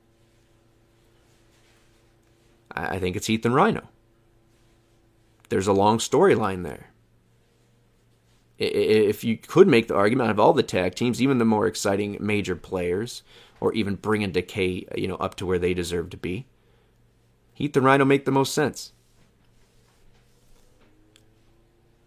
I 2.69 2.99
think 2.99 3.15
it's 3.15 3.25
Heath 3.25 3.47
and 3.47 3.55
Rhino. 3.55 3.89
There's 5.49 5.65
a 5.65 5.73
long 5.73 5.97
storyline 5.97 6.61
there. 6.63 6.92
If 8.63 9.23
you 9.23 9.37
could 9.37 9.67
make 9.67 9.87
the 9.87 9.95
argument 9.95 10.31
of 10.31 10.39
all 10.39 10.53
the 10.53 10.63
tag 10.63 10.95
teams, 10.95 11.21
even 11.21 11.37
the 11.37 11.45
more 11.45 11.67
exciting 11.67 12.17
major 12.19 12.55
players, 12.55 13.23
or 13.59 13.73
even 13.73 13.95
bringing 13.95 14.31
Decay, 14.31 14.87
you 14.95 15.07
know, 15.07 15.15
up 15.15 15.35
to 15.35 15.45
where 15.45 15.59
they 15.59 15.73
deserve 15.73 16.09
to 16.11 16.17
be, 16.17 16.45
Heath 17.53 17.75
and 17.77 17.85
Rhino 17.85 18.05
make 18.05 18.25
the 18.25 18.31
most 18.31 18.53
sense. 18.53 18.93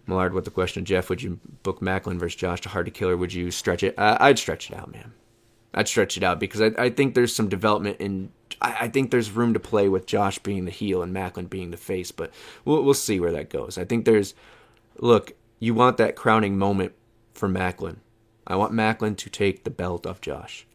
Millard 0.07 0.33
with 0.33 0.45
the 0.45 0.51
question, 0.51 0.85
Jeff, 0.85 1.11
would 1.11 1.23
you 1.23 1.41
book 1.63 1.81
Maclin 1.81 2.19
versus 2.19 2.37
Josh 2.37 2.61
to 2.63 2.69
hard 2.69 2.87
to 2.87 2.93
kill, 2.93 3.09
or 3.09 3.17
would 3.17 3.33
you 3.33 3.51
stretch 3.51 3.83
it? 3.83 3.99
Uh, 3.99 4.17
I'd 4.21 4.39
stretch 4.39 4.71
it 4.71 4.77
out, 4.77 4.93
man. 4.93 5.13
I'd 5.75 5.89
stretch 5.89 6.17
it 6.17 6.23
out 6.23 6.41
because 6.41 6.63
I, 6.63 6.73
I 6.79 6.91
think 6.91 7.15
there's 7.15 7.35
some 7.35 7.49
development 7.49 7.99
in. 8.01 8.31
I, 8.63 8.77
I, 8.83 8.89
think 8.89 9.11
there's 9.11 9.31
room 9.31 9.53
to 9.53 9.61
play 9.61 9.89
with 9.89 10.07
Josh 10.07 10.39
being 10.39 10.65
the 10.65 10.71
heel 10.71 11.03
and 11.03 11.15
Maclin 11.15 11.51
being 11.51 11.71
the 11.71 11.77
face, 11.77 12.13
but 12.13 12.33
we'll 12.65 12.83
we'll 12.83 12.95
see 12.95 13.21
where 13.21 13.33
that 13.33 13.51
goes. 13.51 13.77
I 13.77 13.85
think 13.85 14.05
there's. 14.05 14.35
Look, 14.99 15.33
you 15.59 15.75
want 15.75 15.97
that 15.97 16.17
crowning 16.17 16.59
moment 16.59 16.93
for 17.35 17.49
Maclin. 17.49 17.97
I 18.47 18.57
want 18.57 18.73
Maclin 18.73 19.17
to 19.17 19.31
take 19.31 19.65
the 19.65 19.71
belt 19.71 20.07
off 20.07 20.21
Josh. 20.21 20.67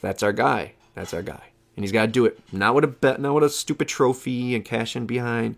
That's 0.00 0.22
our 0.22 0.32
guy. 0.32 0.74
That's 0.94 1.14
our 1.14 1.22
guy, 1.22 1.50
and 1.76 1.84
he's 1.84 1.92
got 1.92 2.06
to 2.06 2.12
do 2.12 2.24
it. 2.24 2.38
Not 2.52 2.74
with 2.74 2.84
a 2.84 2.88
bet, 2.88 3.20
not 3.20 3.34
with 3.34 3.44
a 3.44 3.50
stupid 3.50 3.88
trophy 3.88 4.54
and 4.54 4.64
cash 4.64 4.94
in 4.94 5.06
behind. 5.06 5.56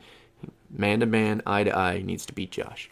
Man 0.71 1.01
to 1.01 1.07
man, 1.07 1.43
eye 1.47 1.65
to 1.65 1.77
eye, 1.77 2.03
needs 2.03 2.27
to 2.27 2.33
beat 2.33 2.51
Josh. 2.51 2.91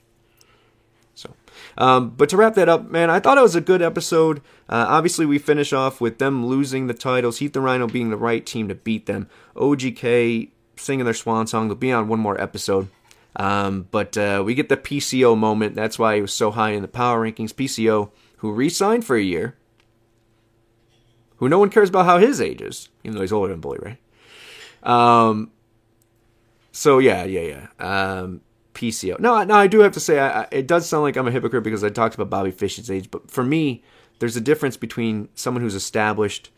So, 1.15 1.35
um, 1.79 2.11
but 2.11 2.29
to 2.31 2.37
wrap 2.37 2.55
that 2.55 2.69
up, 2.69 2.91
man, 2.91 3.11
I 3.11 3.21
thought 3.21 3.39
it 3.39 3.43
was 3.43 3.55
a 3.55 3.61
good 3.61 3.83
episode. 3.83 4.39
Uh, 4.69 4.87
obviously, 4.89 5.27
we 5.27 5.39
finish 5.39 5.73
off 5.73 6.01
with 6.01 6.19
them 6.19 6.47
losing 6.47 6.87
the 6.87 6.95
titles, 6.95 7.39
Heath 7.39 7.57
and 7.57 7.65
Rhino 7.65 7.87
being 7.87 8.11
the 8.11 8.17
right 8.17 8.45
team 8.45 8.69
to 8.69 8.75
beat 8.75 9.07
them, 9.07 9.29
OGK 9.57 10.51
singing 10.77 11.05
their 11.05 11.15
swan 11.15 11.47
song. 11.47 11.69
They'll 11.69 11.77
be 11.77 11.93
on 11.93 12.09
one 12.09 12.21
more 12.21 12.41
episode. 12.41 12.89
Um, 13.37 13.89
but 13.91 14.16
uh, 14.16 14.43
we 14.45 14.55
get 14.55 14.68
the 14.68 14.76
PCO 14.76 15.37
moment. 15.37 15.74
That's 15.74 15.99
why 15.99 16.16
he 16.16 16.22
was 16.22 16.32
so 16.32 16.51
high 16.51 16.70
in 16.70 16.82
the 16.82 16.89
power 16.89 17.20
rankings. 17.20 17.53
PCO, 17.53 18.11
who 18.39 18.53
re 18.53 18.68
signed 18.68 19.05
for 19.05 19.16
a 19.16 19.22
year, 19.22 19.57
who 21.37 21.49
no 21.49 21.59
one 21.59 21.70
cares 21.70 21.89
about 21.89 22.07
how 22.07 22.18
his 22.18 22.41
age 22.41 22.61
is, 22.61 22.89
even 23.03 23.16
though 23.16 23.22
he's 23.22 23.32
older 23.32 23.53
than 23.53 23.61
Bully 23.61 23.78
Ray. 23.82 23.99
Um, 24.82 25.51
so, 26.70 26.99
yeah, 26.99 27.24
yeah, 27.24 27.66
yeah. 27.80 28.20
Um, 28.20 28.41
PCO. 28.74 29.18
No, 29.18 29.43
no, 29.45 29.55
I 29.55 29.66
do 29.66 29.80
have 29.80 29.93
to 29.93 30.01
say, 30.01 30.18
I, 30.18 30.43
I, 30.43 30.49
it 30.51 30.66
does 30.66 30.89
sound 30.89 31.03
like 31.03 31.16
I'm 31.16 31.28
a 31.28 31.30
hypocrite 31.30 31.64
because 31.64 31.85
I 31.85 31.89
talked 31.89 32.14
about 32.14 32.30
Bobby 32.30 32.51
Fish's 32.51 32.91
age, 32.91 33.11
but 33.11 33.30
for 33.30 33.43
me, 33.43 33.82
there's 34.18 34.37
a 34.37 34.41
difference 34.41 34.76
between 34.76 35.28
someone 35.35 35.62
who's 35.62 35.74
established 35.74 36.51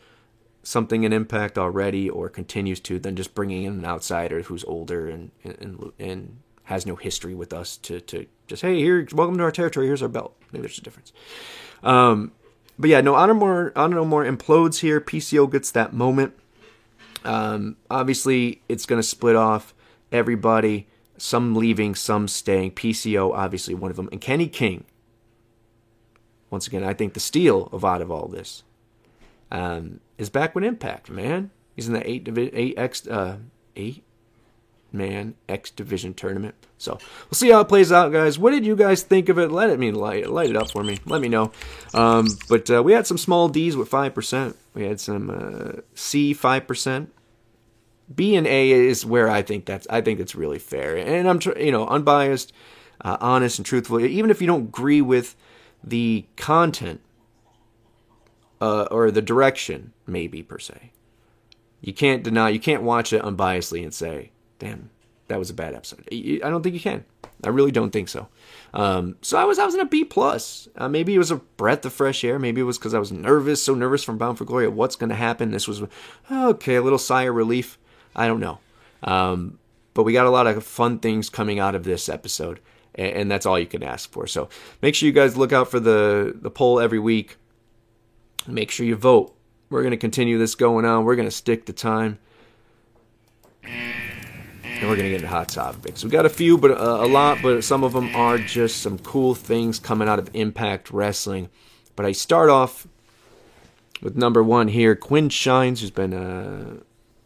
something 0.62 1.04
in 1.04 1.12
Impact 1.12 1.56
already 1.56 2.10
or 2.10 2.28
continues 2.28 2.80
to 2.80 2.98
than 2.98 3.14
just 3.14 3.34
bringing 3.34 3.62
in 3.62 3.74
an 3.74 3.84
outsider 3.84 4.42
who's 4.42 4.64
older 4.64 5.08
and 5.08 5.30
and, 5.44 5.92
and 5.98 6.38
has 6.66 6.86
no 6.86 6.96
history 6.96 7.34
with 7.34 7.52
us 7.52 7.76
to 7.78 8.00
to 8.00 8.26
just 8.46 8.62
hey 8.62 8.76
here 8.76 9.06
welcome 9.12 9.36
to 9.36 9.42
our 9.42 9.50
territory 9.50 9.86
here's 9.86 10.02
our 10.02 10.08
belt. 10.08 10.36
I 10.42 10.52
think 10.52 10.62
there's 10.62 10.78
a 10.78 10.82
difference. 10.82 11.12
Um, 11.82 12.32
but 12.78 12.90
yeah, 12.90 13.00
no 13.00 13.14
honor 13.14 13.34
more 13.34 13.72
honor 13.74 13.96
no 13.96 14.04
more 14.04 14.24
implodes 14.24 14.80
here. 14.80 15.00
PCO 15.00 15.50
gets 15.50 15.70
that 15.72 15.92
moment. 15.92 16.34
Um, 17.24 17.76
obviously, 17.90 18.62
it's 18.68 18.86
going 18.86 19.00
to 19.00 19.06
split 19.06 19.34
off 19.34 19.74
everybody 20.12 20.86
some 21.18 21.54
leaving, 21.54 21.94
some 21.94 22.28
staying. 22.28 22.72
PCO, 22.72 23.32
obviously, 23.34 23.74
one 23.74 23.90
of 23.90 23.96
them. 23.96 24.08
And 24.12 24.20
Kenny 24.20 24.48
King, 24.48 24.84
once 26.50 26.66
again, 26.66 26.84
I 26.84 26.94
think 26.94 27.14
the 27.14 27.20
steal 27.20 27.68
of 27.72 27.84
out 27.84 28.02
of 28.02 28.10
all 28.10 28.28
this, 28.28 28.62
um, 29.50 30.00
is 30.18 30.30
back 30.30 30.54
with 30.54 30.64
Impact, 30.64 31.10
man. 31.10 31.50
He's 31.74 31.88
in 31.88 31.94
the 31.94 32.08
eight 32.08 32.24
divi- 32.24 32.54
eight 32.54 32.78
X 32.78 33.06
uh, 33.06 33.38
eight 33.74 34.04
man 34.92 35.34
X 35.48 35.70
division 35.70 36.14
tournament. 36.14 36.54
So 36.78 36.98
we'll 37.24 37.34
see 37.34 37.50
how 37.50 37.60
it 37.60 37.68
plays 37.68 37.92
out, 37.92 38.12
guys. 38.12 38.38
What 38.38 38.50
did 38.50 38.66
you 38.66 38.76
guys 38.76 39.02
think 39.02 39.28
of 39.28 39.38
it? 39.38 39.50
Let 39.50 39.70
it 39.70 39.78
me 39.78 39.90
light 39.92 40.30
light 40.30 40.50
it 40.50 40.56
up 40.56 40.70
for 40.70 40.82
me. 40.82 40.98
Let 41.06 41.20
me 41.20 41.28
know. 41.28 41.52
Um, 41.94 42.28
but 42.48 42.70
uh, 42.70 42.82
we 42.82 42.92
had 42.92 43.06
some 43.06 43.18
small 43.18 43.48
D's 43.48 43.76
with 43.76 43.88
five 43.88 44.14
percent. 44.14 44.56
We 44.74 44.84
had 44.84 45.00
some 45.00 45.30
uh, 45.30 45.80
C 45.94 46.32
five 46.34 46.66
percent. 46.66 47.12
B 48.14 48.36
and 48.36 48.46
A 48.46 48.70
is 48.70 49.04
where 49.04 49.28
I 49.28 49.42
think 49.42 49.64
that's 49.64 49.86
I 49.90 50.00
think 50.00 50.20
it's 50.20 50.34
really 50.34 50.58
fair, 50.58 50.96
and 50.96 51.28
I'm 51.28 51.40
you 51.58 51.72
know 51.72 51.86
unbiased, 51.88 52.52
uh, 53.00 53.16
honest, 53.20 53.58
and 53.58 53.66
truthful. 53.66 54.00
Even 54.00 54.30
if 54.30 54.40
you 54.40 54.46
don't 54.46 54.68
agree 54.68 55.02
with 55.02 55.34
the 55.82 56.26
content 56.36 57.00
uh, 58.60 58.84
or 58.90 59.10
the 59.10 59.22
direction, 59.22 59.92
maybe 60.06 60.42
per 60.42 60.58
se, 60.58 60.92
you 61.80 61.92
can't 61.92 62.22
deny. 62.22 62.50
You 62.50 62.60
can't 62.60 62.82
watch 62.84 63.12
it 63.12 63.22
unbiasedly 63.22 63.82
and 63.82 63.92
say, 63.92 64.30
"Damn, 64.58 64.90
that 65.28 65.38
was 65.38 65.50
a 65.50 65.54
bad 65.54 65.74
episode." 65.74 66.08
I 66.12 66.48
don't 66.48 66.62
think 66.62 66.74
you 66.74 66.80
can. 66.80 67.04
I 67.44 67.48
really 67.48 67.70
don't 67.70 67.90
think 67.90 68.08
so. 68.08 68.28
Um, 68.72 69.16
so 69.22 69.38
I 69.38 69.44
was 69.44 69.58
I 69.58 69.64
was 69.64 69.74
in 69.74 69.80
a 69.80 69.86
B 69.86 70.04
plus. 70.04 70.68
Uh, 70.76 70.88
maybe 70.88 71.14
it 71.14 71.18
was 71.18 71.30
a 71.30 71.36
breath 71.36 71.84
of 71.84 71.92
fresh 71.92 72.24
air. 72.24 72.38
Maybe 72.38 72.60
it 72.60 72.64
was 72.64 72.78
because 72.78 72.94
I 72.94 72.98
was 72.98 73.12
nervous, 73.12 73.62
so 73.62 73.74
nervous 73.74 74.04
from 74.04 74.18
Bound 74.18 74.38
for 74.38 74.44
Glory. 74.44 74.68
What's 74.68 74.96
going 74.96 75.10
to 75.10 75.16
happen? 75.16 75.50
This 75.50 75.68
was 75.68 75.82
okay, 76.30 76.76
a 76.76 76.82
little 76.82 76.98
sigh 76.98 77.24
of 77.24 77.34
relief. 77.34 77.78
I 78.14 78.26
don't 78.26 78.40
know. 78.40 78.58
Um, 79.02 79.58
but 79.94 80.02
we 80.02 80.12
got 80.12 80.26
a 80.26 80.30
lot 80.30 80.46
of 80.46 80.64
fun 80.64 80.98
things 80.98 81.30
coming 81.30 81.58
out 81.58 81.74
of 81.74 81.84
this 81.84 82.08
episode, 82.08 82.60
and, 82.94 83.12
and, 83.12 83.30
that's 83.30 83.46
all 83.46 83.58
you 83.58 83.66
can 83.66 83.82
ask 83.82 84.10
for. 84.10 84.26
So 84.26 84.48
make 84.82 84.94
sure 84.94 85.06
you 85.06 85.12
guys 85.12 85.36
look 85.36 85.52
out 85.52 85.70
for 85.70 85.78
the, 85.80 86.34
the 86.34 86.50
poll 86.50 86.80
every 86.80 86.98
week. 86.98 87.36
Make 88.46 88.70
sure 88.70 88.86
you 88.86 88.96
vote. 88.96 89.34
We're 89.70 89.82
going 89.82 89.92
to 89.92 89.96
continue 89.96 90.38
this 90.38 90.54
going 90.54 90.84
on. 90.84 91.04
We're 91.04 91.16
going 91.16 91.28
to 91.28 91.34
stick 91.34 91.66
to 91.66 91.72
time. 91.72 92.18
And 94.78 94.90
we're 94.90 94.96
going 94.96 95.04
to 95.04 95.10
get 95.10 95.22
into 95.22 95.28
hot 95.28 95.48
topics. 95.48 96.04
We 96.04 96.10
got 96.10 96.26
a 96.26 96.30
few, 96.30 96.58
but 96.58 96.72
uh, 96.72 97.04
a 97.04 97.08
lot, 97.08 97.38
but 97.42 97.62
some 97.64 97.82
of 97.82 97.94
them 97.94 98.14
are 98.14 98.36
just 98.36 98.82
some 98.82 98.98
cool 98.98 99.34
things 99.34 99.78
coming 99.78 100.06
out 100.06 100.18
of 100.18 100.28
Impact 100.34 100.90
Wrestling. 100.90 101.48
But 101.96 102.04
I 102.04 102.12
start 102.12 102.50
off 102.50 102.86
with 104.02 104.16
number 104.16 104.42
one 104.42 104.68
here 104.68 104.94
Quinn 104.94 105.30
Shines, 105.30 105.80
who's 105.80 105.90
been 105.90 106.12
uh, 106.12 106.80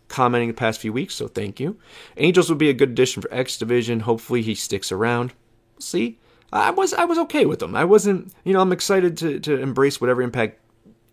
commenting 0.06 0.48
the 0.48 0.54
past 0.54 0.80
few 0.80 0.92
weeks, 0.92 1.14
so 1.14 1.26
thank 1.26 1.58
you. 1.58 1.76
Angels 2.16 2.48
would 2.48 2.58
be 2.58 2.70
a 2.70 2.74
good 2.74 2.90
addition 2.90 3.20
for 3.20 3.32
X 3.34 3.58
Division. 3.58 4.00
Hopefully 4.00 4.42
he 4.42 4.54
sticks 4.54 4.92
around. 4.92 5.32
see. 5.78 6.18
I 6.52 6.70
was 6.70 6.92
I 6.92 7.04
was 7.04 7.18
okay 7.18 7.46
with 7.46 7.62
him. 7.62 7.76
I 7.76 7.84
wasn't, 7.84 8.32
you 8.44 8.52
know, 8.52 8.60
I'm 8.60 8.72
excited 8.72 9.16
to 9.18 9.38
to 9.40 9.60
embrace 9.60 10.00
whatever 10.00 10.20
impact 10.22 10.58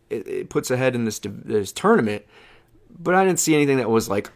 it, 0.10 0.28
it 0.28 0.50
puts 0.50 0.72
ahead 0.72 0.96
in 0.96 1.06
this 1.06 1.20
this 1.24 1.72
tournament, 1.72 2.26
but 3.00 3.14
I 3.14 3.24
didn't 3.24 3.40
see 3.40 3.54
anything 3.54 3.78
that 3.78 3.90
was 3.90 4.10
like, 4.10 4.32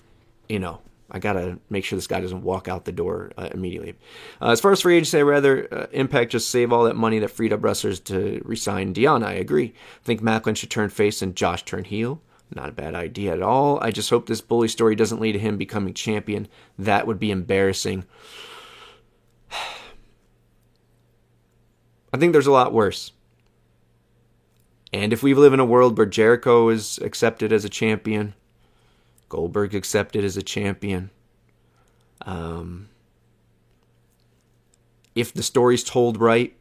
you 0.47 0.59
know, 0.59 0.81
I 1.11 1.19
gotta 1.19 1.59
make 1.69 1.83
sure 1.83 1.97
this 1.97 2.07
guy 2.07 2.21
doesn't 2.21 2.43
walk 2.43 2.69
out 2.69 2.85
the 2.85 2.91
door 2.93 3.31
uh, 3.37 3.49
immediately. 3.53 3.95
Uh, 4.41 4.51
as 4.51 4.61
far 4.61 4.71
as 4.71 4.81
free 4.81 4.95
agency, 4.95 5.19
I'd 5.19 5.23
rather 5.23 5.67
uh, 5.71 5.87
Impact 5.91 6.31
just 6.31 6.49
save 6.49 6.71
all 6.71 6.85
that 6.85 6.95
money 6.95 7.19
that 7.19 7.29
freed 7.29 7.51
up 7.51 7.63
wrestlers 7.63 7.99
to 8.01 8.41
resign 8.45 8.93
Dion. 8.93 9.21
I 9.21 9.33
agree. 9.33 9.73
I 9.75 10.05
think 10.05 10.21
Maclin 10.21 10.55
should 10.55 10.71
turn 10.71 10.89
face 10.89 11.21
and 11.21 11.35
Josh 11.35 11.63
turn 11.65 11.83
heel. 11.83 12.21
Not 12.53 12.69
a 12.69 12.73
bad 12.73 12.95
idea 12.95 13.33
at 13.33 13.41
all. 13.41 13.79
I 13.81 13.91
just 13.91 14.09
hope 14.09 14.27
this 14.27 14.41
bully 14.41 14.67
story 14.67 14.95
doesn't 14.95 15.21
lead 15.21 15.33
to 15.33 15.39
him 15.39 15.57
becoming 15.57 15.93
champion. 15.93 16.47
That 16.77 17.07
would 17.07 17.19
be 17.19 17.31
embarrassing. 17.31 18.05
I 22.13 22.17
think 22.17 22.31
there's 22.33 22.47
a 22.47 22.51
lot 22.51 22.73
worse. 22.73 23.11
And 24.93 25.13
if 25.13 25.23
we 25.23 25.33
live 25.33 25.53
in 25.53 25.61
a 25.61 25.65
world 25.65 25.97
where 25.97 26.05
Jericho 26.05 26.67
is 26.69 26.97
accepted 26.99 27.53
as 27.53 27.63
a 27.63 27.69
champion, 27.69 28.33
Goldberg 29.31 29.73
accepted 29.73 30.25
as 30.25 30.35
a 30.35 30.41
champion, 30.41 31.09
um, 32.25 32.89
if 35.15 35.33
the 35.33 35.41
story's 35.41 35.85
told 35.85 36.19
right, 36.19 36.53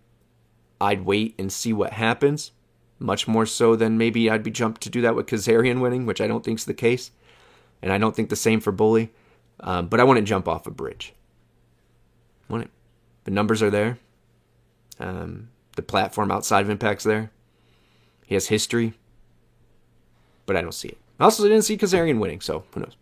I'd 0.81 1.05
wait 1.05 1.35
and 1.37 1.53
see 1.53 1.73
what 1.73 1.95
happens. 1.95 2.53
Much 3.01 3.27
more 3.27 3.45
so 3.45 3.75
than 3.75 3.99
maybe 3.99 4.31
I'd 4.31 4.45
be 4.45 4.53
jumped 4.53 4.83
to 4.83 4.89
do 4.89 5.01
that 5.01 5.16
with 5.16 5.27
Kazarian 5.27 5.81
winning, 5.81 6.07
which 6.07 6.21
I 6.21 6.29
don't 6.29 6.45
think's 6.45 6.64
the 6.64 6.73
case. 6.73 7.11
And 7.83 7.93
I 7.93 7.99
don't 7.99 8.14
think 8.14 8.29
the 8.29 8.37
same 8.37 8.61
for 8.61 8.71
Bully. 8.71 9.11
Um, 9.59 9.89
but 9.89 9.99
I 9.99 10.05
wouldn't 10.05 10.29
jump 10.29 10.47
off 10.47 10.68
a 10.68 10.71
bridge. 10.71 11.12
Wouldn't. 12.49 12.71
The 13.25 13.33
numbers 13.33 13.64
are 13.64 13.71
there. 13.71 13.99
Um, 15.01 15.49
the 15.75 15.83
platform 15.83 16.31
outside 16.31 16.61
of 16.61 16.71
Impact's 16.71 17.05
there. 17.05 17.33
He 18.27 18.35
has 18.35 18.47
history. 18.47 18.95
But 20.47 20.57
I 20.57 20.62
don't 20.62 20.73
see 20.73 20.89
it. 20.91 20.99
I 21.21 21.25
also 21.25 21.43
didn't 21.45 21.62
see 21.62 21.77
Kazarian 21.77 22.18
winning, 22.18 22.41
so 22.41 22.64
who 22.73 22.81
knows. 22.81 22.97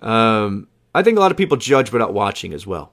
Um, 0.00 0.68
I 0.94 1.02
think 1.02 1.16
a 1.16 1.20
lot 1.20 1.30
of 1.30 1.36
people 1.36 1.56
judge 1.56 1.90
without 1.90 2.12
watching 2.12 2.52
as 2.52 2.66
well. 2.66 2.92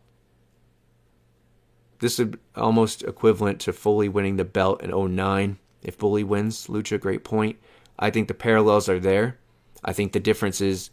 This 1.99 2.19
is 2.19 2.29
almost 2.55 3.03
equivalent 3.03 3.59
to 3.61 3.73
Foley 3.73 4.07
winning 4.07 4.37
the 4.37 4.45
belt 4.45 4.81
in 4.81 5.15
09. 5.15 5.57
If 5.83 5.97
Bully 5.97 6.23
wins, 6.23 6.67
Lucha, 6.67 6.99
great 6.99 7.23
point. 7.23 7.57
I 7.99 8.09
think 8.09 8.27
the 8.27 8.33
parallels 8.33 8.87
are 8.87 8.99
there. 8.99 9.37
I 9.83 9.93
think 9.93 10.11
the 10.11 10.19
difference 10.19 10.61
is, 10.61 10.89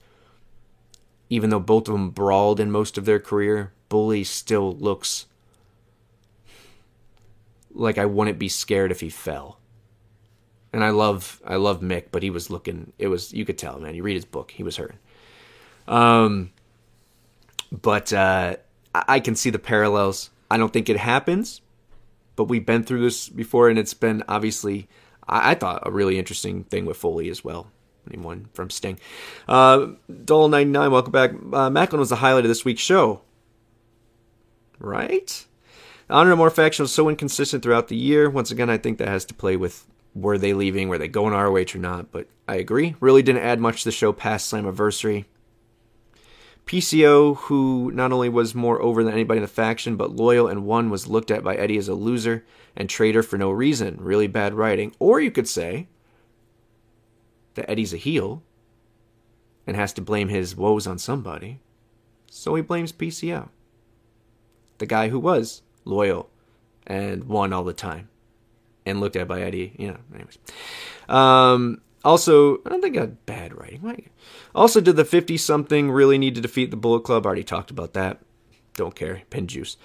even 1.28 1.50
though 1.50 1.60
both 1.60 1.88
of 1.88 1.94
them 1.94 2.10
brawled 2.10 2.58
in 2.58 2.70
most 2.70 2.98
of 2.98 3.04
their 3.04 3.20
career, 3.20 3.72
Bully 3.88 4.24
still 4.24 4.74
looks 4.74 5.26
like 7.72 7.98
I 7.98 8.06
wouldn't 8.06 8.38
be 8.38 8.48
scared 8.48 8.90
if 8.90 9.00
he 9.00 9.10
fell. 9.10 9.58
And 10.74 10.82
I 10.82 10.90
love 10.90 11.40
I 11.46 11.54
love 11.54 11.80
Mick, 11.80 12.06
but 12.10 12.24
he 12.24 12.30
was 12.30 12.50
looking 12.50 12.92
it 12.98 13.06
was 13.06 13.32
you 13.32 13.44
could 13.44 13.56
tell, 13.56 13.78
man. 13.78 13.94
You 13.94 14.02
read 14.02 14.16
his 14.16 14.24
book, 14.24 14.50
he 14.50 14.64
was 14.64 14.76
hurting. 14.76 14.98
Um 15.86 16.50
but 17.70 18.12
uh 18.12 18.56
I 18.92 19.20
can 19.20 19.36
see 19.36 19.50
the 19.50 19.58
parallels. 19.60 20.30
I 20.50 20.56
don't 20.56 20.72
think 20.72 20.88
it 20.88 20.96
happens, 20.96 21.60
but 22.34 22.44
we've 22.44 22.66
been 22.66 22.82
through 22.82 23.02
this 23.02 23.28
before, 23.28 23.68
and 23.68 23.78
it's 23.78 23.94
been 23.94 24.22
obviously, 24.28 24.88
I, 25.28 25.52
I 25.52 25.54
thought, 25.54 25.82
a 25.86 25.90
really 25.90 26.18
interesting 26.18 26.64
thing 26.64 26.86
with 26.86 26.96
Foley 26.96 27.28
as 27.28 27.44
well. 27.44 27.70
Anyone 28.08 28.48
from 28.52 28.70
Sting. 28.70 28.98
Uh, 29.48 29.92
Dull99, 30.10 30.90
welcome 30.90 31.12
back. 31.12 31.32
Uh, 31.52 31.70
Macklin 31.70 31.98
was 31.98 32.10
the 32.10 32.16
highlight 32.16 32.44
of 32.44 32.48
this 32.48 32.64
week's 32.64 32.82
show. 32.82 33.22
Right? 34.78 35.46
The 36.06 36.14
Honor 36.14 36.30
No 36.30 36.36
More 36.36 36.50
faction 36.50 36.82
was 36.84 36.92
so 36.92 37.08
inconsistent 37.08 37.62
throughout 37.62 37.88
the 37.88 37.96
year. 37.96 38.28
Once 38.28 38.50
again, 38.50 38.70
I 38.70 38.76
think 38.76 38.98
that 38.98 39.08
has 39.08 39.24
to 39.26 39.34
play 39.34 39.56
with 39.56 39.86
were 40.14 40.38
they 40.38 40.54
leaving, 40.54 40.88
were 40.88 40.98
they 40.98 41.08
going 41.08 41.34
ROH 41.34 41.74
or 41.74 41.78
not, 41.78 42.12
but 42.12 42.28
I 42.46 42.56
agree. 42.56 42.94
Really 43.00 43.22
didn't 43.22 43.42
add 43.42 43.60
much 43.60 43.80
to 43.80 43.88
the 43.88 43.92
show 43.92 44.12
past 44.12 44.52
Slammiversary. 44.52 45.24
PCO, 46.66 47.36
who 47.36 47.90
not 47.92 48.12
only 48.12 48.28
was 48.28 48.54
more 48.54 48.80
over 48.80 49.04
than 49.04 49.12
anybody 49.12 49.38
in 49.38 49.42
the 49.42 49.48
faction, 49.48 49.96
but 49.96 50.16
loyal 50.16 50.46
and 50.46 50.64
won, 50.64 50.88
was 50.88 51.08
looked 51.08 51.30
at 51.30 51.44
by 51.44 51.56
Eddie 51.56 51.76
as 51.76 51.88
a 51.88 51.94
loser 51.94 52.44
and 52.74 52.88
traitor 52.88 53.22
for 53.22 53.36
no 53.36 53.50
reason. 53.50 53.96
Really 53.98 54.28
bad 54.28 54.54
writing. 54.54 54.94
Or 54.98 55.20
you 55.20 55.30
could 55.30 55.48
say 55.48 55.88
that 57.54 57.68
Eddie's 57.70 57.92
a 57.92 57.98
heel 57.98 58.42
and 59.66 59.76
has 59.76 59.92
to 59.94 60.00
blame 60.00 60.28
his 60.28 60.56
woes 60.56 60.86
on 60.86 60.98
somebody. 60.98 61.60
So 62.30 62.54
he 62.54 62.62
blames 62.62 62.92
PCO. 62.92 63.50
The 64.78 64.86
guy 64.86 65.08
who 65.08 65.18
was 65.18 65.62
loyal 65.84 66.30
and 66.86 67.24
won 67.24 67.52
all 67.52 67.64
the 67.64 67.72
time 67.72 68.08
and 68.86 69.00
looked 69.00 69.16
at 69.16 69.28
by 69.28 69.42
Eddie. 69.42 69.74
You 69.78 69.88
know, 69.88 69.98
anyways. 70.14 70.38
Um, 71.08 71.80
also, 72.04 72.58
I 72.66 72.68
don't 72.68 72.82
think 72.82 72.96
I 72.96 73.00
had 73.00 73.26
bad 73.26 73.58
writing. 73.58 74.10
Also, 74.54 74.80
did 74.80 74.96
the 74.96 75.04
50 75.04 75.36
something 75.38 75.90
really 75.90 76.18
need 76.18 76.34
to 76.34 76.40
defeat 76.40 76.70
the 76.70 76.76
Bullet 76.76 77.00
Club? 77.00 77.24
Already 77.24 77.44
talked 77.44 77.70
about 77.70 77.94
that. 77.94 78.20
Don't 78.74 78.94
care. 78.94 79.22
Pin 79.30 79.46
juice. 79.46 79.76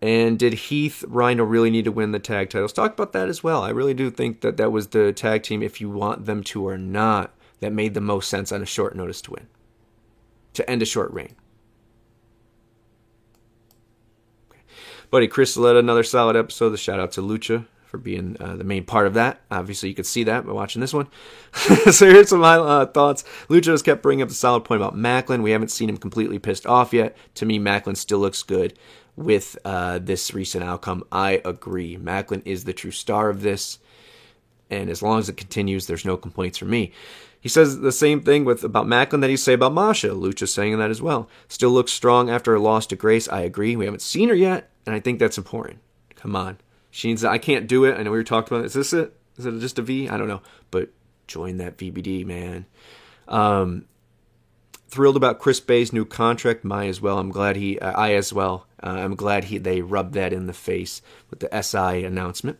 And 0.00 0.38
did 0.38 0.54
Heath 0.54 1.04
Rhino 1.08 1.44
really 1.44 1.70
need 1.70 1.84
to 1.84 1.92
win 1.92 2.12
the 2.12 2.18
tag 2.18 2.50
titles? 2.50 2.72
Talk 2.72 2.92
about 2.92 3.12
that 3.12 3.28
as 3.28 3.42
well. 3.42 3.62
I 3.62 3.70
really 3.70 3.94
do 3.94 4.10
think 4.10 4.40
that 4.40 4.56
that 4.56 4.70
was 4.70 4.88
the 4.88 5.12
tag 5.12 5.42
team, 5.42 5.62
if 5.62 5.80
you 5.80 5.90
want 5.90 6.24
them 6.24 6.42
to 6.44 6.66
or 6.66 6.78
not, 6.78 7.34
that 7.60 7.72
made 7.72 7.94
the 7.94 8.00
most 8.00 8.30
sense 8.30 8.52
on 8.52 8.62
a 8.62 8.66
short 8.66 8.94
notice 8.94 9.20
to 9.22 9.32
win, 9.32 9.48
to 10.54 10.70
end 10.70 10.82
a 10.82 10.86
short 10.86 11.12
reign. 11.12 11.34
Okay. 14.50 14.60
Buddy 15.10 15.26
Chris 15.26 15.56
led 15.56 15.74
another 15.74 16.04
solid 16.04 16.36
episode. 16.36 16.70
The 16.70 16.76
shout 16.76 17.00
out 17.00 17.10
to 17.12 17.20
Lucha 17.20 17.66
for 17.88 17.98
being 17.98 18.36
uh, 18.38 18.54
the 18.54 18.64
main 18.64 18.84
part 18.84 19.06
of 19.06 19.14
that. 19.14 19.40
Obviously, 19.50 19.88
you 19.88 19.94
could 19.94 20.06
see 20.06 20.24
that 20.24 20.46
by 20.46 20.52
watching 20.52 20.80
this 20.80 20.92
one. 20.92 21.08
so 21.52 22.06
here's 22.06 22.28
some 22.28 22.44
uh, 22.44 22.86
thoughts. 22.86 23.24
Has 23.48 23.82
kept 23.82 24.02
bringing 24.02 24.22
up 24.22 24.28
the 24.28 24.34
solid 24.34 24.64
point 24.64 24.80
about 24.80 24.94
Maclin. 24.94 25.42
We 25.42 25.52
haven't 25.52 25.70
seen 25.70 25.88
him 25.88 25.96
completely 25.96 26.38
pissed 26.38 26.66
off 26.66 26.92
yet. 26.92 27.16
To 27.36 27.46
me, 27.46 27.58
Maclin 27.58 27.96
still 27.96 28.18
looks 28.18 28.42
good 28.42 28.78
with 29.16 29.58
uh, 29.64 29.98
this 29.98 30.34
recent 30.34 30.64
outcome. 30.64 31.02
I 31.10 31.40
agree. 31.44 31.96
Maclin 31.96 32.42
is 32.44 32.64
the 32.64 32.72
true 32.72 32.90
star 32.90 33.30
of 33.30 33.42
this, 33.42 33.78
and 34.70 34.90
as 34.90 35.02
long 35.02 35.18
as 35.18 35.28
it 35.28 35.36
continues, 35.36 35.86
there's 35.86 36.04
no 36.04 36.16
complaints 36.16 36.58
from 36.58 36.70
me. 36.70 36.92
He 37.40 37.48
says 37.48 37.80
the 37.80 37.92
same 37.92 38.20
thing 38.20 38.44
with 38.44 38.64
about 38.64 38.86
Maclin 38.86 39.20
that 39.20 39.30
he 39.30 39.36
say 39.36 39.54
about 39.54 39.72
Masha. 39.72 40.08
Lucha 40.08 40.46
saying 40.46 40.78
that 40.78 40.90
as 40.90 41.00
well. 41.00 41.28
Still 41.48 41.70
looks 41.70 41.92
strong 41.92 42.28
after 42.28 42.54
a 42.54 42.60
loss 42.60 42.86
to 42.88 42.96
Grace. 42.96 43.28
I 43.28 43.40
agree. 43.40 43.76
We 43.76 43.84
haven't 43.86 44.02
seen 44.02 44.28
her 44.28 44.34
yet, 44.34 44.70
and 44.84 44.94
I 44.94 45.00
think 45.00 45.18
that's 45.18 45.38
important. 45.38 45.78
Come 46.16 46.34
on. 46.36 46.58
She 46.90 47.08
needs. 47.08 47.24
I 47.24 47.38
can't 47.38 47.66
do 47.66 47.84
it. 47.84 47.98
I 47.98 48.02
know 48.02 48.10
we 48.10 48.18
were 48.18 48.24
talking 48.24 48.56
about. 48.56 48.66
Is 48.66 48.74
this 48.74 48.92
it? 48.92 49.14
Is 49.36 49.46
it 49.46 49.58
just 49.60 49.78
a 49.78 49.82
V? 49.82 50.08
I 50.08 50.16
don't 50.16 50.28
know. 50.28 50.42
But 50.70 50.90
join 51.26 51.58
that 51.58 51.76
VVD, 51.76 52.24
man. 52.24 52.66
Um, 53.28 53.84
thrilled 54.88 55.16
about 55.16 55.38
Chris 55.38 55.60
Bey's 55.60 55.92
new 55.92 56.04
contract. 56.04 56.64
My 56.64 56.88
as 56.88 57.00
well. 57.00 57.18
I'm 57.18 57.30
glad 57.30 57.56
he. 57.56 57.78
Uh, 57.78 57.92
I 57.92 58.14
as 58.14 58.32
well. 58.32 58.66
Uh, 58.82 58.88
I'm 58.88 59.14
glad 59.14 59.44
he. 59.44 59.58
They 59.58 59.82
rubbed 59.82 60.14
that 60.14 60.32
in 60.32 60.46
the 60.46 60.52
face 60.52 61.02
with 61.30 61.40
the 61.40 61.62
SI 61.62 62.04
announcement. 62.04 62.58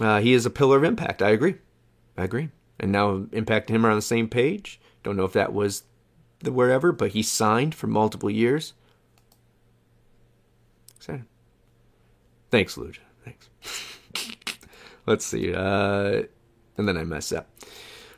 Uh, 0.00 0.20
he 0.20 0.32
is 0.32 0.46
a 0.46 0.50
pillar 0.50 0.78
of 0.78 0.84
impact. 0.84 1.20
I 1.22 1.30
agree. 1.30 1.56
I 2.16 2.24
agree. 2.24 2.48
And 2.78 2.90
now 2.90 3.26
Impact 3.32 3.68
and 3.68 3.76
him 3.76 3.86
are 3.86 3.90
on 3.90 3.96
the 3.96 4.02
same 4.02 4.28
page. 4.28 4.80
Don't 5.02 5.16
know 5.16 5.24
if 5.24 5.32
that 5.34 5.52
was 5.52 5.84
the 6.40 6.52
wherever, 6.52 6.92
but 6.92 7.12
he 7.12 7.22
signed 7.22 7.74
for 7.74 7.86
multiple 7.86 8.30
years. 8.30 8.74
Excited. 10.96 11.24
Thanks, 12.52 12.76
Lucha. 12.76 12.98
Thanks. 13.24 13.48
Let's 15.06 15.26
see. 15.26 15.52
Uh, 15.52 16.22
and 16.76 16.86
then 16.86 16.98
I 16.98 17.02
mess 17.02 17.32
up. 17.32 17.48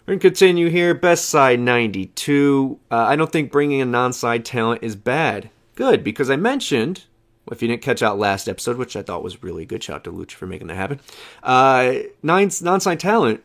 We're 0.04 0.12
going 0.12 0.18
to 0.18 0.28
continue 0.28 0.68
here. 0.68 0.92
Best 0.92 1.30
side 1.30 1.60
92. 1.60 2.78
Uh, 2.90 2.96
I 2.96 3.16
don't 3.16 3.30
think 3.32 3.52
bringing 3.52 3.80
a 3.80 3.86
non 3.86 4.12
side 4.12 4.44
talent 4.44 4.82
is 4.82 4.96
bad. 4.96 5.50
Good, 5.76 6.04
because 6.04 6.30
I 6.30 6.36
mentioned, 6.36 7.04
if 7.50 7.62
you 7.62 7.68
didn't 7.68 7.82
catch 7.82 8.02
out 8.02 8.18
last 8.18 8.48
episode, 8.48 8.76
which 8.76 8.96
I 8.96 9.02
thought 9.02 9.22
was 9.22 9.42
really 9.42 9.64
good, 9.64 9.82
shout 9.82 9.96
out 9.96 10.04
to 10.04 10.12
Lucha 10.12 10.32
for 10.32 10.46
making 10.46 10.66
that 10.66 10.74
happen. 10.74 11.00
Uh, 11.42 12.00
non 12.22 12.50
side 12.50 13.00
talent, 13.00 13.42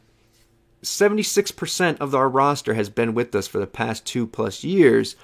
76% 0.84 1.98
of 2.00 2.16
our 2.16 2.28
roster 2.28 2.74
has 2.74 2.90
been 2.90 3.14
with 3.14 3.36
us 3.36 3.48
for 3.48 3.60
the 3.60 3.68
past 3.68 4.06
two 4.06 4.26
plus 4.26 4.64
years 4.64 5.16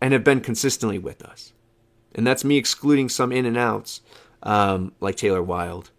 and 0.00 0.14
have 0.14 0.24
been 0.24 0.40
consistently 0.40 0.98
with 0.98 1.22
us. 1.22 1.52
And 2.14 2.26
that's 2.26 2.44
me 2.44 2.56
excluding 2.56 3.08
some 3.08 3.32
in 3.32 3.46
and 3.46 3.56
outs 3.56 4.00
um, 4.42 4.92
like 5.00 5.16
Taylor 5.16 5.42
Wilde 5.42 5.90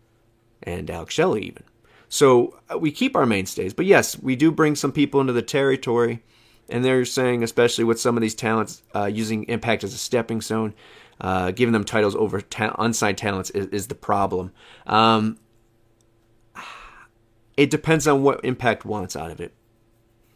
and 0.62 0.90
Alex 0.90 1.14
Shelley, 1.14 1.44
even. 1.44 1.64
So 2.10 2.60
uh, 2.72 2.78
we 2.78 2.92
keep 2.92 3.16
our 3.16 3.26
mainstays, 3.26 3.74
but 3.74 3.86
yes, 3.86 4.22
we 4.22 4.36
do 4.36 4.52
bring 4.52 4.76
some 4.76 4.92
people 4.92 5.20
into 5.20 5.34
the 5.34 5.42
territory, 5.42 6.24
and 6.70 6.86
they're 6.86 7.06
saying, 7.06 7.44
especially 7.44 7.84
with 7.84 8.00
some 8.00 8.16
of 8.16 8.22
these 8.22 8.36
talents, 8.36 8.84
uh, 8.96 9.06
using 9.06 9.44
Impact 9.46 9.84
as 9.84 9.94
a 9.94 9.98
stepping 9.98 10.42
stone, 10.42 10.74
uh, 11.20 11.52
giving 11.52 11.74
them 11.74 11.84
titles 11.84 12.16
over 12.16 12.42
ta- 12.42 12.76
unsigned 12.78 13.18
talents 13.18 13.50
is, 13.52 13.68
is 13.68 13.88
the 13.88 13.96
problem. 13.96 14.52
Um, 14.86 15.40
it 17.58 17.70
depends 17.70 18.08
on 18.08 18.24
what 18.24 18.44
Impact 18.44 18.86
wants 18.86 19.16
out 19.16 19.32
of 19.32 19.40
it. 19.40 19.54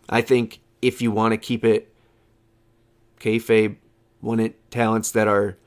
I 0.10 0.22
think 0.22 0.60
if 0.82 1.01
you 1.01 1.12
want 1.12 1.34
to 1.34 1.38
keep 1.38 1.64
it 1.64 1.93
kayfabe, 3.20 3.78
want 4.22 4.41
it 4.41 4.72
talents 4.72 5.12
that 5.12 5.28
are 5.28 5.58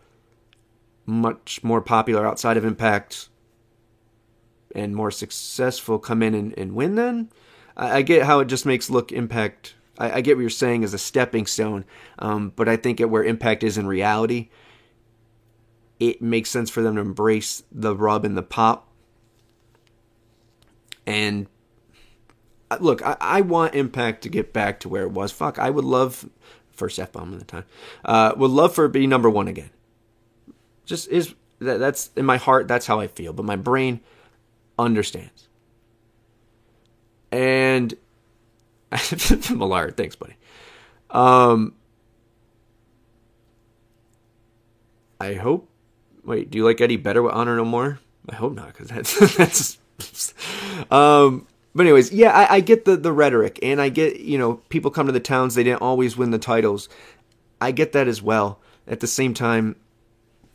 much 1.11 1.63
more 1.63 1.83
popular 1.83 2.27
outside 2.27 2.57
of 2.57 2.65
Impact 2.65 3.29
and 4.75 4.95
more 4.95 5.11
successful 5.11 5.99
come 5.99 6.23
in 6.23 6.35
and, 6.35 6.57
and 6.57 6.75
win 6.75 6.95
then. 6.95 7.29
I, 7.77 7.99
I, 7.99 8.03
get 8.03 8.23
how 8.23 8.41
it 8.41 8.47
just 8.47 8.65
makes 8.65 8.89
look 8.89 9.11
Impact. 9.11 9.75
I, 9.99 10.13
I 10.13 10.21
get 10.21 10.37
what 10.37 10.43
you're 10.43 10.51
saying 10.51 10.85
as 10.85 10.95
a 10.95 10.99
stepping 10.99 11.47
stone, 11.47 11.85
um, 12.19 12.53
but 12.55 12.69
I 12.69 12.77
think 12.77 13.01
at 13.01 13.11
where 13.11 13.25
Impact 13.25 13.65
is 13.65 13.77
in 13.77 13.87
reality, 13.87 14.49
it 15.99 16.23
makes 16.23 16.49
sense 16.49 16.71
for 16.71 16.83
them 16.83 16.95
to 16.95 17.01
embrace 17.01 17.65
the 17.73 17.95
rub 17.95 18.25
and 18.25 18.37
the 18.37 18.43
pop. 18.43 18.89
And 21.07 21.49
look, 22.79 23.05
I, 23.05 23.17
I 23.21 23.41
want 23.41 23.75
Impact 23.75 24.23
to 24.23 24.29
get 24.29 24.53
back 24.53 24.81
to 24.81 24.89
where 24.89 25.03
it 25.03 25.11
was. 25.11 25.33
Fuck, 25.33 25.59
I 25.59 25.71
would 25.71 25.85
love 25.85 26.29
first 26.71 26.99
f 26.99 27.13
bomb 27.13 27.33
of 27.33 27.39
the 27.41 27.45
time. 27.45 27.65
Uh, 28.05 28.33
would 28.37 28.51
love 28.51 28.75
for 28.75 28.85
it 28.85 28.89
to 28.89 28.93
be 28.93 29.07
number 29.07 29.29
one 29.29 29.49
again. 29.49 29.71
Just 30.91 31.09
is 31.09 31.37
that, 31.61 31.79
that's 31.79 32.11
in 32.17 32.27
my 32.27 32.37
heart. 32.37 32.67
That's 32.67 32.85
how 32.85 32.99
I 32.99 33.07
feel, 33.07 33.33
but 33.33 33.45
my 33.45 33.55
brain 33.55 34.01
understands. 34.77 35.47
And 37.31 37.95
Millard, 39.55 39.97
thanks, 39.97 40.17
buddy. 40.17 40.35
Um, 41.11 41.75
I 45.21 45.35
hope. 45.35 45.69
Wait, 46.25 46.51
do 46.51 46.59
you 46.59 46.65
like 46.65 46.81
Eddie 46.81 46.97
better 46.97 47.23
with 47.23 47.35
Honor 47.35 47.55
No 47.55 47.65
More? 47.65 48.01
I 48.29 48.35
hope 48.35 48.55
not, 48.55 48.75
because 48.75 48.89
that's 48.89 49.37
that's. 49.97 50.35
um, 50.91 51.47
but 51.73 51.87
anyways, 51.87 52.11
yeah, 52.13 52.33
I, 52.37 52.57
I 52.57 52.61
get 52.61 52.85
the 52.85 52.97
the 52.97 53.13
rhetoric, 53.13 53.61
and 53.63 53.81
I 53.81 53.91
get 53.91 54.19
you 54.19 54.39
know 54.39 54.55
people 54.71 54.91
come 54.91 55.07
to 55.07 55.13
the 55.13 55.21
towns 55.21 55.55
they 55.55 55.63
didn't 55.63 55.83
always 55.83 56.17
win 56.17 56.33
the 56.33 56.39
titles. 56.41 56.89
I 57.61 57.71
get 57.71 57.93
that 57.93 58.09
as 58.09 58.21
well. 58.21 58.59
At 58.89 58.99
the 58.99 59.07
same 59.07 59.35
time, 59.35 59.77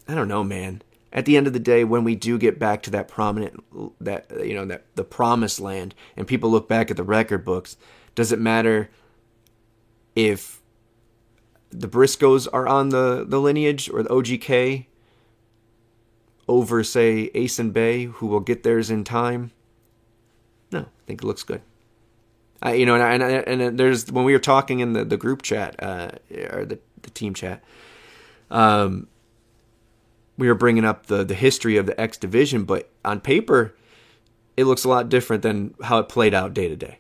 I 0.08 0.16
don't 0.16 0.28
know, 0.28 0.44
man. 0.44 0.82
At 1.12 1.26
the 1.26 1.38
end 1.38 1.48
of 1.48 1.54
the 1.54 1.60
day, 1.60 1.84
when 1.84 2.04
we 2.04 2.16
do 2.16 2.38
get 2.38 2.60
back 2.60 2.84
to 2.84 2.92
that 2.92 3.08
prominent, 3.08 3.64
that 4.02 4.30
you 4.46 4.54
know, 4.54 4.66
that 4.66 4.86
the 4.96 5.04
promised 5.04 5.60
land, 5.60 5.96
and 6.18 6.28
people 6.28 6.50
look 6.50 6.68
back 6.68 6.92
at 6.92 6.98
the 6.98 7.04
record 7.04 7.46
books, 7.46 7.78
does 8.16 8.32
it 8.32 8.40
matter 8.40 8.90
if 10.16 10.62
the 11.70 11.88
Briscoes 11.88 12.48
are 12.52 12.68
on 12.68 12.90
the 12.90 13.26
the 13.28 13.40
lineage 13.40 13.90
or 13.90 14.04
the 14.04 14.10
OGK 14.10 14.88
over, 16.48 16.84
say, 16.84 17.32
Ace 17.34 17.60
and 17.60 17.74
Bey, 17.74 18.06
who 18.06 18.28
will 18.28 18.40
get 18.40 18.64
theirs 18.64 18.90
in 18.90 19.04
time? 19.04 19.52
No, 20.72 20.82
I 20.82 21.08
think 21.08 21.22
it 21.22 21.26
looks 21.26 21.44
good. 21.44 21.62
You 22.66 22.86
know, 22.86 22.96
and, 22.96 23.22
and, 23.22 23.62
and 23.62 23.80
there's 23.80 24.12
when 24.12 24.26
we 24.26 24.34
were 24.34 24.40
talking 24.40 24.80
in 24.80 24.94
the, 24.94 25.06
the 25.06 25.18
group 25.18 25.44
chat 25.44 25.76
uh, 25.82 26.10
or 26.52 26.66
the, 26.66 26.80
the 27.04 27.10
team 27.12 27.36
chat, 27.36 27.64
um, 28.50 29.08
we 30.38 30.48
were 30.48 30.56
bringing 30.56 30.86
up 30.86 31.08
the 31.08 31.24
the 31.24 31.36
history 31.36 31.78
of 31.78 31.86
the 31.86 32.00
X 32.00 32.18
division, 32.18 32.64
but 32.64 32.90
on 33.04 33.20
paper, 33.22 33.76
it 34.58 34.66
looks 34.66 34.84
a 34.84 34.90
lot 34.90 35.10
different 35.10 35.44
than 35.44 35.74
how 35.84 36.00
it 36.00 36.10
played 36.10 36.34
out 36.34 36.54
day 36.54 36.68
to 36.68 36.76
day. 36.76 37.00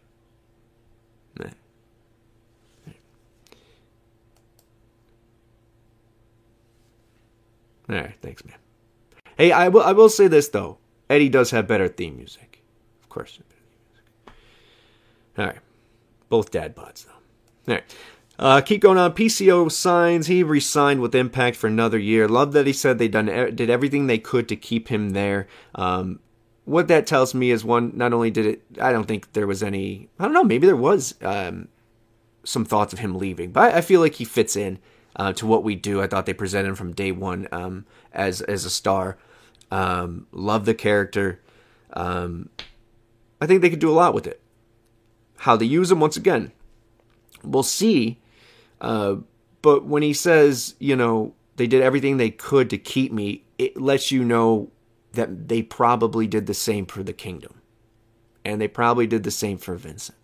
All 7.87 7.95
right, 7.95 8.15
thanks, 8.21 8.43
man. 8.45 8.55
Hey, 9.37 9.51
I 9.51 9.67
will 9.67 9.83
I 9.83 9.91
will 9.91 10.09
say 10.09 10.27
this 10.27 10.49
though. 10.49 10.77
Eddie 11.09 11.29
does 11.29 11.51
have 11.51 11.67
better 11.67 11.87
theme 11.87 12.17
music, 12.17 12.63
of 13.03 13.09
course. 13.09 13.39
All 15.37 15.45
right, 15.45 15.59
both 16.29 16.51
dad 16.51 16.75
bods 16.75 17.05
though. 17.05 17.73
All 17.73 17.75
right. 17.75 17.95
Uh, 18.37 18.61
keep 18.61 18.81
going 18.81 18.97
on. 18.97 19.13
PCO 19.13 19.71
signs. 19.71 20.27
He 20.27 20.43
re-signed 20.43 21.01
with 21.01 21.15
Impact 21.15 21.55
for 21.55 21.67
another 21.67 21.97
year. 21.97 22.27
Love 22.27 22.51
that 22.53 22.67
he 22.67 22.73
said 22.73 22.97
they 22.97 23.07
done 23.07 23.27
did 23.55 23.69
everything 23.69 24.07
they 24.07 24.17
could 24.17 24.49
to 24.49 24.55
keep 24.55 24.89
him 24.89 25.11
there. 25.11 25.47
Um, 25.73 26.19
what 26.65 26.87
that 26.87 27.07
tells 27.07 27.33
me 27.33 27.51
is 27.51 27.63
one. 27.63 27.91
Not 27.95 28.11
only 28.11 28.31
did 28.31 28.45
it, 28.45 28.61
I 28.81 28.91
don't 28.91 29.07
think 29.07 29.33
there 29.33 29.47
was 29.47 29.63
any. 29.63 30.09
I 30.19 30.23
don't 30.23 30.33
know. 30.33 30.43
Maybe 30.43 30.67
there 30.67 30.75
was 30.75 31.15
um, 31.21 31.69
some 32.43 32.65
thoughts 32.65 32.91
of 32.91 32.99
him 32.99 33.15
leaving, 33.15 33.51
but 33.51 33.73
I, 33.73 33.77
I 33.77 33.81
feel 33.81 34.01
like 34.01 34.15
he 34.15 34.25
fits 34.25 34.55
in 34.55 34.79
uh, 35.15 35.31
to 35.33 35.45
what 35.45 35.63
we 35.63 35.75
do. 35.75 36.01
I 36.01 36.07
thought 36.07 36.25
they 36.25 36.33
presented 36.33 36.69
him 36.69 36.75
from 36.75 36.93
day 36.93 37.11
one 37.11 37.47
um, 37.51 37.85
as 38.11 38.41
as 38.41 38.65
a 38.65 38.69
star. 38.69 39.17
Um, 39.71 40.27
love 40.31 40.65
the 40.65 40.73
character. 40.73 41.41
Um, 41.93 42.49
I 43.39 43.45
think 43.45 43.61
they 43.61 43.69
could 43.69 43.79
do 43.79 43.91
a 43.91 43.93
lot 43.93 44.13
with 44.13 44.27
it. 44.27 44.41
How 45.39 45.55
they 45.55 45.65
use 45.65 45.91
him 45.91 45.99
once 45.99 46.17
again, 46.17 46.51
we'll 47.43 47.63
see. 47.63 48.19
Uh, 48.85 49.15
but 49.63 49.85
when 49.85 50.03
he 50.03 50.13
says, 50.13 50.75
you 50.77 50.95
know, 50.95 51.33
they 51.55 51.65
did 51.65 51.81
everything 51.81 52.17
they 52.17 52.29
could 52.29 52.69
to 52.69 52.77
keep 52.77 53.11
me, 53.11 53.43
it 53.57 53.81
lets 53.81 54.11
you 54.11 54.23
know 54.23 54.69
that 55.13 55.47
they 55.47 55.63
probably 55.63 56.27
did 56.27 56.45
the 56.45 56.53
same 56.53 56.85
for 56.85 57.01
the 57.01 57.11
kingdom. 57.11 57.61
And 58.45 58.61
they 58.61 58.67
probably 58.67 59.07
did 59.07 59.23
the 59.23 59.31
same 59.31 59.57
for 59.57 59.73
Vincent. 59.73 60.17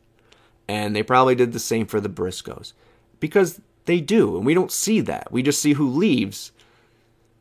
And 0.67 0.95
they 0.95 1.01
probably 1.01 1.33
did 1.33 1.53
the 1.53 1.59
same 1.59 1.87
for 1.87 1.99
the 1.99 2.07
Briscoes. 2.07 2.73
Because 3.19 3.59
they 3.85 3.99
do, 3.99 4.37
and 4.37 4.45
we 4.45 4.53
don't 4.53 4.71
see 4.71 5.01
that. 5.01 5.31
We 5.31 5.41
just 5.41 5.59
see 5.59 5.73
who 5.73 5.89
leaves. 5.89 6.51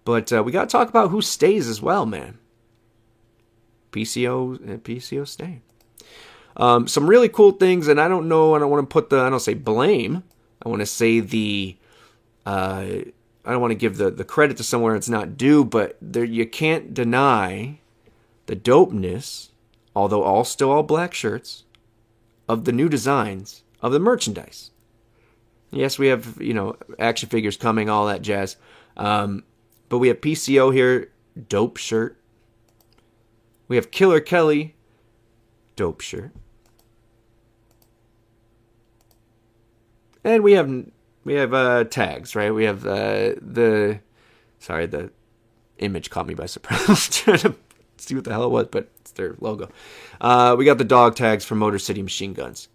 But 0.06 0.32
uh, 0.32 0.42
we 0.42 0.52
got 0.52 0.70
to 0.70 0.72
talk 0.72 0.88
about 0.88 1.10
who 1.10 1.20
stays 1.20 1.68
as 1.68 1.82
well, 1.82 2.06
man. 2.06 2.38
PCO, 3.92 4.54
uh, 4.54 4.78
PCO 4.78 5.28
stay. 5.28 5.60
Um, 6.56 6.88
some 6.88 7.06
really 7.06 7.28
cool 7.28 7.52
things, 7.52 7.88
and 7.88 8.00
I 8.00 8.08
don't 8.08 8.26
know. 8.26 8.54
I 8.54 8.58
don't 8.58 8.70
want 8.70 8.88
to 8.88 8.92
put 8.92 9.10
the. 9.10 9.20
I 9.20 9.28
don't 9.28 9.38
say 9.38 9.52
blame. 9.52 10.22
I 10.64 10.68
want 10.68 10.80
to 10.80 10.86
say 10.86 11.20
the. 11.20 11.76
Uh, 12.46 12.86
I 13.44 13.52
don't 13.52 13.60
want 13.60 13.70
to 13.70 13.76
give 13.76 13.96
the, 13.96 14.10
the 14.10 14.24
credit 14.24 14.56
to 14.58 14.62
somewhere 14.62 14.94
it's 14.94 15.08
not 15.08 15.36
due, 15.36 15.64
but 15.64 15.96
there 16.00 16.24
you 16.24 16.46
can't 16.46 16.92
deny 16.92 17.80
the 18.46 18.56
dopeness, 18.56 19.48
although 19.96 20.22
all 20.22 20.44
still 20.44 20.70
all 20.70 20.82
black 20.82 21.14
shirts, 21.14 21.64
of 22.48 22.64
the 22.64 22.72
new 22.72 22.88
designs 22.88 23.62
of 23.80 23.92
the 23.92 24.00
merchandise. 24.00 24.70
Yes, 25.70 25.98
we 25.98 26.08
have 26.08 26.40
you 26.40 26.52
know 26.52 26.76
action 26.98 27.28
figures 27.28 27.56
coming, 27.56 27.88
all 27.88 28.06
that 28.06 28.22
jazz. 28.22 28.56
Um, 28.96 29.44
but 29.88 29.98
we 29.98 30.08
have 30.08 30.20
PCO 30.20 30.72
here, 30.74 31.10
dope 31.48 31.76
shirt. 31.76 32.16
We 33.68 33.76
have 33.76 33.90
Killer 33.90 34.20
Kelly, 34.20 34.74
dope 35.76 36.00
shirt. 36.00 36.32
And 40.24 40.42
we 40.42 40.52
have 40.52 40.86
we 41.24 41.34
have 41.34 41.54
uh, 41.54 41.84
tags, 41.84 42.34
right? 42.34 42.52
We 42.52 42.64
have 42.64 42.86
uh, 42.86 43.34
the 43.40 44.00
sorry, 44.58 44.86
the 44.86 45.10
image 45.78 46.10
caught 46.10 46.26
me 46.26 46.34
by 46.34 46.46
surprise. 46.46 47.08
Trying 47.24 47.38
to 47.38 47.54
see 47.96 48.14
what 48.14 48.24
the 48.24 48.32
hell 48.32 48.44
it 48.44 48.50
was, 48.50 48.68
but 48.70 48.90
it's 49.00 49.12
their 49.12 49.36
logo. 49.40 49.68
Uh, 50.20 50.54
we 50.58 50.64
got 50.64 50.78
the 50.78 50.84
dog 50.84 51.16
tags 51.16 51.44
from 51.44 51.58
Motor 51.58 51.78
City 51.78 52.02
Machine 52.02 52.32
Guns 52.32 52.68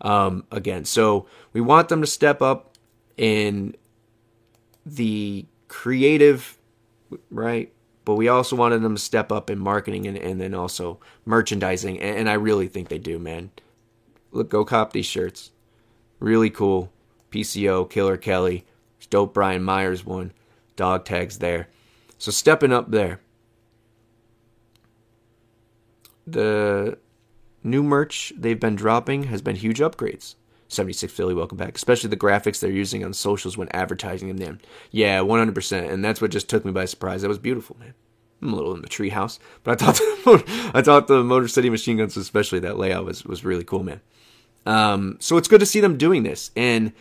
um, 0.00 0.44
again. 0.50 0.84
So 0.84 1.26
we 1.52 1.60
want 1.60 1.88
them 1.88 2.00
to 2.00 2.06
step 2.06 2.42
up 2.42 2.76
in 3.16 3.76
the 4.84 5.46
creative, 5.68 6.58
right? 7.30 7.72
But 8.04 8.14
we 8.14 8.28
also 8.28 8.54
wanted 8.54 8.82
them 8.82 8.94
to 8.94 9.00
step 9.00 9.32
up 9.32 9.50
in 9.50 9.58
marketing 9.58 10.06
and, 10.06 10.16
and 10.16 10.40
then 10.40 10.54
also 10.54 11.00
merchandising. 11.24 12.00
And, 12.00 12.18
and 12.20 12.30
I 12.30 12.34
really 12.34 12.68
think 12.68 12.88
they 12.88 12.98
do, 12.98 13.18
man. 13.18 13.50
Look, 14.30 14.48
go 14.48 14.64
cop 14.64 14.92
these 14.92 15.06
shirts. 15.06 15.50
Really 16.18 16.50
cool. 16.50 16.92
PCO, 17.30 17.88
Killer 17.88 18.16
Kelly, 18.16 18.64
dope 19.10 19.34
Brian 19.34 19.62
Myers 19.62 20.04
one. 20.04 20.32
Dog 20.76 21.04
tags 21.04 21.38
there. 21.38 21.68
So 22.18 22.30
stepping 22.30 22.72
up 22.72 22.90
there. 22.90 23.20
The 26.26 26.98
New 27.62 27.82
merch 27.82 28.32
they've 28.36 28.60
been 28.60 28.76
dropping 28.76 29.24
has 29.24 29.42
been 29.42 29.56
huge 29.56 29.80
upgrades. 29.80 30.36
76 30.68 31.12
Philly, 31.12 31.34
welcome 31.34 31.58
back. 31.58 31.76
Especially 31.76 32.10
the 32.10 32.16
graphics 32.16 32.60
they're 32.60 32.70
using 32.70 33.04
on 33.04 33.12
socials 33.12 33.56
when 33.56 33.68
advertising 33.70 34.34
them. 34.36 34.58
Yeah, 34.90 35.20
100%. 35.20 35.90
And 35.90 36.04
that's 36.04 36.20
what 36.20 36.30
just 36.30 36.48
took 36.48 36.64
me 36.64 36.72
by 36.72 36.84
surprise. 36.84 37.22
That 37.22 37.28
was 37.28 37.38
beautiful, 37.38 37.76
man. 37.78 37.94
I'm 38.42 38.52
a 38.52 38.56
little 38.56 38.74
in 38.74 38.82
the 38.82 38.88
treehouse, 38.88 39.38
but 39.64 39.82
I 39.82 39.84
thought 39.84 39.96
the, 40.24 40.70
I 40.74 40.82
thought 40.82 41.06
the 41.06 41.24
Motor 41.24 41.48
City 41.48 41.70
Machine 41.70 41.96
Guns, 41.96 42.16
especially 42.16 42.60
that 42.60 42.78
layout, 42.78 43.04
was 43.04 43.24
was 43.24 43.44
really 43.44 43.64
cool, 43.64 43.82
man. 43.82 44.00
Um, 44.66 45.16
so 45.20 45.36
it's 45.36 45.48
good 45.48 45.60
to 45.60 45.66
see 45.66 45.80
them 45.80 45.96
doing 45.96 46.24
this, 46.24 46.50
and 46.56 46.92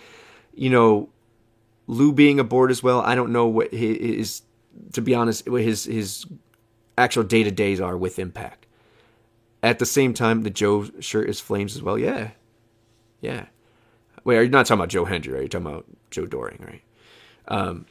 you 0.54 0.70
know, 0.70 1.10
Lou 1.88 2.14
being 2.14 2.40
aboard 2.40 2.72
as 2.72 2.82
well. 2.82 3.02
I 3.02 3.16
don't 3.16 3.32
know 3.32 3.48
what 3.48 3.74
his, 3.74 4.44
to 4.94 5.02
be 5.02 5.16
honest, 5.16 5.50
what 5.50 5.62
his 5.62 5.86
his 5.86 6.26
actual 6.98 7.24
day 7.24 7.44
to 7.44 7.52
days 7.52 7.82
are 7.82 7.98
with 7.98 8.20
Impact. 8.20 8.66
At 9.64 9.80
the 9.80 9.86
same 9.86 10.14
time, 10.14 10.44
the 10.44 10.52
Joe 10.52 10.88
shirt 11.00 11.28
is 11.28 11.40
flames 11.40 11.76
as 11.76 11.82
well. 11.82 11.98
Yeah. 11.98 12.32
Yeah. 13.20 13.46
Wait, 14.24 14.38
are 14.38 14.44
you 14.44 14.50
not 14.50 14.66
talking 14.66 14.80
about 14.80 14.90
Joe 14.90 15.06
Hendry? 15.06 15.38
Are 15.38 15.42
you 15.42 15.48
talking 15.48 15.68
about 15.68 15.86
Joe 16.12 16.26
Doering, 16.26 16.64
right? 16.68 16.82
Um, 17.48 17.86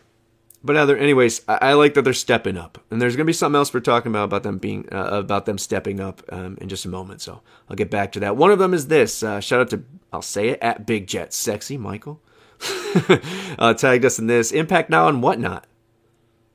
but 0.65 0.77
other, 0.77 0.97
anyways, 0.97 1.43
I, 1.47 1.59
I, 1.61 1.73
like 1.75 1.93
that 1.95 2.03
they're 2.03 2.15
stepping 2.15 2.57
up, 2.57 2.79
and 2.91 3.01
there's 3.01 3.17
gonna 3.17 3.27
be 3.27 3.35
something 3.35 3.59
else 3.59 3.73
we're 3.73 3.81
talking 3.81 4.11
about 4.11 4.25
about 4.25 4.43
them 4.43 4.57
being 4.57 4.89
uh, 4.91 5.11
about 5.13 5.45
them 5.45 5.59
stepping 5.59 6.01
up 6.01 6.23
um, 6.31 6.57
in 6.61 6.71
just 6.71 6.87
a 6.87 6.89
moment. 6.89 7.21
So 7.21 7.43
I'll 7.69 7.77
get 7.77 7.91
back 7.91 8.13
to 8.13 8.21
that. 8.21 8.37
One 8.37 8.51
of 8.51 8.59
them 8.59 8.73
is 8.73 8.89
this. 8.89 9.23
Uh, 9.23 9.41
shout 9.41 9.61
out 9.61 9.71
to 9.71 9.85
I'll 10.13 10.23
say 10.23 10.49
it 10.49 10.59
at 10.63 10.87
Big 10.87 11.07
Jet 11.07 11.35
Sexy 11.35 11.77
Michael. 11.77 12.21
uh, 13.59 13.75
tagged 13.75 14.05
us 14.05 14.19
in 14.19 14.27
this 14.27 14.53
Impact 14.53 14.89
now 14.89 15.09
and 15.09 15.23
whatnot. 15.23 15.67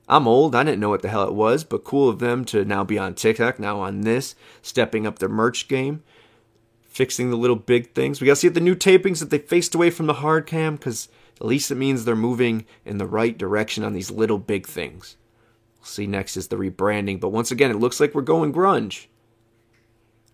I'm 0.08 0.28
old. 0.28 0.56
I 0.56 0.64
didn't 0.64 0.80
know 0.80 0.90
what 0.90 1.04
the 1.04 1.10
hell 1.10 1.28
it 1.28 1.36
was, 1.36 1.64
but 1.64 1.84
cool 1.84 2.10
of 2.10 2.18
them 2.18 2.44
to 2.46 2.66
now 2.66 2.84
be 2.84 2.98
on 2.98 3.14
TikTok, 3.14 3.60
now 3.60 3.80
on 3.80 4.02
this, 4.02 4.34
stepping 4.64 5.06
up 5.06 5.20
their 5.20 5.30
merch 5.30 5.68
game, 5.68 6.02
fixing 6.88 7.30
the 7.30 7.38
little 7.38 7.56
big 7.56 7.94
things. 7.94 8.20
We 8.20 8.26
got 8.26 8.34
to 8.34 8.36
see 8.38 8.48
the 8.48 8.60
new 8.60 8.76
tapings 8.76 9.20
that 9.20 9.30
they 9.30 9.38
faced 9.38 9.76
away 9.76 9.92
from 9.92 10.08
the 10.08 10.16
hard 10.16 10.48
cam 10.48 10.78
because 10.78 11.10
at 11.40 11.48
least 11.48 11.72
it 11.72 11.76
means 11.76 12.04
they're 12.04 12.16
moving 12.16 12.66
in 12.86 12.98
the 12.98 13.08
right 13.08 13.38
direction 13.38 13.84
on 13.84 13.94
these 13.94 14.12
little 14.12 14.40
big 14.40 14.66
things. 14.68 15.18
We'll 15.78 15.86
see 15.86 16.08
next 16.08 16.36
is 16.36 16.50
the 16.50 16.58
rebranding, 16.58 17.20
but 17.20 17.30
once 17.30 17.52
again, 17.52 17.72
it 17.72 17.80
looks 17.80 18.00
like 18.00 18.14
we're 18.14 18.22
going 18.22 18.54
grunge. 18.54 19.08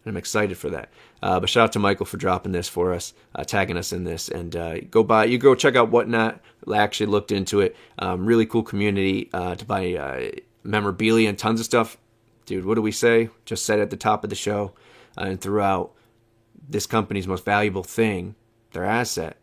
I'm 0.06 0.18
excited 0.18 0.58
for 0.58 0.70
that. 0.70 0.90
Uh, 1.22 1.40
but 1.40 1.50
shout 1.50 1.66
out 1.66 1.74
to 1.74 1.80
Michael 1.80 2.06
for 2.06 2.18
dropping 2.18 2.52
this 2.52 2.70
for 2.70 2.94
us, 2.94 3.14
uh, 3.34 3.44
tagging 3.44 3.78
us 3.78 3.92
in 3.92 4.04
this, 4.04 4.30
and 4.30 4.56
uh, 4.56 4.80
go 4.82 5.04
buy. 5.04 5.26
You 5.26 5.38
go 5.38 5.56
check 5.56 5.76
out 5.76 5.90
whatnot. 5.90 6.42
Actually 6.74 7.08
looked 7.08 7.32
into 7.32 7.62
it. 7.62 7.76
Um, 7.98 8.26
really 8.26 8.46
cool 8.46 8.64
community 8.64 9.30
uh, 9.34 9.56
to 9.56 9.66
buy 9.66 9.94
uh, 9.94 10.30
memorabilia 10.64 11.30
and 11.30 11.38
tons 11.38 11.60
of 11.60 11.66
stuff. 11.66 11.98
Dude, 12.46 12.66
what 12.66 12.76
do 12.76 12.82
we 12.82 12.92
say? 12.92 13.30
Just 13.46 13.66
said 13.66 13.80
at 13.80 13.90
the 13.90 13.98
top 13.98 14.24
of 14.24 14.30
the 14.30 14.36
show 14.36 14.74
uh, 15.18 15.26
and 15.26 15.42
throughout. 15.42 15.92
This 16.68 16.88
company's 16.88 17.28
most 17.28 17.46
valuable 17.46 17.84
thing, 17.84 18.36
their 18.72 18.86
asset, 18.86 19.38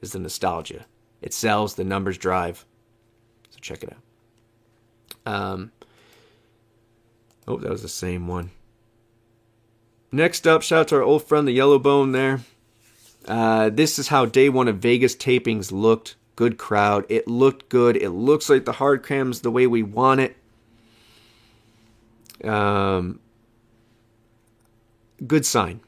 is 0.00 0.12
the 0.12 0.20
nostalgia. 0.20 0.86
It 1.22 1.34
sells. 1.34 1.74
The 1.74 1.84
numbers 1.84 2.18
drive. 2.18 2.64
So 3.50 3.58
check 3.60 3.82
it 3.82 3.94
out. 5.26 5.32
Um. 5.32 5.72
Oh, 7.46 7.56
that 7.56 7.70
was 7.70 7.82
the 7.82 7.88
same 7.88 8.28
one. 8.28 8.50
Next 10.12 10.46
up, 10.46 10.62
shout 10.62 10.80
out 10.80 10.88
to 10.88 10.96
our 10.96 11.02
old 11.02 11.24
friend 11.24 11.46
the 11.46 11.52
Yellow 11.52 11.78
Bone 11.78 12.12
there. 12.12 12.40
Uh, 13.26 13.70
this 13.70 13.98
is 13.98 14.08
how 14.08 14.24
day 14.24 14.48
one 14.48 14.66
of 14.66 14.78
Vegas 14.78 15.14
tapings 15.14 15.70
looked. 15.70 16.16
Good 16.36 16.58
crowd. 16.58 17.04
It 17.08 17.28
looked 17.28 17.68
good. 17.68 17.96
It 17.96 18.10
looks 18.10 18.48
like 18.48 18.64
the 18.64 18.72
hard 18.72 19.04
cam's 19.04 19.42
the 19.42 19.50
way 19.50 19.66
we 19.66 19.82
want 19.82 20.20
it. 20.20 20.36
Um, 22.48 23.20
good 25.26 25.44
sign. 25.44 25.80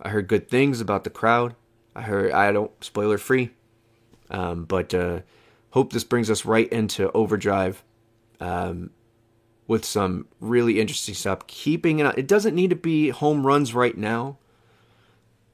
I 0.00 0.10
heard 0.10 0.28
good 0.28 0.48
things 0.48 0.80
about 0.80 1.04
the 1.04 1.10
crowd. 1.10 1.54
I 1.94 2.02
heard 2.02 2.32
I 2.32 2.52
don't 2.52 2.72
spoiler 2.84 3.18
free, 3.18 3.50
um, 4.32 4.64
but 4.64 4.92
uh, 4.92 5.20
hope 5.70 5.92
this 5.92 6.04
brings 6.04 6.30
us 6.30 6.44
right 6.44 6.70
into 6.72 7.12
overdrive. 7.12 7.84
Um, 8.40 8.90
with 9.66 9.84
some 9.84 10.26
really 10.38 10.80
interesting 10.80 11.14
stuff. 11.14 11.46
Keeping 11.46 11.98
it, 11.98 12.18
it 12.18 12.28
doesn't 12.28 12.54
need 12.54 12.70
to 12.70 12.76
be 12.76 13.08
home 13.08 13.46
runs 13.46 13.74
right 13.74 13.96
now, 13.96 14.36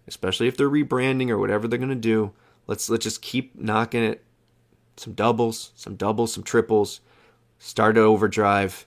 especially 0.06 0.48
if 0.48 0.56
they're 0.56 0.68
rebranding 0.68 1.30
or 1.30 1.38
whatever 1.38 1.68
they're 1.68 1.78
gonna 1.78 1.94
do. 1.94 2.32
Let's 2.66 2.90
let's 2.90 3.04
just 3.04 3.22
keep 3.22 3.54
knocking 3.54 4.02
it. 4.02 4.24
Some 4.96 5.12
doubles, 5.12 5.70
some 5.76 5.94
doubles, 5.94 6.32
some 6.32 6.42
triples. 6.42 7.00
Start 7.60 7.96
at 7.96 8.02
overdrive, 8.02 8.86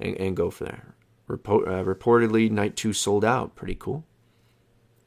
and, 0.00 0.16
and 0.16 0.36
go 0.36 0.50
for 0.50 0.64
there. 0.64 0.94
Report, 1.26 1.68
uh, 1.68 1.84
reportedly, 1.84 2.50
night 2.50 2.76
two 2.76 2.92
sold 2.92 3.24
out. 3.24 3.54
Pretty 3.54 3.74
cool. 3.74 4.04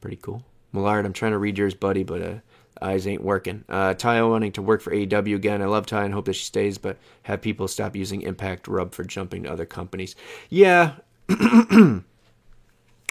Pretty 0.00 0.16
cool. 0.16 0.44
Millard, 0.72 1.04
I'm 1.06 1.12
trying 1.12 1.32
to 1.32 1.38
read 1.38 1.58
yours, 1.58 1.74
buddy, 1.74 2.04
but 2.04 2.22
uh, 2.22 2.34
eyes 2.80 3.06
ain't 3.06 3.22
working. 3.22 3.64
Uh, 3.68 3.94
Taya 3.94 4.28
wanting 4.28 4.52
to 4.52 4.62
work 4.62 4.82
for 4.82 4.92
AEW 4.92 5.34
again. 5.34 5.62
I 5.62 5.66
love 5.66 5.86
Ty 5.86 6.04
and 6.04 6.14
hope 6.14 6.26
that 6.26 6.34
she 6.34 6.44
stays, 6.44 6.78
but 6.78 6.98
have 7.24 7.40
people 7.40 7.68
stop 7.68 7.96
using 7.96 8.22
Impact 8.22 8.68
Rub 8.68 8.94
for 8.94 9.04
jumping 9.04 9.44
to 9.44 9.52
other 9.52 9.66
companies. 9.66 10.14
Yeah. 10.48 10.96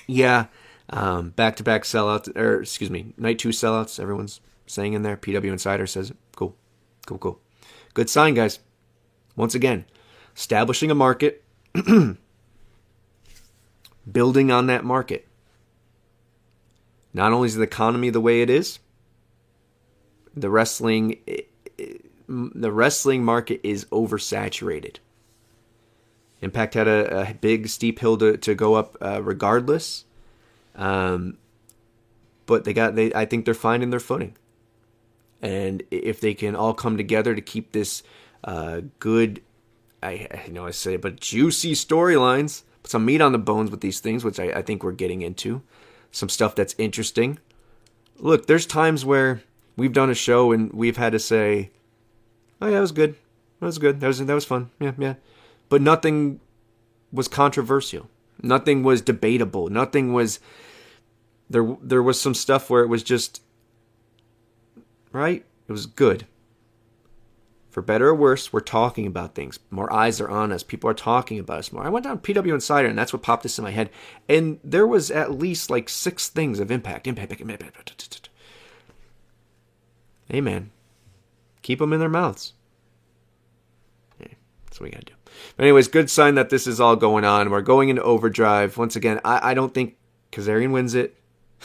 yeah. 0.07 0.45
Um, 0.89 1.32
back-to-back 1.32 1.84
sellouts, 1.84 2.36
or 2.38 2.61
excuse 2.61 2.91
me, 2.91 3.13
night 3.18 3.39
two 3.39 3.49
sellouts. 3.49 3.99
Everyone's 3.99 4.39
saying 4.68 4.93
in 4.93 5.01
there. 5.01 5.18
PW 5.18 5.51
Insider 5.51 5.88
says 5.88 6.13
Cool, 6.36 6.55
cool, 7.07 7.18
cool. 7.18 7.39
Good 7.93 8.09
sign, 8.09 8.36
guys. 8.36 8.59
Once 9.36 9.55
again, 9.55 9.86
establishing 10.36 10.91
a 10.91 10.95
market, 10.95 11.43
building 14.11 14.51
on 14.51 14.68
that 14.68 14.86
market. 14.86 15.28
Not 17.13 17.32
only 17.32 17.47
is 17.47 17.55
the 17.55 17.63
economy 17.63 18.09
the 18.09 18.22
way 18.22 18.41
it 18.41 18.49
is, 18.49 18.80
the 20.36 20.49
wrestling 20.49 21.19
the 22.27 22.71
wrestling 22.71 23.23
market 23.23 23.61
is 23.63 23.86
oversaturated. 23.86 24.97
Impact 26.41 26.73
had 26.73 26.88
a, 26.88 27.29
a 27.29 27.33
big 27.33 27.69
steep 27.69 27.99
hill 27.99 28.17
to, 28.17 28.38
to 28.38 28.55
go 28.55 28.75
up 28.75 28.97
uh, 29.01 29.21
regardless. 29.21 30.05
Um, 30.75 31.38
but 32.45 32.63
they 32.65 32.73
got 32.73 32.95
they 32.95 33.13
I 33.13 33.25
think 33.25 33.45
they're 33.45 33.53
finding 33.53 33.89
their 33.89 33.99
footing. 33.99 34.36
And 35.41 35.83
if 35.91 36.19
they 36.19 36.33
can 36.33 36.55
all 36.55 36.73
come 36.73 36.97
together 36.97 37.36
to 37.36 37.41
keep 37.41 37.71
this 37.71 38.03
uh, 38.43 38.81
good 38.99 39.41
I, 40.05 40.27
I 40.45 40.49
know 40.49 40.67
I 40.67 40.71
say 40.71 40.95
it, 40.95 41.01
but 41.01 41.19
juicy 41.19 41.73
storylines, 41.73 42.63
some 42.83 43.05
meat 43.05 43.21
on 43.21 43.31
the 43.31 43.39
bones 43.39 43.71
with 43.71 43.81
these 43.81 43.99
things, 43.99 44.23
which 44.23 44.39
I, 44.39 44.45
I 44.45 44.61
think 44.61 44.83
we're 44.83 44.91
getting 44.91 45.21
into. 45.21 45.63
Some 46.11 46.29
stuff 46.29 46.55
that's 46.55 46.75
interesting. 46.77 47.39
Look, 48.17 48.45
there's 48.45 48.65
times 48.65 49.03
where 49.03 49.41
we've 49.76 49.93
done 49.93 50.09
a 50.09 50.15
show 50.15 50.51
and 50.51 50.71
we've 50.73 50.97
had 50.97 51.11
to 51.13 51.19
say, 51.19 51.71
"Oh 52.61 52.67
yeah, 52.67 52.76
that 52.76 52.82
was 52.82 52.91
good. 52.91 53.15
That 53.59 53.65
was 53.65 53.78
good. 53.78 53.99
That 53.99 54.07
was 54.07 54.26
that 54.26 54.34
was 54.34 54.45
fun. 54.45 54.71
Yeah, 54.80 54.93
yeah." 54.97 55.15
But 55.69 55.82
nothing 55.82 56.39
was 57.11 57.28
controversial. 57.28 58.09
Nothing 58.41 58.84
was 58.84 59.01
debatable. 59.01 59.69
Nothing 59.69 60.13
was 60.13 60.39
there 61.49 61.78
there 61.82 62.03
was 62.03 62.19
some 62.19 62.34
stuff 62.34 62.69
where 62.69 62.84
it 62.84 62.88
was 62.88 63.03
just 63.03 63.41
right? 65.11 65.45
It 65.67 65.71
was 65.71 65.86
good. 65.86 66.28
For 67.69 67.82
better 67.82 68.07
or 68.07 68.15
worse, 68.15 68.53
we're 68.53 68.61
talking 68.61 69.05
about 69.05 69.36
things. 69.36 69.59
More 69.69 69.91
eyes 69.91 70.21
are 70.21 70.30
on 70.30 70.51
us. 70.53 70.63
People 70.63 70.89
are 70.89 70.93
talking 70.93 71.39
about 71.39 71.59
us 71.59 71.73
more. 71.73 71.84
I 71.84 71.89
went 71.89 72.05
down 72.05 72.19
PW 72.19 72.53
Insider, 72.53 72.88
and 72.88 72.97
that's 72.97 73.11
what 73.11 73.21
popped 73.21 73.43
this 73.43 73.57
in 73.57 73.65
my 73.65 73.71
head. 73.71 73.89
And 74.30 74.59
there 74.63 74.88
was 74.88 75.11
at 75.11 75.32
least 75.32 75.69
like 75.69 75.89
six 75.89 76.30
things 76.30 76.61
of 76.61 76.71
impact. 76.71 77.05
Impact, 77.05 77.34
impact, 77.41 77.61
impact. 77.61 78.30
Hey, 80.28 80.41
man. 80.41 80.71
Keep 81.61 81.80
them 81.80 81.93
in 81.93 81.99
their 81.99 82.09
mouths. 82.09 82.53
Yeah, 84.19 84.28
that's 84.65 84.80
what 84.80 84.86
we 84.86 84.91
gotta 84.91 85.05
do. 85.05 85.13
But 85.57 85.63
anyways, 85.63 85.88
good 85.88 86.09
sign 86.09 86.36
that 86.36 86.49
this 86.49 86.67
is 86.67 86.80
all 86.80 86.95
going 86.95 87.26
on. 87.26 87.49
We're 87.49 87.61
going 87.61 87.89
into 87.89 88.03
overdrive. 88.03 88.78
Once 88.78 88.95
again, 88.95 89.19
I, 89.26 89.51
I 89.51 89.53
don't 89.53 89.73
think 89.73 89.97
Kazarian 90.32 90.71
wins 90.71 90.93
it. 90.93 91.17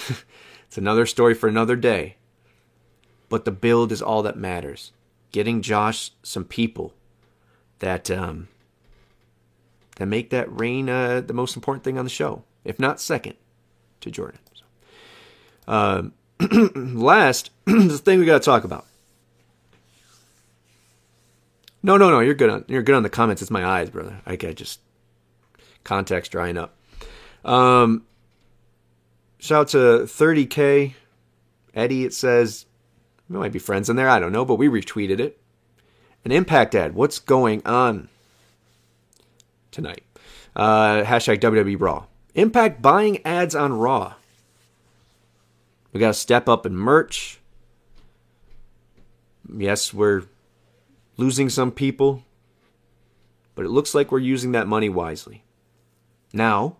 it's 0.66 0.78
another 0.78 1.06
story 1.06 1.34
for 1.34 1.48
another 1.48 1.76
day. 1.76 2.16
But 3.28 3.44
the 3.44 3.52
build 3.52 3.92
is 3.92 4.02
all 4.02 4.22
that 4.22 4.36
matters. 4.36 4.92
Getting 5.32 5.62
Josh 5.62 6.12
some 6.22 6.44
people 6.44 6.94
that 7.78 8.10
um, 8.10 8.48
that 9.96 10.06
make 10.06 10.30
that 10.30 10.50
reign 10.50 10.88
uh, 10.88 11.20
the 11.20 11.34
most 11.34 11.56
important 11.56 11.84
thing 11.84 11.98
on 11.98 12.04
the 12.04 12.10
show, 12.10 12.42
if 12.64 12.78
not 12.78 13.00
second 13.00 13.34
to 14.00 14.10
Jordynne. 14.10 14.38
So, 14.54 14.64
um, 15.68 16.12
last, 16.74 17.50
the 17.64 17.98
thing 17.98 18.18
we 18.18 18.26
got 18.26 18.40
to 18.40 18.44
talk 18.44 18.64
about. 18.64 18.86
No, 21.82 21.96
no, 21.96 22.10
no. 22.10 22.20
You're 22.20 22.34
good 22.34 22.50
on 22.50 22.64
you're 22.68 22.82
good 22.82 22.94
on 22.94 23.02
the 23.02 23.10
comments. 23.10 23.42
It's 23.42 23.50
my 23.50 23.64
eyes, 23.64 23.90
brother. 23.90 24.20
I 24.26 24.36
get 24.36 24.56
just 24.56 24.80
context 25.82 26.32
drying 26.32 26.58
up. 26.58 26.76
Um, 27.44 28.04
shout 29.38 29.60
out 29.60 29.68
to 29.68 29.78
30k 30.04 30.94
Eddie. 31.74 32.04
It 32.04 32.14
says 32.14 32.66
we 33.28 33.38
might 33.38 33.52
be 33.52 33.58
friends 33.58 33.88
in 33.88 33.96
there. 33.96 34.08
I 34.08 34.18
don't 34.18 34.32
know, 34.32 34.44
but 34.44 34.56
we 34.56 34.68
retweeted 34.68 35.20
it. 35.20 35.40
An 36.24 36.32
impact 36.32 36.74
ad. 36.74 36.94
What's 36.94 37.18
going 37.18 37.62
on 37.64 38.08
tonight? 39.70 40.02
Uh, 40.54 41.02
hashtag 41.02 41.40
WWE 41.40 41.80
Raw. 41.80 42.04
Impact 42.34 42.82
buying 42.82 43.24
ads 43.24 43.54
on 43.54 43.72
Raw. 43.72 44.14
We 45.92 46.00
got 46.00 46.08
to 46.08 46.14
step 46.14 46.48
up 46.48 46.66
in 46.66 46.76
merch. 46.76 47.40
Yes, 49.52 49.92
we're 49.92 50.24
losing 51.16 51.48
some 51.48 51.72
people, 51.72 52.24
but 53.54 53.64
it 53.64 53.70
looks 53.70 53.94
like 53.94 54.12
we're 54.12 54.20
using 54.20 54.52
that 54.52 54.68
money 54.68 54.88
wisely. 54.88 55.44
Now, 56.32 56.76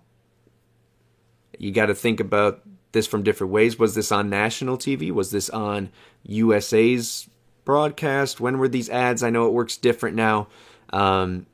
you 1.58 1.72
got 1.72 1.86
to 1.86 1.94
think 1.94 2.20
about 2.20 2.62
this 2.92 3.06
from 3.06 3.22
different 3.22 3.52
ways. 3.52 3.78
Was 3.78 3.94
this 3.94 4.12
on 4.12 4.30
national 4.30 4.78
TV? 4.78 5.11
Was 5.11 5.30
this 5.30 5.50
on 5.50 5.90
USA's 6.22 7.28
broadcast? 7.64 8.40
When 8.40 8.58
were 8.58 8.68
these 8.68 8.88
ads? 8.88 9.22
I 9.22 9.30
know 9.30 9.46
it 9.46 9.52
works 9.52 9.76
different 9.76 10.16
now. 10.16 10.48
Um, 10.92 11.46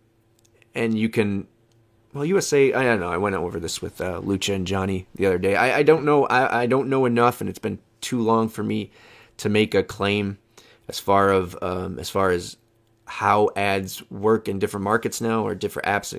and 0.75 0.99
you 0.99 1.09
can 1.09 1.49
well, 2.17 2.25
USA. 2.25 2.73
I 2.73 2.83
don't 2.83 2.99
know. 2.99 3.13
I 3.13 3.19
went 3.19 3.37
over 3.37 3.61
this 3.61 3.83
with 3.83 4.01
uh, 4.01 4.23
Lucha 4.23 4.55
and 4.55 4.67
Johnny 4.67 5.07
the 5.15 5.27
other 5.27 5.37
day. 5.37 5.55
I, 5.55 5.79
I 5.79 5.83
don't 5.83 6.05
know. 6.07 6.25
I, 6.25 6.63
I 6.63 6.67
don't 6.67 6.89
know 6.89 7.05
enough, 7.05 7.43
and 7.43 7.51
it's 7.51 7.59
been 7.59 7.79
too 8.01 8.23
long 8.23 8.49
for 8.49 8.63
me 8.63 8.91
to 9.37 9.51
make 9.51 9.75
a 9.75 9.83
claim 9.83 10.39
as 10.89 10.99
far 10.99 11.31
of 11.31 11.59
um, 11.61 11.99
as 11.99 12.09
far 12.09 12.31
as 12.31 12.57
how 13.05 13.51
ads 13.55 14.09
work 14.11 14.49
in 14.49 14.59
different 14.59 14.85
markets 14.85 15.21
now 15.21 15.47
or 15.47 15.55
different 15.55 15.87
apps, 15.87 16.15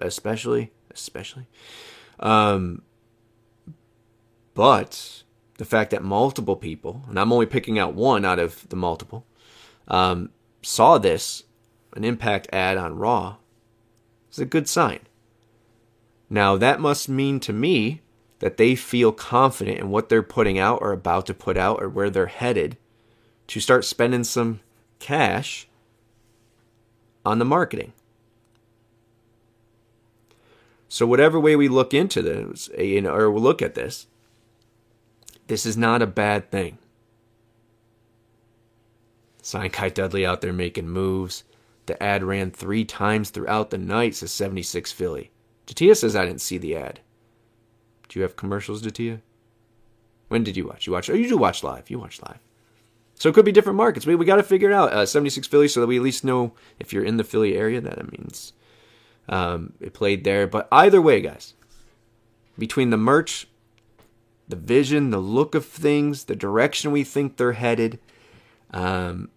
especially 0.00 0.70
especially. 0.92 1.48
Um, 2.20 2.82
but 4.54 5.24
the 5.58 5.64
fact 5.64 5.90
that 5.90 6.04
multiple 6.04 6.54
people, 6.54 7.02
and 7.08 7.18
I'm 7.18 7.32
only 7.32 7.46
picking 7.46 7.80
out 7.80 7.94
one 7.94 8.24
out 8.24 8.38
of 8.38 8.68
the 8.68 8.76
multiple, 8.76 9.26
um, 9.88 10.30
saw 10.62 10.98
this 10.98 11.42
an 11.94 12.04
impact 12.04 12.48
ad 12.52 12.76
on 12.76 12.96
Raw 12.96 13.38
is 14.30 14.38
a 14.38 14.44
good 14.44 14.68
sign. 14.68 15.00
Now, 16.32 16.56
that 16.56 16.80
must 16.80 17.10
mean 17.10 17.40
to 17.40 17.52
me 17.52 18.00
that 18.38 18.56
they 18.56 18.74
feel 18.74 19.12
confident 19.12 19.78
in 19.78 19.90
what 19.90 20.08
they're 20.08 20.22
putting 20.22 20.58
out 20.58 20.78
or 20.80 20.90
about 20.90 21.26
to 21.26 21.34
put 21.34 21.58
out 21.58 21.82
or 21.82 21.90
where 21.90 22.08
they're 22.08 22.24
headed 22.24 22.78
to 23.48 23.60
start 23.60 23.84
spending 23.84 24.24
some 24.24 24.60
cash 24.98 25.68
on 27.22 27.38
the 27.38 27.44
marketing. 27.44 27.92
So, 30.88 31.06
whatever 31.06 31.38
way 31.38 31.54
we 31.54 31.68
look 31.68 31.92
into 31.92 32.22
this, 32.22 32.70
eh, 32.78 32.98
know, 33.00 33.12
or 33.12 33.38
look 33.38 33.60
at 33.60 33.74
this, 33.74 34.06
this 35.48 35.66
is 35.66 35.76
not 35.76 36.00
a 36.00 36.06
bad 36.06 36.50
thing. 36.50 36.78
Sign 39.42 39.68
Kai 39.68 39.90
Dudley 39.90 40.24
out 40.24 40.40
there 40.40 40.54
making 40.54 40.88
moves. 40.88 41.44
The 41.84 42.02
ad 42.02 42.24
ran 42.24 42.52
three 42.52 42.86
times 42.86 43.28
throughout 43.28 43.68
the 43.68 43.76
night, 43.76 44.14
says 44.14 44.32
76 44.32 44.92
Philly. 44.92 45.31
Jatia 45.66 45.96
says 45.96 46.16
I 46.16 46.24
didn't 46.24 46.40
see 46.40 46.58
the 46.58 46.76
ad. 46.76 47.00
Do 48.08 48.18
you 48.18 48.22
have 48.22 48.36
commercials, 48.36 48.82
Jatia? 48.82 49.20
When 50.28 50.44
did 50.44 50.56
you 50.56 50.66
watch? 50.66 50.86
You 50.86 50.92
watch? 50.92 51.10
Oh, 51.10 51.14
you 51.14 51.28
do 51.28 51.36
watch 51.36 51.62
live. 51.62 51.90
You 51.90 51.98
watch 51.98 52.20
live. 52.22 52.38
So 53.14 53.28
it 53.28 53.34
could 53.34 53.44
be 53.44 53.52
different 53.52 53.76
markets. 53.76 54.04
We, 54.04 54.14
we 54.16 54.24
got 54.24 54.36
to 54.36 54.42
figure 54.42 54.70
it 54.70 54.74
out. 54.74 54.92
Uh, 54.92 55.06
76 55.06 55.46
Philly, 55.46 55.68
so 55.68 55.80
that 55.80 55.86
we 55.86 55.96
at 55.96 56.02
least 56.02 56.24
know 56.24 56.54
if 56.78 56.92
you're 56.92 57.04
in 57.04 57.18
the 57.18 57.24
Philly 57.24 57.56
area, 57.56 57.80
that 57.80 58.10
means 58.10 58.52
um, 59.28 59.74
it 59.80 59.94
played 59.94 60.24
there. 60.24 60.46
But 60.46 60.68
either 60.72 61.00
way, 61.00 61.20
guys, 61.20 61.54
between 62.58 62.90
the 62.90 62.96
merch, 62.96 63.46
the 64.48 64.56
vision, 64.56 65.10
the 65.10 65.18
look 65.18 65.54
of 65.54 65.64
things, 65.64 66.24
the 66.24 66.36
direction 66.36 66.90
we 66.90 67.04
think 67.04 67.36
they're 67.36 67.52
headed, 67.52 67.98
um, 68.72 69.30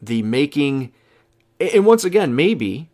the 0.00 0.22
making, 0.22 0.92
and 1.60 1.84
once 1.84 2.04
again, 2.04 2.34
maybe, 2.34 2.87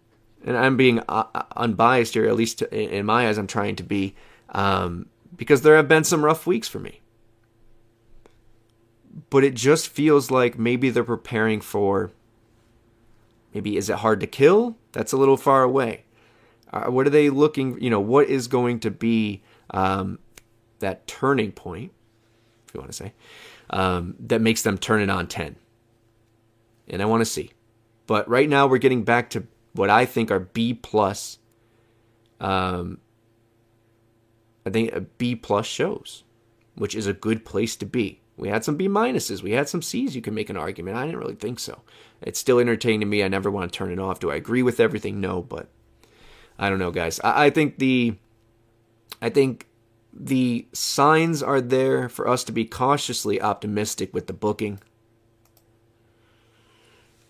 and 0.45 0.57
I'm 0.57 0.77
being 0.77 1.01
uh, 1.09 1.25
uh, 1.35 1.43
unbiased 1.57 2.15
here, 2.15 2.27
at 2.27 2.37
least 2.37 2.63
in 2.63 3.07
my 3.07 3.29
eyes, 3.29 3.39
I'm 3.39 3.47
trying 3.47 3.77
to 3.77 3.83
be, 3.83 4.15
um, 4.51 5.07
because 5.35 5.63
there 5.63 5.77
have 5.77 5.89
been 5.89 6.05
some 6.05 6.25
rough 6.25 6.47
weeks 6.47 6.69
for 6.69 6.79
me. 6.79 7.01
But 9.31 9.43
it 9.43 9.55
just 9.55 9.89
feels 9.89 10.31
like 10.31 10.59
maybe 10.59 10.91
they're 10.91 11.05
preparing 11.05 11.61
for. 11.61 12.13
Maybe 13.55 13.77
is 13.77 13.89
it 13.89 13.97
hard 13.97 14.21
to 14.21 14.27
kill? 14.27 14.77
That's 14.93 15.13
a 15.13 15.17
little 15.17 15.37
far 15.37 15.63
away. 15.63 16.05
Uh, 16.73 16.87
what 16.87 17.07
are 17.07 17.11
they 17.11 17.31
looking? 17.31 17.81
You 17.81 17.89
know, 17.89 18.01
what 18.01 18.29
is 18.29 18.49
going 18.49 18.81
to 18.81 18.91
be 18.91 19.43
um, 19.71 20.19
that 20.81 21.07
turning 21.07 21.53
point, 21.53 21.93
if 22.67 22.75
you 22.75 22.81
want 22.81 22.91
to 22.91 22.97
say, 22.97 23.13
um, 23.71 24.17
that 24.19 24.41
makes 24.41 24.63
them 24.63 24.77
turn 24.77 25.01
it 25.01 25.09
on 25.09 25.29
10. 25.29 25.57
And 26.89 27.01
I 27.01 27.05
want 27.07 27.21
to 27.21 27.25
see. 27.25 27.53
But 28.07 28.29
right 28.29 28.49
now 28.49 28.67
we're 28.67 28.79
getting 28.79 29.05
back 29.05 29.31
to 29.31 29.47
what 29.75 29.91
I 29.91 30.07
think 30.07 30.31
are 30.31 30.41
B 30.41 30.73
plus. 30.73 31.39
Um, 32.41 32.99
I 34.65 34.71
think 34.71 35.19
B 35.19 35.35
plus 35.37 35.67
shows, 35.67 36.25
which 36.75 36.95
is 36.95 37.07
a 37.07 37.13
good 37.13 37.45
place 37.45 37.77
to 37.77 37.87
be. 37.87 38.21
We 38.37 38.49
had 38.49 38.65
some 38.65 38.77
B 38.77 38.89
minuses. 38.89 39.43
We 39.43 39.53
had 39.53 39.69
some 39.69 39.83
C's. 39.83 40.17
You 40.17 40.23
can 40.23 40.35
make 40.35 40.51
an 40.51 40.57
argument. 40.57 40.97
I 40.97 41.07
didn't 41.07 41.21
really 41.21 41.37
think 41.37 41.61
so. 41.61 41.83
It's 42.21 42.39
still 42.39 42.59
entertaining 42.59 43.01
to 43.01 43.07
me. 43.07 43.23
I 43.23 43.29
never 43.29 43.51
want 43.51 43.71
to 43.71 43.77
turn 43.77 43.93
it 43.93 43.99
off. 43.99 44.21
Do 44.21 44.31
I 44.31 44.37
agree 44.37 44.63
with 44.63 44.81
everything? 44.81 45.21
No, 45.21 45.43
but 45.43 45.69
I 46.59 46.69
don't 46.69 46.79
know, 46.79 46.91
guys. 46.91 47.21
I, 47.23 47.47
I 47.47 47.51
think 47.51 47.79
the, 47.79 48.17
I 49.23 49.29
think 49.29 49.69
the 50.13 50.67
signs 50.73 51.43
are 51.43 51.61
there 51.61 52.09
for 52.09 52.27
us 52.27 52.43
to 52.45 52.53
be 52.53 52.65
cautiously 52.65 53.41
optimistic 53.41 54.13
with 54.13 54.27
the 54.27 54.33
booking. 54.33 54.81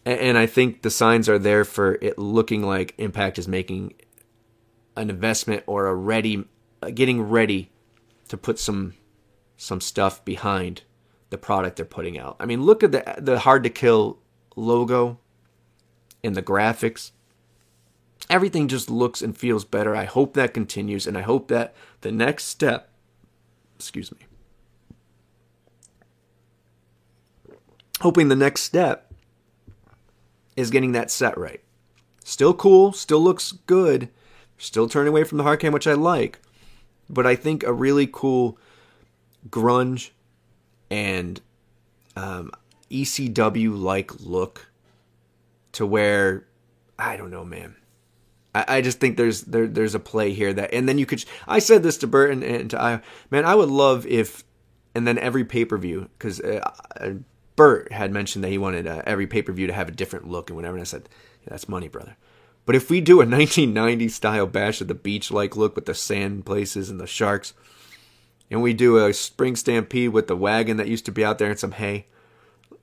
And 0.07 0.36
I 0.36 0.46
think 0.46 0.82
the 0.82 0.90
signs 0.90 1.28
are 1.28 1.38
there 1.38 1.64
for 1.64 1.94
it 2.02 2.18
looking 2.18 2.62
like 2.62 2.94
Impact 2.98 3.38
is 3.38 3.48
making 3.48 3.94
an 4.96 5.09
investment 5.09 5.62
or 5.66 5.86
a 5.86 5.94
ready, 5.94 6.44
uh, 6.82 6.90
getting 6.90 7.22
ready 7.22 7.70
to 8.28 8.36
put 8.36 8.59
some 8.59 8.94
some 9.57 9.80
stuff 9.80 10.24
behind 10.24 10.82
the 11.30 11.38
product 11.38 11.76
they're 11.76 11.86
putting 11.86 12.18
out. 12.18 12.36
I 12.38 12.44
mean, 12.44 12.62
look 12.62 12.82
at 12.82 12.92
the 12.92 13.14
the 13.18 13.40
hard 13.40 13.64
to 13.64 13.70
kill 13.70 14.18
logo 14.57 15.18
and 16.22 16.34
the 16.34 16.42
graphics. 16.42 17.12
Everything 18.28 18.68
just 18.68 18.90
looks 18.90 19.22
and 19.22 19.36
feels 19.36 19.64
better. 19.64 19.96
I 19.96 20.05
hope 20.05 20.34
that 20.34 20.55
continues, 20.55 21.07
and 21.07 21.16
I 21.16 21.22
hope 21.22 21.48
that 21.48 21.74
the 22.02 22.12
next 22.12 22.44
step, 22.44 22.90
excuse 23.76 24.12
me, 24.12 24.18
hoping 28.00 28.28
the 28.28 28.36
next 28.36 28.62
step 28.62 29.03
is 30.57 30.70
getting 30.70 30.92
that 30.92 31.11
set 31.11 31.36
right. 31.36 31.61
Still 32.24 32.55
cool, 32.55 32.92
still 32.92 33.20
looks 33.20 33.52
good, 33.52 34.09
still 34.59 34.88
turning 34.88 35.09
away 35.09 35.24
from 35.24 35.38
the 35.38 35.44
hard 35.44 35.61
cam, 35.61 35.72
which 35.72 35.86
I 35.86 35.92
like, 35.92 36.40
but 37.11 37.26
I 37.26 37.36
think 37.36 37.62
a 37.62 37.72
really 37.72 38.09
cool 38.11 38.59
grunge 39.48 40.11
and 40.90 41.40
um, 42.16 42.50
ECW 42.90 43.78
like 43.78 44.20
look 44.20 44.70
to 45.72 45.84
where 45.84 46.46
I 46.98 47.16
don't 47.16 47.30
know, 47.30 47.44
man. 47.44 47.76
I, 48.55 48.82
just 48.82 49.00
think 49.00 49.16
there's 49.16 49.42
there 49.42 49.66
there's 49.66 49.96
a 49.96 50.00
play 50.00 50.32
here 50.32 50.52
that, 50.52 50.72
and 50.72 50.88
then 50.88 50.96
you 50.96 51.07
could. 51.07 51.24
I 51.48 51.59
said 51.59 51.82
this 51.82 51.98
to 51.98 52.07
Burton 52.07 52.44
and, 52.44 52.70
to 52.70 52.80
I, 52.80 53.00
man, 53.28 53.44
I 53.44 53.57
would 53.57 53.68
love 53.68 54.07
if, 54.07 54.44
and 54.94 55.09
then 55.09 55.18
every 55.18 55.44
pay 55.44 55.64
per 55.64 55.76
view 55.76 56.09
because 56.16 56.40
uh, 56.40 57.14
Bert 57.57 57.92
had 57.92 58.12
mentioned 58.12 58.44
that 58.44 58.50
he 58.50 58.59
wanted 58.59 58.86
uh, 58.86 59.02
every 59.07 59.26
pay 59.26 59.42
per 59.42 59.52
view 59.52 59.66
to 59.66 59.72
have 59.72 59.88
a 59.88 59.92
different 59.92 60.28
look 60.28 60.50
and 60.50 60.57
whatever. 60.57 60.76
And 60.76 60.82
I 60.82 60.84
said, 60.84 61.09
yeah, 61.42 61.50
that's 61.50 61.68
money, 61.68 61.88
brother. 61.88 62.16
But 62.66 62.76
if 62.76 62.90
we 62.90 63.00
do 63.00 63.14
a 63.14 63.16
1990 63.26 64.09
style 64.09 64.46
bash 64.46 64.80
of 64.80 64.88
the 64.88 64.94
beach 64.94 65.30
like 65.30 65.57
look 65.57 65.76
with 65.76 65.86
the 65.86 65.94
sand 65.94 66.46
places 66.46 66.90
and 66.90 67.00
the 67.00 67.07
sharks, 67.07 67.55
and 68.50 68.62
we 68.62 68.72
do 68.72 69.05
a 69.05 69.12
spring 69.12 69.57
stampede 69.57 70.11
with 70.11 70.26
the 70.26 70.36
wagon 70.36 70.76
that 70.76 70.88
used 70.88 71.07
to 71.07 71.12
be 71.12 71.24
out 71.24 71.38
there 71.38 71.50
and 71.50 71.59
some 71.59 71.72
hay, 71.72 72.07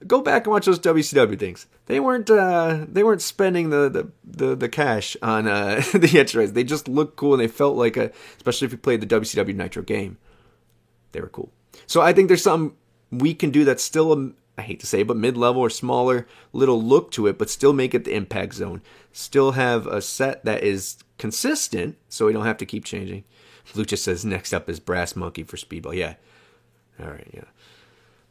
go 0.07 0.21
back 0.21 0.45
and 0.45 0.51
watch 0.51 0.65
those 0.65 0.79
WCW 0.79 1.37
things. 1.37 1.67
They 1.85 1.99
weren't 1.99 2.29
uh, 2.29 2.85
they 2.87 3.03
weren't 3.03 3.21
spending 3.21 3.69
the 3.69 3.89
the, 3.89 4.11
the, 4.23 4.55
the 4.55 4.69
cash 4.69 5.15
on 5.21 5.47
uh, 5.47 5.81
the 5.93 6.19
extras. 6.19 6.53
They 6.53 6.63
just 6.63 6.87
looked 6.87 7.15
cool 7.17 7.33
and 7.33 7.41
they 7.41 7.47
felt 7.47 7.75
like 7.75 7.97
a 7.97 8.11
especially 8.37 8.65
if 8.65 8.71
you 8.71 8.77
played 8.77 9.01
the 9.01 9.07
WCW 9.07 9.55
Nitro 9.55 9.83
game. 9.83 10.17
They 11.11 11.21
were 11.21 11.29
cool. 11.29 11.51
So 11.87 12.01
I 12.01 12.13
think 12.13 12.27
there's 12.27 12.43
something 12.43 12.75
we 13.11 13.33
can 13.33 13.51
do 13.51 13.65
that's 13.65 13.83
still 13.83 14.13
a 14.13 14.31
I 14.61 14.63
hate 14.63 14.79
to 14.81 14.85
say, 14.85 15.01
it, 15.01 15.07
but 15.07 15.17
mid 15.17 15.37
level 15.37 15.59
or 15.59 15.71
smaller 15.71 16.27
little 16.53 16.81
look 16.81 17.09
to 17.11 17.25
it, 17.25 17.39
but 17.39 17.49
still 17.49 17.73
make 17.73 17.95
it 17.95 18.03
the 18.03 18.13
impact 18.13 18.53
zone. 18.53 18.83
Still 19.11 19.53
have 19.53 19.87
a 19.87 20.01
set 20.01 20.45
that 20.45 20.63
is 20.63 20.97
consistent, 21.17 21.97
so 22.09 22.27
we 22.27 22.33
don't 22.33 22.45
have 22.45 22.57
to 22.57 22.65
keep 22.65 22.85
changing. 22.85 23.23
Lucha 23.73 23.97
says 23.97 24.23
next 24.23 24.53
up 24.53 24.69
is 24.69 24.79
Brass 24.79 25.15
Monkey 25.15 25.43
for 25.43 25.57
Speedball. 25.57 25.95
Yeah. 25.95 26.13
All 26.99 27.09
right, 27.09 27.27
yeah. 27.33 27.45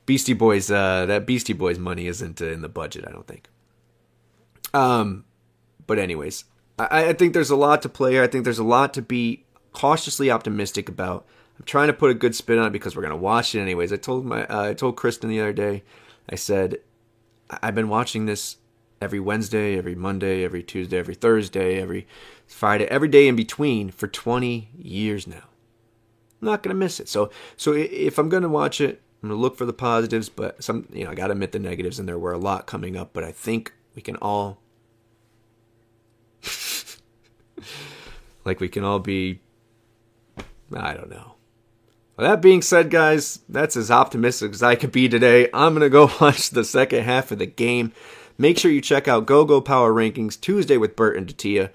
Beastie 0.06 0.34
Boys, 0.34 0.70
uh, 0.70 1.06
that 1.06 1.26
Beastie 1.26 1.52
Boys 1.52 1.78
money 1.78 2.06
isn't 2.06 2.40
uh, 2.40 2.46
in 2.46 2.62
the 2.62 2.68
budget, 2.68 3.04
I 3.06 3.10
don't 3.10 3.26
think. 3.26 3.48
Um, 4.72 5.24
but 5.86 5.98
anyways, 5.98 6.44
I, 6.78 7.08
I 7.08 7.12
think 7.12 7.34
there's 7.34 7.50
a 7.50 7.56
lot 7.56 7.82
to 7.82 7.88
play 7.88 8.12
here. 8.12 8.22
I 8.22 8.28
think 8.28 8.44
there's 8.44 8.60
a 8.60 8.64
lot 8.64 8.94
to 8.94 9.02
be 9.02 9.44
cautiously 9.72 10.30
optimistic 10.30 10.88
about. 10.88 11.26
I'm 11.58 11.64
trying 11.64 11.88
to 11.88 11.92
put 11.92 12.10
a 12.10 12.14
good 12.14 12.34
spin 12.34 12.58
on 12.58 12.68
it 12.68 12.70
because 12.70 12.96
we're 12.96 13.02
gonna 13.02 13.16
watch 13.16 13.54
it 13.54 13.60
anyways. 13.60 13.92
I 13.92 13.96
told 13.96 14.24
my, 14.24 14.46
uh, 14.46 14.70
I 14.70 14.74
told 14.74 14.96
Kristen 14.96 15.28
the 15.28 15.40
other 15.40 15.52
day, 15.52 15.82
I 16.30 16.36
said, 16.36 16.78
I've 17.50 17.74
been 17.74 17.88
watching 17.88 18.26
this 18.26 18.56
every 19.02 19.18
Wednesday, 19.18 19.76
every 19.76 19.94
Monday, 19.94 20.44
every 20.44 20.62
Tuesday, 20.62 20.98
every 20.98 21.14
Thursday, 21.14 21.80
every 21.80 22.06
Friday, 22.46 22.86
every 22.86 23.08
day 23.08 23.26
in 23.26 23.34
between 23.34 23.90
for 23.90 24.06
20 24.06 24.70
years 24.78 25.26
now. 25.26 25.48
I'm 26.40 26.46
not 26.46 26.62
gonna 26.62 26.74
miss 26.74 27.00
it. 27.00 27.08
So, 27.08 27.30
so 27.56 27.72
if 27.72 28.18
I'm 28.18 28.28
gonna 28.28 28.48
watch 28.48 28.80
it, 28.80 29.02
I'm 29.22 29.28
gonna 29.28 29.40
look 29.40 29.56
for 29.56 29.66
the 29.66 29.72
positives, 29.72 30.28
but 30.28 30.62
some, 30.62 30.86
you 30.92 31.04
know, 31.04 31.10
I 31.10 31.14
gotta 31.14 31.32
admit 31.32 31.52
the 31.52 31.58
negatives, 31.58 31.98
and 31.98 32.08
there 32.08 32.18
were 32.18 32.32
a 32.32 32.38
lot 32.38 32.66
coming 32.66 32.96
up. 32.96 33.12
But 33.12 33.24
I 33.24 33.32
think 33.32 33.74
we 33.94 34.02
can 34.02 34.16
all, 34.16 34.62
like, 38.44 38.60
we 38.60 38.68
can 38.68 38.84
all 38.84 39.00
be, 39.00 39.40
I 40.72 40.94
don't 40.94 41.10
know. 41.10 41.34
That 42.20 42.42
being 42.42 42.60
said, 42.60 42.90
guys, 42.90 43.40
that's 43.48 43.78
as 43.78 43.90
optimistic 43.90 44.52
as 44.52 44.62
I 44.62 44.74
could 44.74 44.92
be 44.92 45.08
today. 45.08 45.48
I'm 45.54 45.72
gonna 45.72 45.88
go 45.88 46.10
watch 46.20 46.50
the 46.50 46.64
second 46.64 47.04
half 47.04 47.30
of 47.30 47.38
the 47.38 47.46
game. 47.46 47.92
Make 48.36 48.58
sure 48.58 48.70
you 48.70 48.82
check 48.82 49.08
out 49.08 49.24
Go 49.24 49.46
Go 49.46 49.62
Power 49.62 49.90
Rankings 49.90 50.38
Tuesday 50.38 50.76
with 50.76 50.96
Bert 50.96 51.16
and 51.16 51.26
Datia. 51.26 51.70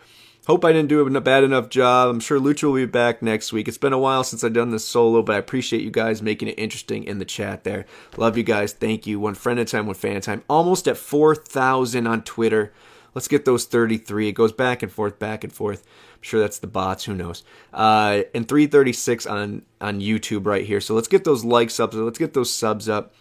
Hope 0.45 0.63
I 0.63 0.71
didn't 0.71 0.89
do 0.89 0.99
a 1.03 1.21
bad 1.21 1.43
enough 1.43 1.69
job. 1.69 2.09
I'm 2.09 2.19
sure 2.19 2.39
Lucha 2.39 2.65
will 2.65 2.75
be 2.75 2.85
back 2.85 3.23
next 3.23 3.51
week. 3.51 3.67
It's 3.67 3.79
been 3.79 3.91
a 3.93 3.97
while 3.97 4.23
since 4.23 4.43
I've 4.43 4.53
done 4.53 4.69
this 4.69 4.87
solo, 4.87 5.23
but 5.23 5.35
I 5.35 5.39
appreciate 5.39 5.81
you 5.81 5.89
guys 5.89 6.21
making 6.21 6.47
it 6.47 6.59
interesting 6.59 7.05
in 7.05 7.17
the 7.17 7.25
chat 7.25 7.63
there. 7.63 7.87
Love 8.15 8.37
you 8.37 8.43
guys. 8.43 8.71
Thank 8.71 9.07
you. 9.07 9.19
One 9.19 9.33
friend 9.33 9.59
at 9.59 9.67
a 9.67 9.71
time, 9.71 9.87
one 9.87 9.95
fan 9.95 10.11
at 10.11 10.17
a 10.17 10.21
time. 10.21 10.43
Almost 10.47 10.87
at 10.87 10.97
4,000 10.97 12.05
on 12.05 12.21
Twitter. 12.21 12.71
Let's 13.15 13.29
get 13.29 13.45
those 13.45 13.65
33. 13.65 14.27
It 14.27 14.33
goes 14.33 14.51
back 14.51 14.83
and 14.83 14.91
forth, 14.91 15.17
back 15.17 15.43
and 15.43 15.51
forth. 15.51 15.83
I'm 16.15 16.21
sure 16.21 16.41
that's 16.41 16.59
the 16.59 16.67
bots. 16.67 17.05
Who 17.05 17.15
knows? 17.15 17.43
Uh, 17.73 18.23
and 18.35 18.47
336 18.47 19.25
on 19.25 19.63
on 19.81 20.01
YouTube 20.01 20.45
right 20.45 20.65
here. 20.65 20.81
So 20.81 20.93
let's 20.93 21.07
get 21.07 21.23
those 21.23 21.45
likes 21.45 21.79
up. 21.79 21.93
Let's 21.93 22.19
get 22.19 22.33
those 22.33 22.53
subs 22.53 22.89
up. 22.89 23.13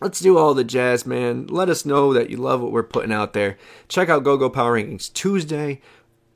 Let's 0.00 0.20
do 0.20 0.38
all 0.38 0.54
the 0.54 0.62
jazz, 0.62 1.04
man. 1.04 1.48
Let 1.48 1.68
us 1.68 1.84
know 1.84 2.14
that 2.14 2.30
you 2.30 2.36
love 2.36 2.60
what 2.60 2.70
we're 2.70 2.84
putting 2.84 3.12
out 3.12 3.32
there. 3.32 3.58
Check 3.88 4.08
out 4.08 4.22
GoGo 4.22 4.48
Power 4.48 4.80
Rankings 4.80 5.12
Tuesday. 5.12 5.80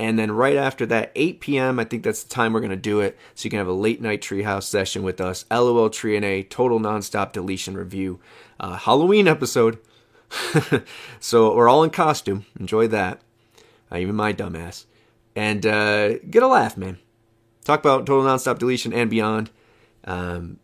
And 0.00 0.18
then 0.18 0.32
right 0.32 0.56
after 0.56 0.84
that, 0.86 1.12
8 1.14 1.38
p.m., 1.38 1.78
I 1.78 1.84
think 1.84 2.02
that's 2.02 2.24
the 2.24 2.28
time 2.28 2.52
we're 2.52 2.60
going 2.60 2.70
to 2.70 2.76
do 2.76 2.98
it. 2.98 3.16
So 3.36 3.44
you 3.44 3.50
can 3.50 3.60
have 3.60 3.68
a 3.68 3.72
late 3.72 4.02
night 4.02 4.20
treehouse 4.20 4.64
session 4.64 5.04
with 5.04 5.20
us. 5.20 5.44
LOL 5.48 5.90
Tree 5.90 6.16
and 6.16 6.24
A, 6.24 6.42
total 6.42 6.80
nonstop 6.80 7.30
deletion 7.30 7.76
review. 7.76 8.18
Uh, 8.58 8.76
Halloween 8.78 9.28
episode. 9.28 9.78
so 11.20 11.54
we're 11.54 11.68
all 11.68 11.82
in 11.82 11.90
costume. 11.90 12.46
Enjoy 12.58 12.86
that. 12.88 13.20
Uh, 13.90 13.98
even 13.98 14.14
my 14.14 14.32
dumbass. 14.32 14.86
And 15.34 15.64
uh, 15.64 16.18
get 16.18 16.42
a 16.42 16.46
laugh, 16.46 16.76
man. 16.76 16.98
Talk 17.64 17.80
about 17.80 18.06
total 18.06 18.24
nonstop 18.24 18.58
deletion 18.58 18.92
and 18.92 19.08
beyond. 19.08 19.50
Um, 20.04 20.58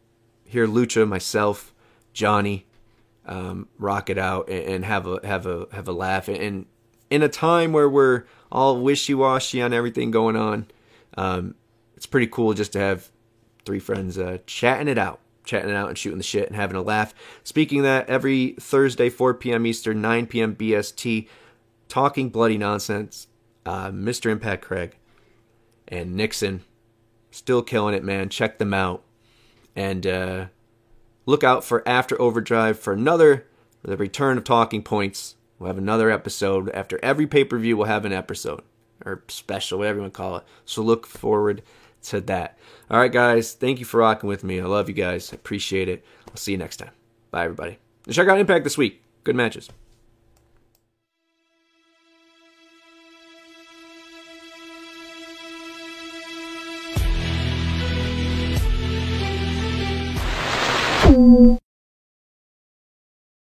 hear 0.45 0.67
Lucha, 0.67 1.07
myself, 1.07 1.73
Johnny, 2.13 2.67
um, 3.27 3.69
rock 3.79 4.11
it 4.11 4.19
out 4.19 4.49
and, 4.49 4.65
and, 4.65 4.85
have 4.85 5.07
a 5.07 5.21
have 5.25 5.47
a 5.47 5.67
have 5.73 5.87
a 5.87 5.93
laugh. 5.93 6.29
And 6.29 6.67
in 7.11 7.23
a 7.23 7.29
time 7.29 7.73
where 7.73 7.89
we're 7.89 8.25
all 8.51 8.81
wishy 8.81 9.15
washy 9.15 9.63
on 9.63 9.73
everything 9.73 10.11
going 10.11 10.35
on, 10.35 10.67
um, 11.17 11.55
it's 11.97 12.07
pretty 12.07 12.27
cool 12.27 12.55
just 12.55 12.73
to 12.73 12.81
have 12.81 13.11
three 13.65 13.79
friends 13.79 14.19
uh, 14.19 14.39
chatting 14.47 14.89
it 14.89 14.99
out, 14.99 15.21
chatting 15.49 15.71
it 15.71 15.77
out 15.77 15.89
and 15.89 15.99
shooting 15.99 16.19
the 16.19 16.25
shit 16.25 16.47
and 16.47 16.55
having 16.55 16.77
a 16.77 16.83
laugh. 16.83 17.15
Speaking 17.43 17.83
that, 17.83 18.09
every 18.09 18.55
Thursday, 18.61 19.09
4 19.09 19.35
p.m. 19.35 19.67
Eastern, 19.67 20.01
9 20.01 20.27
p.m. 20.27 20.55
BST, 20.55 21.27
talking 21.89 22.29
bloody 22.29 22.59
nonsense. 22.59 23.27
Uh, 23.67 23.91
Mr. 23.91 24.31
Impact 24.31 24.65
Craig 24.65 24.97
and 25.89 26.15
Nixon, 26.15 26.63
still 27.31 27.63
killing 27.63 27.95
it, 27.95 28.05
man. 28.05 28.29
Check 28.29 28.59
them 28.59 28.73
out 28.73 29.03
and 29.77 30.07
uh, 30.07 30.47
look 31.27 31.45
out 31.45 31.65
for 31.65 31.87
After 31.87 32.21
Overdrive 32.21 32.79
for 32.79 32.93
another 32.93 33.47
the 33.83 33.97
return 33.97 34.39
of 34.39 34.45
Talking 34.45 34.83
Points. 34.83 35.37
We'll 35.59 35.69
have 35.69 35.79
another 35.79 36.11
episode 36.11 36.71
after 36.71 36.99
every 37.03 37.27
pay 37.27 37.45
per 37.45 37.59
view. 37.59 37.77
We'll 37.77 37.87
have 37.87 38.05
an 38.05 38.13
episode 38.13 38.63
or 39.05 39.23
special, 39.29 39.79
whatever 39.79 39.99
you 39.99 40.03
want 40.03 40.15
to 40.15 40.17
call 40.17 40.37
it. 40.37 40.45
So 40.65 40.83
look 40.83 41.07
forward 41.07 41.63
to 42.05 42.21
that. 42.23 42.59
All 42.91 42.99
right, 42.99 43.13
guys. 43.13 43.53
Thank 43.53 43.79
you 43.79 43.85
for 43.85 43.99
rocking 43.99 44.29
with 44.29 44.45
me. 44.45 44.61
I 44.61 44.65
love 44.65 44.89
you 44.89 44.95
guys. 44.95 45.33
I 45.33 45.37
appreciate 45.37 45.89
it. 45.89 46.05
I'll 46.29 46.37
see 46.37 46.53
you 46.53 46.59
next 46.59 46.77
time. 46.77 46.93
Bye, 47.31 47.45
everybody. 47.45 47.79
And 48.07 48.15
check 48.15 48.29
out 48.29 48.39
Impact 48.39 48.65
this 48.65 48.79
week. 48.79 49.03
Good 49.25 49.37
matches. 49.37 49.69